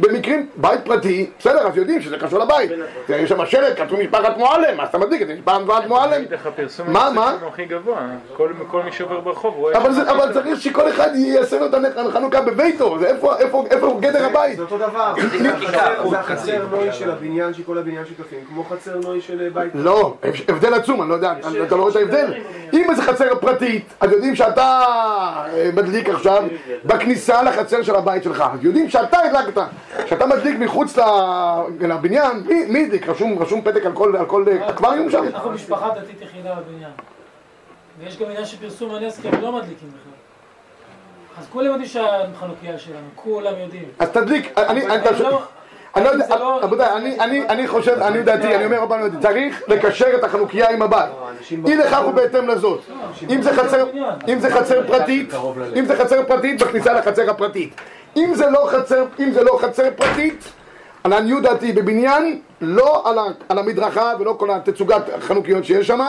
במקרים, 0.00 0.48
בית 0.56 0.80
פרטי, 0.84 1.30
בסדר, 1.38 1.66
אז 1.66 1.76
יודעים 1.76 2.00
שזה 2.02 2.16
קשור 2.18 2.38
לבית. 2.38 2.70
יש 3.08 3.28
שם 3.28 3.46
שלט, 3.46 3.80
כתוב 3.80 4.00
משפחת 4.00 4.36
מועלם, 4.36 4.80
אז 4.80 4.88
אתה 4.88 4.98
מדליק 4.98 5.22
את 5.22 5.26
זה, 5.26 5.34
משפחת 5.34 5.86
מועלם. 5.86 6.24
מה, 6.86 7.10
מה? 7.14 7.34
שלנו 7.38 7.48
הכי 7.48 7.64
גבוה. 7.64 8.00
כל 8.36 8.48
כל 8.68 8.82
מי 8.82 8.92
שעובר 8.92 9.20
ברחוב 9.20 9.54
רואה... 9.54 9.76
אבל, 9.76 9.92
שם 9.92 9.92
זה, 9.92 10.10
אבל 10.10 10.32
צריך 10.32 10.60
שכל 10.60 10.88
אחד 10.88 11.10
יעשה 11.14 11.58
לו 11.60 11.66
את 11.66 11.74
החנוכה 12.08 12.40
בביתו, 12.40 12.98
זה 12.98 13.06
איפה, 13.06 13.36
איפה, 13.38 13.64
איפה 13.70 13.98
גדר 14.00 14.26
הבית? 14.44 14.56
זה 14.56 14.62
אותו 14.62 14.78
דבר. 14.78 15.14
זה. 15.38 16.08
זה 16.10 16.20
החצר 16.20 16.66
נוי 16.70 16.92
של 16.92 17.10
הבניין, 17.10 17.54
שכל 17.54 17.78
הבניין 17.78 18.04
שותפים, 18.04 18.38
כמו 18.48 18.64
חצר 18.64 18.98
נוי 18.98 19.20
של 19.20 19.48
בית. 19.54 19.72
לא, 19.74 20.14
הבדל 20.48 20.74
עצום, 20.74 21.02
אני 21.02 21.10
לא 21.10 21.14
יודע, 21.14 21.34
אתה 21.66 21.76
לא 21.76 21.82
רואה 21.82 21.90
את 21.90 21.96
ההבדל. 21.96 22.34
אם 22.72 22.90
איזה 22.90 23.02
חצר 23.02 23.34
פרטית, 23.40 23.94
אז 24.00 24.12
יודעים 24.12 24.36
שאתה 24.36 24.80
אה, 25.52 25.70
מדליק 25.74 26.08
עכשיו 26.08 26.44
בכניסה 26.84 27.42
לחצר 27.42 27.82
של 27.82 27.96
הבית 27.96 28.22
שלך. 28.22 28.44
אז 28.52 28.64
יודעים 28.64 28.90
שאתה 28.90 29.18
הדלקת. 29.18 29.62
כשאתה 30.04 30.26
מדליק 30.26 30.58
מחוץ 30.58 30.98
לבניין, 31.80 32.42
מי 32.68 32.84
הדליק? 32.84 33.08
רשום 33.08 33.38
רשום 33.38 33.62
פתק 33.62 33.86
על 33.86 33.92
כל 33.92 34.16
על 34.16 34.26
כל 34.26 34.44
אה, 34.48 34.68
אקווריום 34.68 35.10
שם? 35.10 35.24
אנחנו 35.34 35.50
משפחה 35.50 35.88
דתית 35.88 36.22
יחידה 36.22 36.54
בבניין. 36.54 36.90
ויש 37.98 38.18
גם 38.18 38.26
עניין 38.26 38.44
של 38.44 38.56
פרסום 38.56 38.94
הנס, 38.94 39.20
כי 39.20 39.28
הם 39.28 39.42
לא 39.42 39.52
מדליקים 39.52 39.88
בכלל. 39.88 40.13
אז 41.38 41.46
כולם 41.52 41.66
יודעים 41.66 41.86
שהחנוכיה 41.88 42.78
שלנו, 42.78 43.06
כולם 43.14 43.52
יודעים. 43.64 43.84
אז 43.98 44.08
תדליק, 44.08 44.58
אני, 44.58 44.86
אני, 44.86 45.04
לא- 45.20 45.42
אני 45.96 46.04
לא 46.04 46.10
יודע, 46.10 46.36
לא- 46.38 46.58
רבותיי, 46.62 46.92
אני, 46.96 47.20
אני, 47.20 47.42
אני 47.48 47.68
חושב, 47.68 47.98
אני 48.02 48.22
דעתי, 48.22 48.54
אני 48.54 48.64
אומר 48.64 48.82
רבנו 48.82 49.08
דעתי, 49.08 49.22
צריך 49.22 49.62
לקשר 49.68 50.14
את 50.18 50.24
החנוכיה 50.24 50.70
עם 50.70 50.82
הבית. 50.82 51.10
אי 51.66 51.76
לכך 51.76 52.02
ובהתאם 52.08 52.48
לזאת. 52.48 52.80
אם 53.30 53.42
זה 53.42 53.52
חצר, 53.54 53.86
אם 54.28 54.40
זה 54.40 54.50
חצר 54.50 54.86
פרטית, 54.86 55.34
אם 55.76 55.84
זה 55.86 55.96
חצר 55.96 56.24
פרטית, 56.24 56.62
בכניסה 56.62 56.92
לחצר 56.92 57.30
הפרטית. 57.30 57.74
אם 58.16 58.34
זה 58.34 58.50
לא 58.50 58.68
חצר, 58.72 59.04
אם 59.20 59.30
זה 59.32 59.42
לא 59.44 59.58
חצר 59.62 59.88
פרטית, 59.96 60.44
לעניות 61.04 61.42
דעתי 61.42 61.72
בבניין, 61.72 62.40
לא 62.60 63.10
על, 63.48 63.58
המדרכה 63.58 64.12
ולא 64.20 64.34
כל 64.38 64.50
התצוגת 64.50 65.02
חנוכיות 65.20 65.64
שיש 65.64 65.86
שם, 65.86 66.00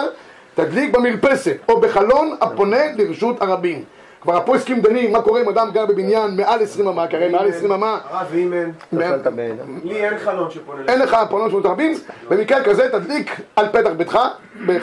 תדליק 0.55 0.91
במרפסת 0.91 1.57
או 1.69 1.81
בחלון 1.81 2.35
הפונה 2.41 2.77
לרשות 2.97 3.41
הרבים. 3.41 3.83
כבר 4.25 4.37
הפוסקים 4.37 4.81
דנים, 4.81 5.11
מה 5.11 5.21
קורה 5.21 5.41
אם 5.41 5.49
אדם 5.49 5.71
גר 5.71 5.85
בבניין 5.85 6.37
מעל 6.37 6.63
20 6.63 6.87
אמה, 6.87 7.07
כי 7.07 7.15
הרי 7.15 7.29
מעל 7.29 7.49
20 7.49 7.71
אמה 7.71 7.99
הרב, 8.09 8.27
אין, 8.33 8.53
נפלת 8.91 9.27
בעינה. 9.27 9.63
לי 9.83 10.05
אין 10.05 10.17
חלון 10.19 10.51
שפונה 10.51 10.81
אין 10.87 10.99
לך 10.99 11.17
פונות 11.29 11.51
של 11.51 11.57
רבים, 11.67 11.93
במקרה 12.29 12.63
כזה 12.63 12.89
תדליק 12.91 13.35
על 13.55 13.67
פתח 13.71 13.89
ביתך, 13.97 14.19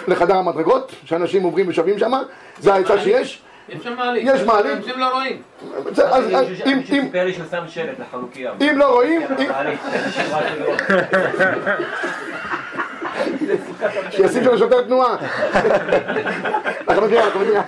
לחדר 0.09 0.37
המדרגות, 0.37 0.93
שאנשים 1.05 1.43
עוברים 1.43 1.67
ושבים 1.69 1.99
שם, 1.99 2.13
זה 2.61 2.75
העצה 2.75 2.99
שיש. 2.99 3.43
יש 3.69 3.85
שם 3.85 3.95
מעלית. 3.97 4.23
יש 4.27 4.43
מעלית. 4.43 4.73
אנשים 4.77 4.99
לא 4.99 5.09
רואים. 5.13 5.43
אז- 5.87 6.01
אז 6.01 6.25
אם- 6.67 6.79
מישהו 6.79 6.97
אם- 6.97 7.03
סיפר 7.05 7.25
לי 7.25 7.33
שהוא 7.33 7.47
שם 7.51 7.63
שלט 7.69 7.99
לחנוכיה. 8.01 8.53
אם 8.61 8.79
לא 8.79 8.93
רואים. 8.93 9.23
שישים 14.11 14.45
שם 14.45 14.59
שוטר 14.59 14.83
תנועה. 14.83 15.17
אנחנו 16.89 17.07
נגיע, 17.07 17.25
אנחנו 17.25 17.41
נגיע. 17.41 17.63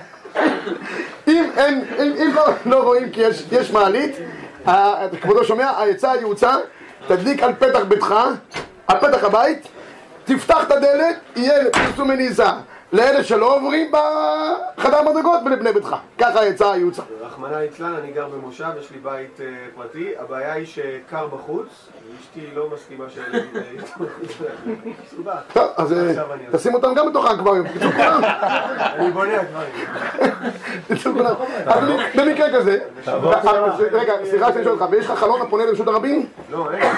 אם 1.35 1.49
אין, 1.57 1.83
אם 1.99 2.13
אם 2.21 2.33
לא- 2.35 2.43
לא 2.65 2.83
רואים 2.83 3.09
כי 3.11 3.21
יש- 3.21 3.43
יש 3.51 3.71
מעלית, 3.71 4.15
כבודו 5.21 5.43
שומע, 5.45 5.65
העצה 5.69 6.11
היעוצה, 6.11 6.53
תדליק 7.07 7.43
על 7.43 7.53
פתח 7.59 7.79
ביתך, 7.87 8.15
על 8.87 8.97
פתח 8.99 9.23
הבית, 9.23 9.67
תפתח 10.25 10.63
את 10.67 10.71
הדלת, 10.71 11.15
יהיה 11.35 11.53
פרסום 11.71 12.07
מניסה. 12.07 12.51
לאלה 12.93 13.23
שלא 13.23 13.55
עוברים 13.55 13.91
בחדר 14.77 15.01
מדרגות 15.11 15.39
ולבני 15.45 15.71
ביתך. 15.73 15.95
ככה 16.17 16.45
יצא 16.45 16.71
הייעוץ. 16.71 16.99
רחמנא 17.21 17.55
ליצלן, 17.55 17.93
אני 18.03 18.11
גר 18.11 18.27
במושב, 18.27 18.65
יש 18.79 18.91
לי 18.91 18.97
בית 19.03 19.41
אה, 19.41 19.45
פרטי, 19.75 20.11
הבעיה 20.19 20.53
היא 20.53 20.65
שקר 20.65 21.27
בחוץ, 21.27 21.67
ואשתי 21.67 22.47
לא 22.55 22.69
מסכימה. 22.73 23.05
אה, 23.33 23.39
מסובך. 25.05 25.33
טוב, 25.53 25.63
אז 25.77 25.93
אה, 25.93 26.13
תשים 26.51 26.73
אותם 26.73 26.93
גם 26.93 27.09
בתוך 27.09 27.25
האקווריום. 27.25 27.65
אני 28.95 29.11
בונה 29.11 29.31
אקווריום. 29.41 29.71
אז 31.65 31.83
במ- 31.83 32.19
במקרה 32.21 32.53
כזה, 32.53 32.77
רגע, 33.91 34.13
סליחה 34.29 34.53
שאני 34.53 34.63
שואל 34.63 34.73
אותך, 34.73 34.85
ויש 34.91 35.05
לך 35.05 35.19
חלון 35.19 35.41
הפונה 35.41 35.65
לרשות 35.65 35.87
הרבים? 35.87 36.25
לא, 36.51 36.71
אין. 36.71 36.93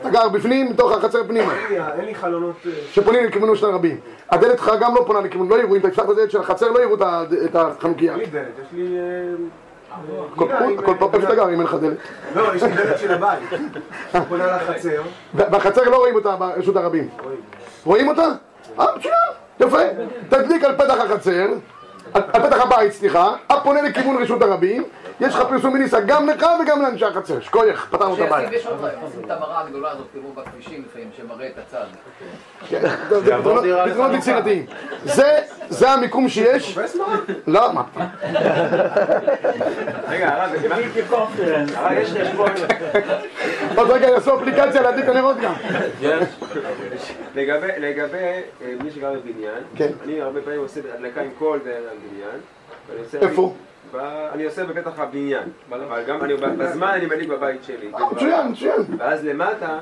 אתה 0.00 0.10
גר 0.12 0.28
בפנים, 0.28 0.72
בתוך 0.72 0.92
החצר 0.92 1.24
פנימה. 1.28 1.52
אין 1.70 2.04
לי- 2.04 2.14
חלונות... 2.14 2.54
אה, 2.66 2.70
שפונים 2.92 3.24
לכיוונו 3.24 3.56
של 3.56 3.66
הרבים. 3.66 4.00
הדלת 4.30 4.58
שלך 4.58 4.70
גם 4.80 4.94
לא 4.94 5.04
פונה 5.14 5.26
לכיוון, 5.26 5.48
לא 5.48 5.58
יראו, 5.58 5.74
אם 5.74 5.80
אתה 5.80 5.90
תפתח 5.90 6.04
את 6.04 6.08
הדלת 6.08 6.30
של 6.30 6.40
החצר 6.40 6.70
לא 6.70 6.80
יראו 6.80 6.94
את 7.44 7.54
החנוכיה. 7.56 8.12
אין 8.12 8.20
לי 8.20 8.26
דלת, 8.26 8.58
יש 8.58 8.72
לי... 8.72 8.98
כל 10.34 10.48
כל 10.84 10.94
פעם 10.98 11.08
איפה 11.14 11.26
אתה 11.26 11.34
גר 11.34 11.48
אם 11.48 11.50
אין 11.50 11.62
לך 11.62 11.74
דלת. 11.74 11.96
לא, 12.34 12.54
יש 12.54 12.62
לי 12.62 12.72
דלת 12.72 12.98
של 12.98 13.12
הבית. 13.12 13.38
פונה 14.28 14.56
לחצר. 14.56 15.02
בחצר 15.34 15.82
לא 15.82 15.96
רואים 15.96 16.14
אותה 16.14 16.36
ברשות 16.36 16.76
הרבים. 16.76 17.08
רואים 17.84 18.08
אותה? 18.08 18.28
אה, 18.80 18.86
מצוין, 18.96 19.14
יפה. 19.60 19.78
תדליק 20.28 20.64
על 20.64 20.76
פתח 20.76 20.94
החצר, 21.00 21.46
על 22.14 22.22
פתח 22.22 22.60
הבית, 22.60 22.92
סליחה, 22.92 23.34
הפונה 23.50 23.82
לכיוון 23.82 24.22
רשות 24.22 24.42
הרבים, 24.42 24.84
יש 25.20 25.34
לך 25.34 25.42
פרסום 25.48 25.74
מניסה 25.74 26.00
גם 26.00 26.28
לך 26.28 26.46
וגם 26.62 26.82
לאנשי 26.82 27.04
החצר. 27.04 27.40
שכוייך, 27.40 27.86
פתרנו 27.90 28.14
את 28.14 28.20
הבעיה. 28.20 28.48
יש 28.52 28.66
עוד 28.66 28.84
את 29.24 29.30
המראה 29.30 29.60
הגדולה 29.60 29.90
הזאת, 29.90 30.06
תראו 30.12 30.32
בכבישים 30.32 30.84
לפעמים, 30.88 31.08
שמראה 31.16 31.46
את 31.46 31.58
הצד. 31.58 31.84
כן, 32.68 32.80
זה 33.10 33.36
פתרונות- 33.38 34.14
יצירתיים. 34.14 34.66
זה- 35.04 35.38
המיקום 35.90 36.28
שיש. 36.28 36.78
לא, 37.46 37.72
מה? 37.72 37.82
רגע, 40.08 40.28
הרב, 40.28 40.50
הרב, 41.76 41.92
יש 41.92 42.10
חשבון. 42.12 42.50
עוד 43.76 43.90
רגע 43.90 44.08
יעשו 44.08 44.34
אפליקציה 44.38 44.82
להדליק 44.82 45.08
הנרות 45.08 45.36
גם. 45.36 45.52
לגבי, 47.34 47.68
אה, 48.62 48.72
מי 48.84 48.90
שגר 48.90 49.12
בבניין, 49.12 49.62
כן. 49.76 49.90
אני 50.04 50.20
הרבה 50.20 50.40
פעמים 50.42 50.60
עושה 50.60 50.80
הדלקה 50.94 51.20
עם 51.20 51.30
כל. 51.38 51.58
ואני 51.64 53.00
עושה- 53.04 53.18
איפה? 53.20 53.52
אני 54.34 54.44
עושה 54.44 54.64
בפתח 54.64 54.90
הבניין, 54.98 55.42
אבל 55.72 56.02
גם 56.08 56.18
בזמן 56.58 56.88
אני 56.88 57.06
מדליק 57.06 57.28
בבית 57.28 57.64
שלי. 57.64 57.90
אה, 57.94 58.12
מצוין, 58.12 58.48
מצוין. 58.50 58.82
ואז 58.98 59.24
למטה, 59.24 59.78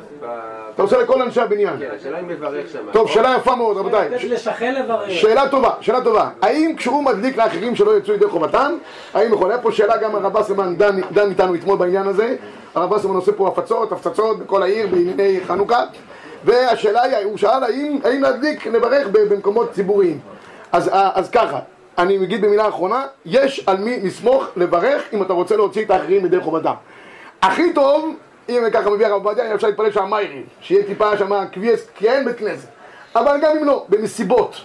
אתה 0.74 0.82
עושה 0.82 0.98
לכל 1.02 1.22
אנשי 1.22 1.40
הבניין. 1.40 1.74
כן, 1.78 1.88
השאלה 1.96 2.20
אם 2.20 2.28
מברך 2.28 2.68
שם. 2.72 2.78
טוב, 2.92 3.08
שאלה 3.10 3.34
יפה 3.38 3.56
מאוד, 3.56 3.76
רבותיי. 3.76 4.08
לשכן 4.28 4.74
לברר. 4.74 5.08
שאלה 5.10 5.48
טובה, 5.48 5.70
שאלה 5.80 6.00
טובה. 6.04 6.28
האם 6.42 6.74
כשהוא 6.76 7.04
מדליק 7.04 7.36
לאחרים 7.36 7.76
שלא 7.76 7.96
יצאו 7.96 8.14
ידי 8.14 8.26
חובתם, 8.26 8.72
האם 9.14 9.32
יכול? 9.32 9.50
היה 9.50 9.60
פה 9.60 9.72
שאלה 9.72 9.96
גם 9.96 10.14
הרב 10.14 10.36
דן, 10.76 11.00
דן 11.12 11.28
איתנו 11.30 11.54
אתמול 11.54 11.76
בעניין 11.78 12.06
הזה. 12.06 12.36
הרב 12.74 12.92
וסרמן 12.92 13.14
עושה 13.16 13.32
פה 13.32 13.48
הפצות, 13.48 13.92
הפצצות 13.92 14.38
בכל 14.38 14.62
העיר 14.62 14.86
בענייני 14.86 15.40
חנוכה. 15.46 15.84
והשאלה 16.44 17.02
היא, 17.02 17.16
הוא 17.16 17.36
שאל 17.38 17.64
האם, 17.64 17.98
האם 18.04 18.22
להדליק, 18.22 18.66
לברך 18.66 19.08
במקומות 19.12 19.72
ציבוריים. 19.72 20.20
אז, 20.72 20.88
אה, 20.88 21.10
אז 21.14 21.30
ככה, 21.30 21.58
אני 21.98 22.16
אגיד 22.24 22.42
במילה 22.44 22.68
אחרונה, 22.68 23.06
יש 23.24 23.64
על 23.66 23.76
מי 23.76 24.00
לסמוך 24.00 24.44
לברך 24.56 25.02
אם 25.12 25.22
אתה 25.22 25.32
רוצה 25.32 25.56
להוציא 25.56 25.84
את 25.84 25.90
האחרים 25.90 26.26
ידי 26.26 26.40
חובתם. 26.40 26.72
הכי 27.42 27.72
טוב, 27.72 28.14
אם 28.48 28.62
ככה 28.72 28.90
מביא 28.90 29.06
הרב 29.06 29.26
עובדיה, 29.26 29.54
אפשר 29.54 29.66
להתפלל 29.66 29.92
שם 29.92 30.10
מיירים, 30.10 30.44
שיהיה 30.60 30.84
טיפה 30.84 31.16
שם 31.18 31.44
כביס, 31.52 31.86
כי 31.94 32.08
אין 32.08 32.24
בית 32.24 32.38
כנסת. 32.38 32.68
אבל 33.16 33.38
גם 33.42 33.56
אם 33.56 33.64
לא, 33.64 33.84
במסיבות 33.88 34.56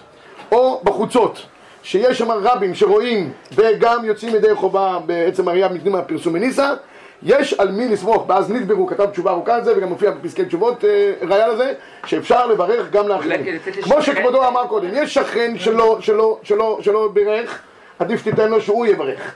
או 0.52 0.80
בחוצות, 0.84 1.38
שיש 1.82 2.18
שם 2.18 2.30
רבים 2.30 2.74
שרואים 2.74 3.32
וגם 3.54 4.04
יוצאים 4.04 4.34
ידי 4.34 4.54
חובה 4.54 4.98
בעצם 5.06 5.48
הראייה 5.48 5.68
מפנים 5.68 5.92
מהפרסום 5.92 6.32
מניסה, 6.32 6.74
יש 7.22 7.54
על 7.54 7.70
מי 7.70 7.88
לסמוך, 7.88 8.24
ואז 8.28 8.50
נדברו 8.50 8.86
כתב 8.86 9.06
תשובה 9.10 9.30
ארוכה 9.30 9.54
על 9.54 9.64
זה 9.64 9.76
וגם 9.76 9.88
מופיע 9.88 10.10
בפסקי 10.10 10.44
תשובות 10.44 10.84
אה, 10.84 11.12
ראייה 11.28 11.48
לזה, 11.48 11.72
שאפשר 12.06 12.46
לברך 12.46 12.90
גם 12.90 13.08
לאחרים. 13.08 13.40
כמו 13.82 14.02
שכבודו 14.02 14.48
אמר 14.48 14.66
קודם, 14.66 14.88
יש 14.92 15.14
שכן 15.14 15.58
שלא, 15.58 15.98
שלא, 16.00 16.38
שלא, 16.42 16.78
שלא 16.82 17.10
בירך, 17.12 17.62
עדיף 17.98 18.20
שתיתן 18.20 18.48
לו 18.48 18.60
שהוא 18.60 18.86
יברך. 18.86 19.34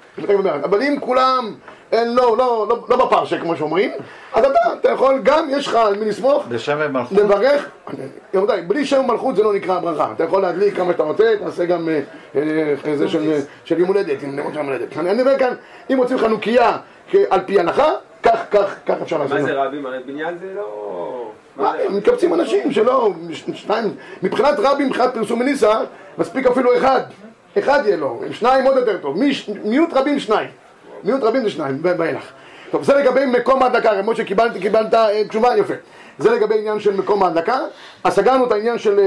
אבל 0.64 0.83
אם 0.83 0.97
כולם, 1.01 1.55
אין, 1.92 2.14
לא, 2.14 2.37
לא, 2.38 2.66
לא, 2.68 2.85
לא 2.88 3.07
בפרשה 3.07 3.38
כמו 3.38 3.57
שאומרים, 3.57 3.90
אז 4.35 4.45
אתה, 4.45 4.73
אתה 4.81 4.90
יכול, 4.90 5.21
גם 5.23 5.49
יש 5.51 5.66
לך 5.66 5.75
על 5.75 5.95
מי 5.99 6.05
לסמוך, 6.05 6.45
בשם 6.49 6.79
ומלכות. 6.81 7.18
לברך, 7.18 7.68
רבותיי, 8.35 8.62
בלי 8.62 8.85
שם 8.85 9.03
מלכות 9.07 9.37
זה 9.37 9.42
לא 9.42 9.55
נקרא 9.55 9.81
ברכה, 9.81 10.12
אתה 10.16 10.25
יכול 10.25 10.42
להדליק 10.42 10.77
כמה 10.77 10.92
שאתה 10.92 11.03
רוצה, 11.03 11.35
תעשה 11.45 11.64
גם 11.64 11.88
אה, 11.88 12.01
אה, 12.87 12.97
זה 12.97 13.09
של, 13.09 13.79
יום 13.79 13.88
הולדת, 13.88 14.23
עם 14.23 14.37
נרות 14.37 14.53
של 14.53 14.59
יום 14.59 14.66
הולדת. 14.66 14.97
אני 14.99 15.11
אני 15.11 15.23
אומר 15.23 15.38
כאן, 15.38 15.55
אם 15.92 15.99
רוצים 15.99 16.18
חנוכיה 16.18 16.77
על 17.31 17.40
פי 17.46 17.61
הלכה, 17.61 17.88
כך, 18.22 18.40
כך, 18.51 18.75
כך 18.87 18.94
אפשר 19.03 19.18
לעשות. 19.18 19.37
מה 19.38 19.42
זה 19.42 19.53
רבים? 19.53 19.87
הרי 19.87 19.98
בניין 20.07 20.38
זה 20.38 20.46
לא... 20.57 21.31
מקבצים 21.90 22.35
אנשים 22.35 22.72
שלא, 22.72 23.12
שניים, 23.55 23.94
מבחינת 24.22 24.55
רבי, 24.59 24.85
מבחינת 24.85 25.14
פרסום 25.14 25.38
מניסה, 25.38 25.81
מספיק 26.18 26.46
אפילו 26.46 26.77
אחד, 26.77 27.01
אחד 27.59 27.83
יהיה 27.85 27.96
לו, 27.96 28.20
שניים 28.31 28.64
עוד 28.64 28.77
יותר 28.77 28.98
טוב, 28.98 29.18
מי- 29.18 29.31
מיעוט 29.64 29.90
רבים 29.92 30.18
שניים, 30.18 30.48
מיעוט 31.05 31.22
רבים 31.22 31.42
זה 31.42 31.51
שניים, 31.51 31.79
ואילך. 31.83 32.33
טוב, 32.70 32.85
זה 32.85 32.94
לגבי 32.94 33.27
מקום 33.27 33.62
ההדלקה, 33.62 33.92
למרות 33.92 34.16
שקיבלת 34.16 34.53
קיבלת, 34.61 34.94
אה, 34.94 35.22
תשובה, 35.29 35.57
יפה. 35.57 35.75
זה 36.18 36.31
לגבי 36.31 36.59
עניין 36.59 36.81
של 36.81 36.96
מקום 36.96 37.22
ההדלקה, 37.22 37.59
אז 38.05 38.12
סגרנו 38.12 38.46
את 38.46 38.53
העניין 38.53 38.79
של 38.79 38.98
אה, 38.98 39.05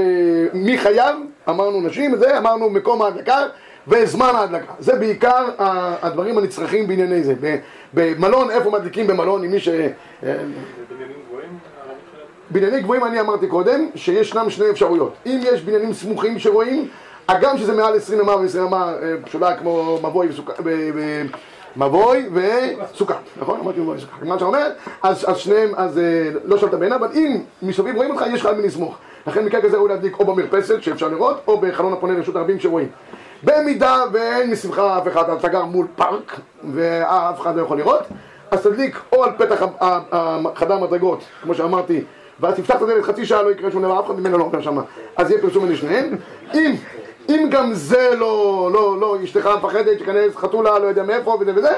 מי 0.52 0.78
חייב, 0.78 1.16
אמרנו 1.48 1.80
נשים, 1.80 2.16
זה, 2.16 2.38
אמרנו 2.38 2.70
מקום 2.70 3.02
ההדלקה 3.02 3.46
וזמן 3.88 4.32
ההדלקה. 4.34 4.72
זה 4.78 4.96
בעיקר 4.96 5.46
הדברים 6.02 6.38
הנצרכים 6.38 6.86
בענייני 6.86 7.22
זה. 7.22 7.34
במלון, 7.94 8.50
איפה 8.50 8.70
מדליקים 8.70 9.06
במלון, 9.06 9.44
עם 9.44 9.50
מי 9.50 9.60
ש... 9.60 9.68
אה, 9.68 10.36
בנייני 12.50 12.80
גבוהים 12.80 13.04
אני 13.04 13.20
אמרתי 13.20 13.46
קודם 13.46 13.88
שישנם 13.94 14.50
שני 14.50 14.70
אפשרויות 14.70 15.14
אם 15.26 15.40
יש 15.42 15.62
בניינים 15.62 15.92
סמוכים 15.92 16.38
שרואים 16.38 16.88
הגם 17.28 17.58
שזה 17.58 17.72
מעל 17.72 17.96
20 17.96 18.20
אמה 18.20 18.36
ו-20 18.36 18.58
אמה 18.58 18.94
פשוטה 19.24 19.56
כמו 19.56 19.98
מבוי 20.02 20.28
וסוכה 20.28 20.52
מבוי 21.76 22.28
וסוכה 22.32 23.14
נכון? 23.40 23.60
אמרתי 23.60 23.80
מבוי 23.80 23.96
וסוכה 23.96 24.24
מה 24.24 24.38
שאומר 24.38 24.70
אז, 25.02 25.30
אז 25.30 25.36
שניהם 25.36 25.72
אז 25.76 25.98
אה, 25.98 26.30
לא 26.44 26.58
שאלת 26.58 26.74
בעיניו 26.74 26.98
אבל 26.98 27.08
אם 27.14 27.38
מסביב 27.62 27.96
רואים 27.96 28.10
אותך 28.10 28.22
יש 28.32 28.40
לך 28.40 28.46
על 28.46 28.54
מי 28.54 28.62
לסמוך 28.62 28.98
לכן 29.26 29.44
מקרה 29.44 29.60
כזה 29.60 29.76
ראוי 29.76 29.88
להדליק 29.88 30.18
או 30.18 30.24
במרפסת 30.24 30.82
שאפשר 30.82 31.08
לראות 31.08 31.40
או 31.48 31.60
בחלון 31.60 31.92
הפונה 31.92 32.14
לרשות 32.14 32.36
הרבים 32.36 32.60
שרואים 32.60 32.88
במידה 33.42 34.04
ואין 34.12 34.50
מסביבך 34.50 34.78
אף 34.78 35.08
אחד 35.08 35.30
אתה 35.30 35.48
גר 35.48 35.64
מול 35.64 35.86
פארק 35.96 36.40
ואף 36.74 37.40
אחד 37.40 37.56
לא 37.56 37.62
יכול 37.62 37.78
לראות 37.78 38.02
אז 38.50 38.62
תדליק 38.62 39.00
או 39.12 39.24
על 39.24 39.30
פתח 39.38 39.62
חדר 40.54 40.74
המדרגות, 40.74 41.24
כמו 41.42 41.54
שאמרתי, 41.54 42.04
ואז 42.40 42.54
תפתח 42.54 42.76
את 42.76 42.82
הדלת 42.82 43.04
חצי 43.04 43.26
שעה, 43.26 43.42
לא 43.42 43.50
יקרה 43.50 43.70
שום 43.70 43.82
דבר, 43.82 44.00
אף 44.00 44.06
אחד 44.06 44.20
ממנו 44.20 44.38
לא 44.38 44.44
עובר 44.44 44.60
שם, 44.60 44.78
אז 45.16 45.30
יהיה 45.30 45.42
פרסום 45.42 45.66
בין 45.66 45.76
שניהם. 45.76 46.16
אם, 46.54 46.74
אם 47.28 47.48
גם 47.50 47.74
זה 47.74 48.10
לא, 48.18 48.70
לא, 48.72 49.00
לא, 49.00 49.16
אשתך 49.24 49.50
מפחדת 49.58 49.98
שכנראה 49.98 50.26
חתולה, 50.34 50.78
לא 50.78 50.86
יודע 50.86 51.02
מאיפה 51.02 51.38
וזה 51.40 51.52
וזה, 51.56 51.72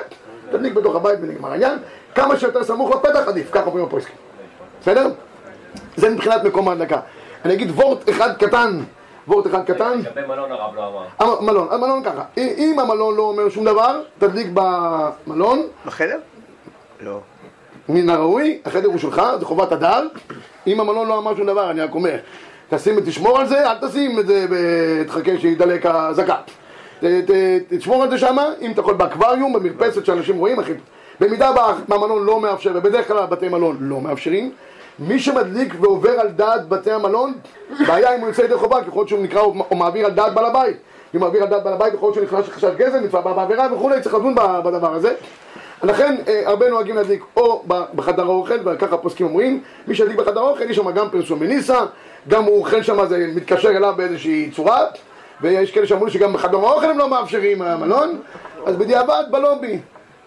תדליק 0.50 0.72
בתוך 0.72 0.96
הבית 0.96 1.18
ונגמר 1.22 1.50
העניין. 1.52 1.78
כמה 2.14 2.38
שיותר 2.38 2.64
סמוך 2.64 2.90
לפתח 2.90 3.28
עדיף, 3.28 3.50
ככה 3.52 3.66
אומרים 3.66 3.84
הפויסקים. 3.84 4.16
בסדר? 4.80 5.10
זה 5.96 6.10
מבחינת 6.10 6.44
מקום 6.44 6.68
ההדלקה. 6.68 7.00
אני 7.44 7.54
אגיד 7.54 7.70
וורט 7.70 8.10
אחד 8.10 8.36
קטן, 8.36 8.80
וורט 9.28 9.46
אחד 9.46 9.64
קטן. 9.64 9.98
לגבי 9.98 10.26
מלון 10.28 10.52
הרב 10.52 10.74
לא 10.76 11.04
אמר. 11.20 11.40
מלון, 11.40 11.68
המלון 11.70 12.02
ככה, 12.04 12.22
אם- 12.36 12.78
המלון 12.78 13.16
לא 13.16 13.22
אומר 13.22 13.48
שום 13.48 13.64
דבר, 13.64 14.00
תדליק 14.18 14.46
במלון, 14.54 15.62
בחדר? 15.86 16.18
לא. 17.00 17.18
מן 17.88 18.10
הראוי, 18.10 18.58
החדר 18.64 18.88
הוא 18.88 18.98
שלך, 18.98 19.22
זה 19.38 19.44
חובת 19.44 19.72
הדר. 19.72 20.06
אם 20.66 20.80
המלון 20.80 21.08
לא 21.08 21.18
אמר 21.18 21.36
שום 21.36 21.46
דבר, 21.46 21.70
אני 21.70 21.80
רק 21.80 21.94
אומר, 21.94 22.16
תשים 22.70 22.94
ותשמור 22.96 23.38
על 23.38 23.48
זה, 23.48 23.70
אל 23.70 23.88
תשים 23.88 24.18
את 24.20 24.26
זה 24.26 24.46
ותחכה 24.50 25.30
שידלק 25.40 25.86
הזקת. 25.86 26.34
תשמור 27.68 28.02
על 28.02 28.10
זה 28.10 28.18
שמה, 28.18 28.46
אם 28.60 28.70
אתה 28.72 28.80
יכול 28.80 28.94
באקווריום, 28.94 29.52
במרפסת 29.52 30.06
שאנשים 30.06 30.38
רואים, 30.38 30.58
הכי... 30.58 30.72
במידה 31.20 31.50
והמלון 31.88 32.24
לא 32.26 32.40
מאפשר, 32.40 32.72
ובדרך 32.74 33.08
כלל 33.08 33.26
בתי 33.26 33.48
מלון 33.48 33.76
לא 33.80 34.00
מאפשרים, 34.00 34.52
מי 34.98 35.18
שמדליק 35.18 35.74
ועובר 35.80 36.20
על 36.20 36.28
דעת 36.28 36.68
בתי 36.68 36.90
המלון, 36.90 37.32
בעיה 37.86 38.14
אם 38.14 38.20
הוא 38.20 38.28
יוצא 38.28 38.42
ידי 38.42 38.56
חובה, 38.56 38.84
ככל 38.84 39.06
שהוא 39.06 39.22
נקרא 39.22 39.40
או 39.40 39.76
מעביר 39.76 40.06
על 40.06 40.12
דעת 40.12 40.34
בעל 40.34 40.44
הבית. 40.44 40.76
אם 41.14 41.20
הוא 41.20 41.26
מעביר 41.26 41.42
על 41.42 41.48
דעת 41.48 41.64
בעל 41.64 41.72
הבית, 41.72 41.94
יכול 41.94 42.06
להיות 42.06 42.14
שהוא 42.14 42.24
נכנס 42.24 42.48
לחשד 42.48 42.76
גזל, 42.76 43.16
הבאה 43.18 43.34
בעבירה 43.34 43.74
וכולי, 43.74 44.00
צריך 44.00 44.14
לדון 44.14 44.34
בדבר 44.34 44.94
הזה. 44.94 45.14
לכן 45.82 46.16
אה, 46.28 46.42
הרבה 46.46 46.70
נוהגים 46.70 46.96
להדליק 46.96 47.24
או 47.36 47.64
בחדר 47.94 48.22
האוכל, 48.22 48.54
וככה 48.64 48.94
הפוסקים 48.94 49.26
אומרים, 49.26 49.62
מי 49.86 49.94
שידליק 49.94 50.16
בחדר 50.16 50.40
האוכל, 50.40 50.70
יש 50.70 50.76
שם 50.76 50.90
גם 50.90 51.10
פרסום 51.10 51.38
בניסה, 51.38 51.80
גם 52.28 52.44
הוא 52.44 52.58
אוכל 52.58 52.82
שם, 52.82 53.06
זה 53.06 53.26
מתקשר 53.34 53.70
אליו 53.70 53.94
באיזושהי 53.96 54.50
צורה, 54.56 54.86
ויש 55.40 55.70
כאלה 55.70 55.86
שאמרו 55.86 56.10
שגם 56.10 56.32
בחדר 56.32 56.56
האוכל 56.56 56.90
הם 56.90 56.98
לא 56.98 57.08
מאפשרים 57.08 57.62
המלון, 57.62 58.18
אז 58.66 58.76
בדיעבד 58.76 59.22
בלובי, 59.30 59.78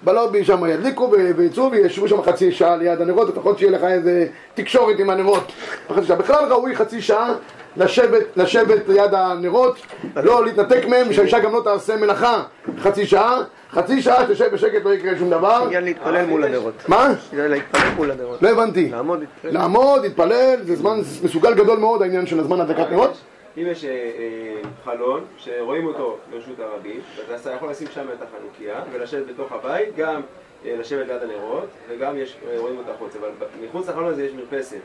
בלובי 0.03 0.45
שם 0.45 0.65
ידליקו 0.65 1.11
ויצאו 1.35 1.71
וישבו 1.71 2.07
שם 2.07 2.21
חצי 2.21 2.51
שעה 2.51 2.75
ליד 2.75 3.01
הנרות, 3.01 3.29
לפחות 3.29 3.59
שיהיה 3.59 3.71
לך 3.71 3.83
איזה 3.83 4.27
תקשורת 4.53 4.99
עם 4.99 5.09
הנרות. 5.09 5.51
חצי 5.95 6.07
שעה. 6.07 6.17
בכלל 6.17 6.45
ראוי 6.49 6.75
חצי 6.75 7.01
שעה 7.01 7.33
לשבת, 7.77 8.23
לשבת 8.35 8.87
ליד 8.87 9.13
הנרות, 9.13 9.79
לא 10.15 10.45
להתנתק 10.45 10.85
מהם, 10.87 11.13
שהאישה 11.13 11.39
גם 11.39 11.53
לא 11.53 11.61
תעשה 11.63 11.97
מלאכה 11.97 12.43
חצי 12.79 13.05
שעה, 13.05 13.41
חצי 13.71 14.01
שעה 14.01 14.25
תשב 14.29 14.49
בשקט, 14.53 14.85
לא 14.85 14.93
יקרה 14.93 15.11
שום 15.19 15.29
דבר. 15.29 15.63
עניין 15.65 15.83
להתפלל 15.83 16.25
מול 16.25 16.43
הנרות. 16.43 16.73
מה? 16.87 17.13
עניין 17.33 17.51
להתפלל 17.51 17.89
מול 17.95 18.11
הנרות. 18.11 18.41
לא 18.41 18.49
הבנתי. 18.49 18.89
לעמוד 18.89 19.19
להתפלל. 19.19 19.53
לעמוד, 19.53 20.01
להתפלל, 20.01 20.55
זה 20.63 20.75
זמן 20.75 20.99
מסוגל 21.23 21.53
גדול 21.53 21.79
מאוד 21.79 22.01
העניין 22.01 22.25
של 22.25 22.39
הזמן 22.39 22.61
הדלקת 22.61 22.91
נרות. 22.91 23.17
אם 23.57 23.63
יש 23.67 23.85
אה, 23.85 23.91
אה, 23.91 24.61
חלון 24.83 25.25
שרואים 25.37 25.85
אותו 25.85 26.17
ברשות 26.31 26.59
הרבים, 26.59 26.99
ואתה 27.29 27.51
יכול 27.51 27.69
לשים 27.69 27.87
שם 27.93 28.07
את 28.13 28.21
החנוכיה 28.21 28.83
ולשבת 28.91 29.27
בתוך 29.27 29.51
הבית, 29.51 29.95
גם 29.95 30.21
אה, 30.65 30.75
לשבת 30.79 31.07
ליד 31.07 31.23
הנרות, 31.23 31.69
וגם 31.89 32.17
יש, 32.17 32.37
רואים 32.57 32.77
אותה 32.77 32.93
חוץ, 32.99 33.15
אבל 33.15 33.29
מחוץ 33.61 33.89
לחלון 33.89 34.05
הזה 34.05 34.25
יש 34.25 34.31
מרפסת. 34.33 34.79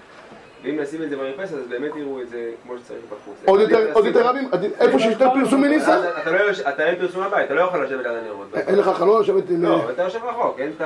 ואם 0.67 0.81
נשים 0.81 1.03
את 1.03 1.11
זה 1.11 1.17
במרפסת, 1.17 1.55
אז 1.55 1.69
באמת 1.69 1.97
יראו 1.97 2.21
את 2.23 2.29
זה 2.29 2.51
כמו 2.63 2.79
שצריך 2.79 3.01
בחוץ. 3.09 3.35
עוד 3.45 3.61
יותר, 3.61 3.93
עוד 3.93 4.07
יותר 4.07 4.27
רבים, 4.29 4.49
איפה 4.81 4.99
שיש 4.99 5.13
יותר 5.13 5.29
פרסום 5.35 5.61
מניסה, 5.61 6.01
אתה 6.23 6.31
לא 6.31 6.39
אתה 6.69 6.87
אין 6.87 6.97
פרסום 6.99 7.23
הבית, 7.23 7.47
אתה 7.47 7.55
לא 7.55 7.61
יכול 7.61 7.85
לשבת 7.85 8.07
ליד 8.07 8.15
הנרות. 8.25 8.47
אין 8.55 8.79
לך 8.79 8.89
חלון 8.89 9.23
לשבת 9.23 9.51
עם... 9.51 9.63
לא, 9.65 9.91
אתה 9.91 10.03
יושב 10.03 10.19
רחוק, 10.25 10.59
אין 10.59 10.73
את 10.77 10.83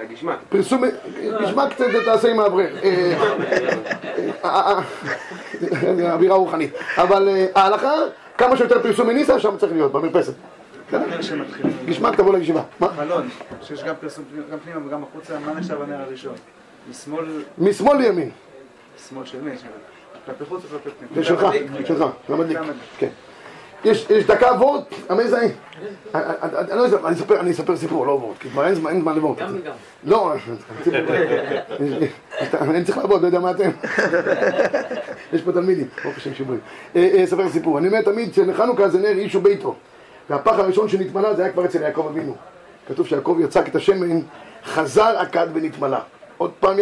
הגשמק. 0.00 0.36
פרסום, 0.48 0.84
נשמע 1.40 1.70
קצת 1.70 1.84
תעשה 2.04 2.30
עם 2.30 2.40
האברך. 2.40 2.70
אה, 2.84 3.14
אה, 4.44 4.80
אה, 5.82 6.12
אווירה 6.12 6.36
רוחנית. 6.36 6.70
אבל 6.96 7.28
ההלכה, 7.54 7.92
כמה 8.38 8.56
שיותר 8.56 8.82
פרסום 8.82 9.06
מניסה, 9.08 9.38
שם 9.40 9.56
צריך 9.56 9.72
להיות, 9.72 9.92
במרפסת. 9.92 10.32
גשמק 11.86 12.16
תבוא 12.16 12.36
לישיבה. 12.38 12.62
מה? 12.80 12.88
חלון, 12.88 13.28
שיש 13.62 13.84
גם 13.84 13.94
פרסום 14.00 14.24
פנימה- 14.30 14.46
גם 14.52 14.58
פנימה 14.58 14.86
וגם 14.86 15.02
החוצה, 15.02 15.34
מה 15.46 15.52
נחשב 15.54 15.82
הנר 15.82 16.00
הראשון? 16.06 16.34
משמאל, 16.90 17.24
משמאל 17.58 17.96
לימין. 17.96 18.30
שמאל 19.08 19.26
של 19.26 19.40
מי? 19.42 19.50
של- 19.58 19.66
כלפי 20.26 20.44
חוץ 20.44 20.62
או 20.64 20.68
כלפי 20.68 20.90
פנים? 20.98 21.10
זה 21.14 21.24
שלך, 21.24 21.46
שלך, 21.86 22.04
של 22.26 22.32
המדליק. 22.32 22.52
זה 22.58 22.64
המדליק. 22.64 22.76
כן. 22.98 23.08
יש 23.84 24.06
דקה 24.26 24.46
וורט, 24.46 24.84
המזעי. 25.08 25.48
אני 26.14 26.22
לא 26.78 26.82
יודע, 26.82 26.98
אני 27.08 27.14
אספר- 27.16 27.40
אני 27.40 27.50
אספר 27.50 27.76
סיפור, 27.76 28.06
לא 28.06 28.12
וורט, 28.12 28.38
כי 28.38 28.50
כבר 28.50 28.66
אין 28.66 28.74
זמן 28.74 29.14
לוורט. 29.14 29.38
גם 29.38 29.56
וגם. 29.60 29.72
לא, 30.04 30.32
אני 32.60 32.84
צריך 32.84 32.98
לעבוד, 32.98 33.22
לא 33.22 33.26
יודע 33.26 33.38
מה 33.40 33.50
אתם. 33.50 33.70
יש 35.32 35.42
פה 35.42 35.52
תלמידים, 35.52 35.86
ברוך 36.04 36.16
השם 36.16 36.34
שיבורים. 36.34 36.60
אה, 36.96 37.10
אה, 37.14 37.24
אספר 37.24 37.48
סיפור, 37.48 37.78
אני 37.78 37.88
אומר 37.88 38.02
תמיד 38.02 38.34
שחנוכה 38.34 38.88
זה 38.88 38.98
נר 38.98 39.08
איש 39.18 39.34
וביתו. 39.34 39.74
והפח 40.30 40.58
הראשון 40.58 40.88
שנתמלא 40.88 41.34
זה 41.34 41.42
היה 41.44 41.52
כבר 41.52 41.64
אצל 41.64 41.82
יעקב 41.82 42.06
אבינו. 42.10 42.36
כתוב 42.88 43.06
שיעקב 43.06 43.38
יצק 43.40 43.68
את 43.68 43.76
השמן, 43.76 44.20
חזר 44.64 45.18
הכד 45.18 45.46
ונתמלא. 45.54 45.98
עוד 46.40 46.50
פעם 46.60 46.76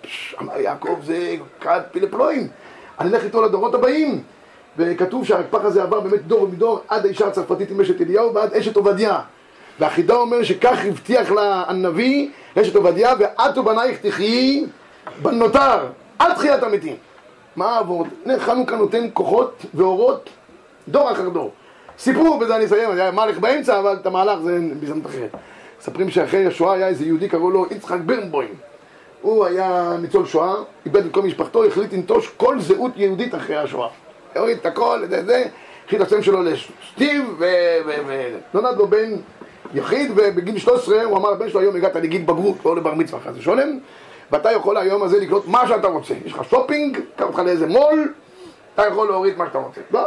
פש, 0.00 0.34
אמר 0.40 0.60
יעקב 0.60 0.98
זה 1.04 1.36
כד 1.60 1.80
פלפלואים, 1.92 2.48
אני 3.00 3.10
אלך 3.10 3.24
איתו 3.24 3.42
לדורות 3.42 3.74
הבאים. 3.74 4.22
וכתוב 4.76 5.24
שהפח 5.24 5.64
הזה 5.64 5.82
עבר 5.82 6.00
באמת 6.00 6.26
דור 6.26 6.48
מדור 6.48 6.80
עד 6.88 7.04
האישה 7.06 7.26
הצרפתית 7.26 7.70
עם 7.70 7.80
אשת 7.80 8.00
אליהו 8.00 8.34
ועד 8.34 8.52
אשת 8.52 8.76
עובדיה. 8.76 9.20
והחידה 9.80 10.14
אומר 10.14 10.42
שכך 10.42 10.78
הבטיח 10.84 11.30
לה 11.30 11.64
הנביא, 11.66 12.28
אשת 12.58 12.76
עובדיה, 12.76 13.14
ואת 13.18 13.58
ובנייך 13.58 13.98
תחיי 13.98 14.66
בנותר, 15.22 15.86
עד 16.18 16.34
תחיית 16.34 16.62
המתים. 16.62 16.96
מה 17.56 17.76
העבוד? 17.76 18.06
חנוכה 18.38 18.76
נותן 18.76 19.06
כוחות 19.12 19.62
ואורות 19.74 20.30
דור 20.88 21.12
אחר 21.12 21.28
דור. 21.28 21.52
סיפור, 21.98 22.38
בזה 22.38 22.56
אני 22.56 22.64
אסיים, 22.64 22.90
היה 22.90 23.10
מהלך 23.10 23.38
באמצע, 23.38 23.78
אבל 23.78 23.96
את 24.00 24.06
המהלך 24.06 24.38
זה 24.40 24.58
בהזדמנות 24.80 25.06
אחרת. 25.06 25.30
מספרים 25.80 26.10
שאחרי 26.10 26.46
השואה 26.46 26.74
היה 26.74 26.88
איזה 26.88 27.04
יהודי, 27.04 27.28
קראו 27.28 27.50
לו 27.50 27.66
יצחק 27.70 27.98
ברנבוים. 28.06 28.73
הוא 29.24 29.44
היה 29.44 29.96
ניצול 30.00 30.26
שואה, 30.26 30.54
איבד 30.86 31.06
את 31.06 31.12
כל 31.12 31.22
משפחתו, 31.22 31.64
החליט 31.64 31.92
לנטוש 31.92 32.30
כל 32.36 32.60
זהות 32.60 32.92
יהודית 32.96 33.34
אחרי 33.34 33.56
השואה. 33.56 33.88
הוריד 34.36 34.58
את 34.58 34.66
הכל, 34.66 35.00
את 35.04 35.26
זה, 35.26 35.44
החליף 35.86 36.02
את 36.02 36.06
השם 36.06 36.22
שלו 36.22 36.42
לסטיב, 36.42 37.42
ונולד 38.52 38.76
לו 38.76 38.86
בן 38.86 39.12
יחיד, 39.74 40.10
ובגיל 40.14 40.58
13 40.58 41.02
הוא 41.02 41.16
אמר 41.16 41.30
לבן 41.30 41.50
שלו, 41.50 41.60
היום 41.60 41.76
הגעת 41.76 41.96
לגיל 41.96 42.22
בגרות, 42.22 42.56
לא 42.64 42.76
לבר 42.76 42.94
מצווה, 42.94 43.20
חס 43.20 43.32
ושלום, 43.38 43.80
ואתה 44.32 44.52
יכול 44.52 44.76
היום 44.76 45.02
הזה 45.02 45.20
לקנות 45.20 45.48
מה 45.48 45.68
שאתה 45.68 45.88
רוצה. 45.88 46.14
יש 46.24 46.32
לך 46.32 46.44
שופינג, 46.50 46.98
אקח 47.16 47.24
אותך 47.24 47.38
לאיזה 47.38 47.66
mall, 47.66 48.12
אתה 48.74 48.86
יכול 48.86 49.08
להוריד 49.08 49.38
מה 49.38 49.46
שאתה 49.46 49.58
רוצה. 49.58 49.80
לא? 49.90 50.02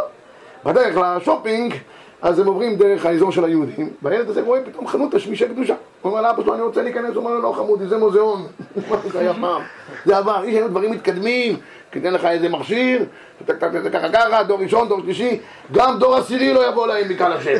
בדרך 0.65 0.97
לשופינג, 0.97 1.73
אז 2.21 2.39
הם 2.39 2.47
עוברים 2.47 2.75
דרך 2.75 3.05
האזור 3.05 3.31
של 3.31 3.45
היהודים, 3.45 3.89
והילד 4.01 4.29
הזה 4.29 4.41
רואה 4.41 4.61
פתאום 4.65 4.87
חנות 4.87 5.11
תשמישי 5.15 5.47
קדושה. 5.47 5.75
הוא 6.01 6.11
אומר 6.11 6.21
לאבא 6.21 6.43
שלו, 6.43 6.53
אני 6.53 6.61
רוצה 6.61 6.81
להיכנס, 6.81 7.09
הוא 7.09 7.17
אומר 7.17 7.31
לו, 7.31 7.41
לא 7.41 7.53
חמודי, 7.57 7.87
זה 7.87 7.97
מוזיאון. 7.97 8.47
זה 9.13 9.19
היה 9.19 9.33
פעם, 9.33 9.61
זה 10.05 10.17
עבר, 10.17 10.45
יש 10.45 10.55
היום 10.55 10.69
דברים 10.69 10.91
מתקדמים, 10.91 11.57
תיתן 11.89 12.13
לך 12.13 12.25
איזה 12.25 12.49
מכשיר, 12.49 13.05
זה 13.47 13.89
ככה 13.93 14.09
ככה, 14.09 14.43
דור 14.43 14.59
ראשון, 14.59 14.87
דור 14.87 15.01
שלישי, 15.01 15.39
גם 15.71 15.99
דור 15.99 16.15
עשירי 16.15 16.53
לא 16.53 16.69
יבוא 16.69 16.87
להם 16.87 17.09
מקהל 17.09 17.31
השם. 17.31 17.57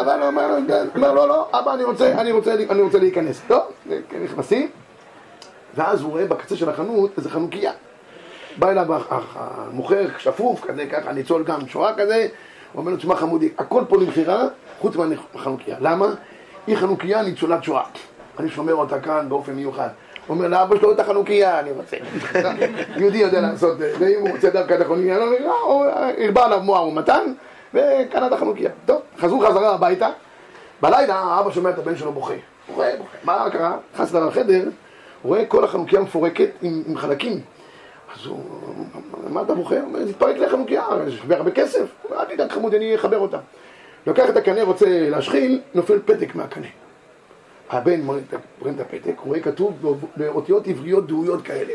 אבל 0.00 0.20
הוא 0.20 0.28
אומר 0.96 1.14
לו, 1.14 1.26
לא, 1.26 1.48
אבא, 1.52 1.74
אני 1.74 1.84
רוצה, 1.84 2.12
אני 2.20 2.32
רוצה, 2.32 2.54
אני 2.70 2.82
רוצה 2.82 2.98
להיכנס. 2.98 3.42
טוב, 3.48 3.62
נכנסים, 4.24 4.68
ואז 5.74 6.00
הוא 6.00 6.10
רואה 6.10 6.24
בקצה 6.24 6.56
של 6.56 6.68
החנות 6.68 7.10
איזה 7.18 7.30
חנוכיה. 7.30 7.72
בא 8.58 8.70
אליו 8.70 8.86
המוכר 9.34 10.06
שפוף, 10.18 10.64
כזה 10.66 10.86
ככה, 10.86 11.12
ניצול 11.12 11.44
גם 11.44 11.68
שואה 11.68 11.94
כזה, 11.94 12.28
הוא 12.76 12.80
אומר 12.80 12.90
לו, 12.92 12.96
תשמע 12.96 13.16
חמודי, 13.16 13.48
הכל 13.58 13.82
פה 13.88 13.96
למכירה, 13.96 14.44
חוץ 14.80 14.96
מהחנוכיה. 14.96 15.76
למה? 15.80 16.06
היא 16.66 16.76
חנוכיה 16.76 17.22
ניצולת 17.22 17.64
שואה. 17.64 17.82
אני 18.38 18.48
שומר 18.48 18.74
אותה 18.74 19.00
כאן 19.00 19.28
באופן 19.28 19.52
מיוחד. 19.52 19.88
הוא 20.26 20.36
אומר 20.36 20.48
לאבא 20.48 20.78
שלו 20.78 20.92
את 20.92 21.00
החנוכיה, 21.00 21.60
אני 21.60 21.70
רוצה. 21.70 21.96
יהודי 22.96 23.18
יודע 23.18 23.40
לעשות, 23.40 23.76
ואם 23.78 24.20
הוא 24.20 24.30
רוצה 24.30 24.50
דווקא 24.50 24.74
את 24.74 24.80
החנוכיה, 24.80 25.18
לא, 25.18 25.40
לא, 25.40 25.60
הוא 25.62 25.84
הרבה 26.18 26.44
עליו 26.44 26.60
מוהר 26.60 26.88
ומתן, 26.88 27.32
וקנה 27.74 28.26
את 28.26 28.32
החנוכיה. 28.32 28.70
טוב, 28.86 29.00
חזרו 29.18 29.40
חזרה 29.40 29.74
הביתה, 29.74 30.08
בלילה 30.80 31.14
האבא 31.14 31.50
שומע 31.50 31.70
את 31.70 31.78
הבן 31.78 31.96
שלו 31.96 32.12
בוכה. 32.12 32.34
בוכה, 32.68 32.86
בוכה. 32.98 33.16
מה 33.24 33.50
קרה? 33.50 33.76
נכנס 33.94 34.14
לחדר, 34.14 34.68
רואה 35.22 35.46
כל 35.46 35.64
החנוכיה 35.64 36.00
מפורקת 36.00 36.50
עם 36.62 36.96
חלקים. 36.96 37.40
אז 38.14 38.26
הוא, 38.26 38.40
מה 39.28 39.42
אתה 39.42 39.54
בוכה? 39.54 39.74
הוא 39.80 39.84
אומר, 39.84 40.04
תתפרק 40.06 40.36
החנוכיה, 40.46 40.84
זה 41.04 41.12
שווה 41.12 41.36
הרבה 41.36 41.50
כסף. 41.50 41.86
אל 42.12 42.24
תדאג 42.24 42.52
חמודי, 42.52 42.76
אני 42.76 42.94
אחבר 42.94 43.18
אותה. 43.18 43.38
לוקח 44.06 44.28
את 44.28 44.36
הקנה, 44.36 44.62
רוצה 44.62 45.08
להשחיל, 45.10 45.60
נופל 45.74 45.98
פתק 46.04 46.34
מהקנה. 46.34 46.66
הבן 47.70 48.00
מוריד 48.00 48.24
את- 48.34 48.80
הפתק, 48.80 49.12
הוא 49.18 49.26
רואה 49.26 49.40
כתוב 49.40 49.96
באותיות 50.16 50.66
עבריות 50.66 51.06
דהויות 51.06 51.42
כאלה. 51.42 51.72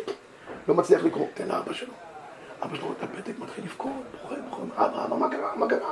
לא 0.67 0.75
מצליח 0.75 1.03
לקרוא, 1.03 1.27
תן 1.33 1.47
לאבא 1.47 1.73
שלו. 1.73 1.93
אבא 2.63 2.75
שלו 2.75 2.85
רואה 2.85 2.97
את 2.99 3.03
הפתק, 3.03 3.31
מתחיל 3.39 3.63
לבכות, 3.63 3.91
בוכה, 4.23 4.35
בוכה, 4.49 4.85
אבא, 4.85 5.05
אבא, 5.05 5.15
מה 5.15 5.29
קרה, 5.29 5.51
מה 5.55 5.67
קרה? 5.67 5.89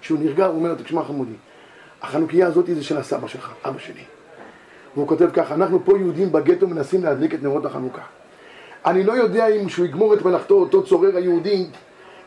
כשהוא 0.00 0.18
נרגע, 0.18 0.46
הוא 0.46 0.56
אומר 0.56 0.68
לו, 0.68 0.76
תשמע 0.84 1.04
חמודי, 1.04 1.32
החנוכיה 2.02 2.46
הזאת 2.46 2.66
זה 2.66 2.84
של 2.84 2.96
הסבא 2.98 3.28
שלך, 3.28 3.52
אבא 3.64 3.78
שלי. 3.78 4.02
והוא 4.94 5.08
כותב 5.08 5.28
ככה, 5.32 5.54
אנחנו 5.54 5.84
פה 5.84 5.98
יהודים 5.98 6.32
בגטו 6.32 6.68
מנסים 6.68 7.04
להדליק 7.04 7.34
את 7.34 7.42
נרות 7.42 7.64
החנוכה. 7.64 8.02
אני 8.86 9.04
לא 9.04 9.12
יודע 9.12 9.46
אם 9.48 9.66
כשהוא 9.66 9.86
יגמור 9.86 10.14
את 10.14 10.22
מלאכתו, 10.22 10.54
אותו 10.54 10.82
צורר 10.82 11.16
היהודי, 11.16 11.66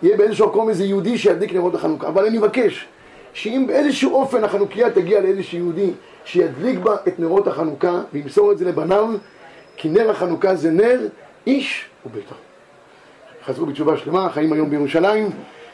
יהיה 0.01 0.17
באיזשהו 0.17 0.47
מקום 0.47 0.69
איזה 0.69 0.85
יהודי 0.85 1.17
שידליק 1.17 1.53
נרות 1.53 1.75
החנוכה. 1.75 2.07
אבל 2.07 2.25
אני 2.25 2.37
מבקש, 2.37 2.87
שאם 3.33 3.63
באיזשהו 3.67 4.13
אופן 4.15 4.43
החנוכיה 4.43 4.89
תגיע 4.89 5.21
לאיזשהו 5.21 5.57
יהודי, 5.57 5.91
שידליק 6.25 6.79
בה 6.79 6.95
את 7.07 7.19
נרות 7.19 7.47
החנוכה, 7.47 8.01
וימסור 8.13 8.51
את 8.51 8.57
זה 8.57 8.65
לבניו, 8.65 9.07
כי 9.77 9.89
נר 9.89 10.11
החנוכה 10.11 10.55
זה 10.55 10.71
נר 10.71 10.99
איש 11.47 11.85
וביתו. 12.05 12.35
חזרו 13.45 13.65
בתשובה 13.65 13.97
שלמה, 13.97 14.29
חיים 14.29 14.53
היום 14.53 14.69
בירושלים, 14.69 15.29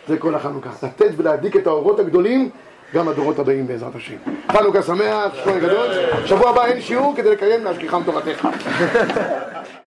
זה 0.07 0.17
כל 0.17 0.35
החנוכה. 0.35 0.69
לתת 0.83 1.11
ולהדליק 1.17 1.55
את 1.55 1.67
האורות 1.67 1.99
הגדולים 1.99 2.49
גם 2.93 3.09
לדורות 3.09 3.39
הבאים 3.39 3.67
בעזרת 3.67 3.95
השם. 3.95 4.15
חנוכה 4.51 4.81
שמח, 4.81 5.35
שמונה 5.43 5.59
גדול, 5.59 5.87
שבוע 6.25 6.49
הבא 6.49 6.65
אין 6.65 6.81
שיעור 6.81 7.13
כדי 7.15 7.29
לקיים 7.29 7.63
להשכיחם 7.63 8.01
תורתך. 8.05 8.47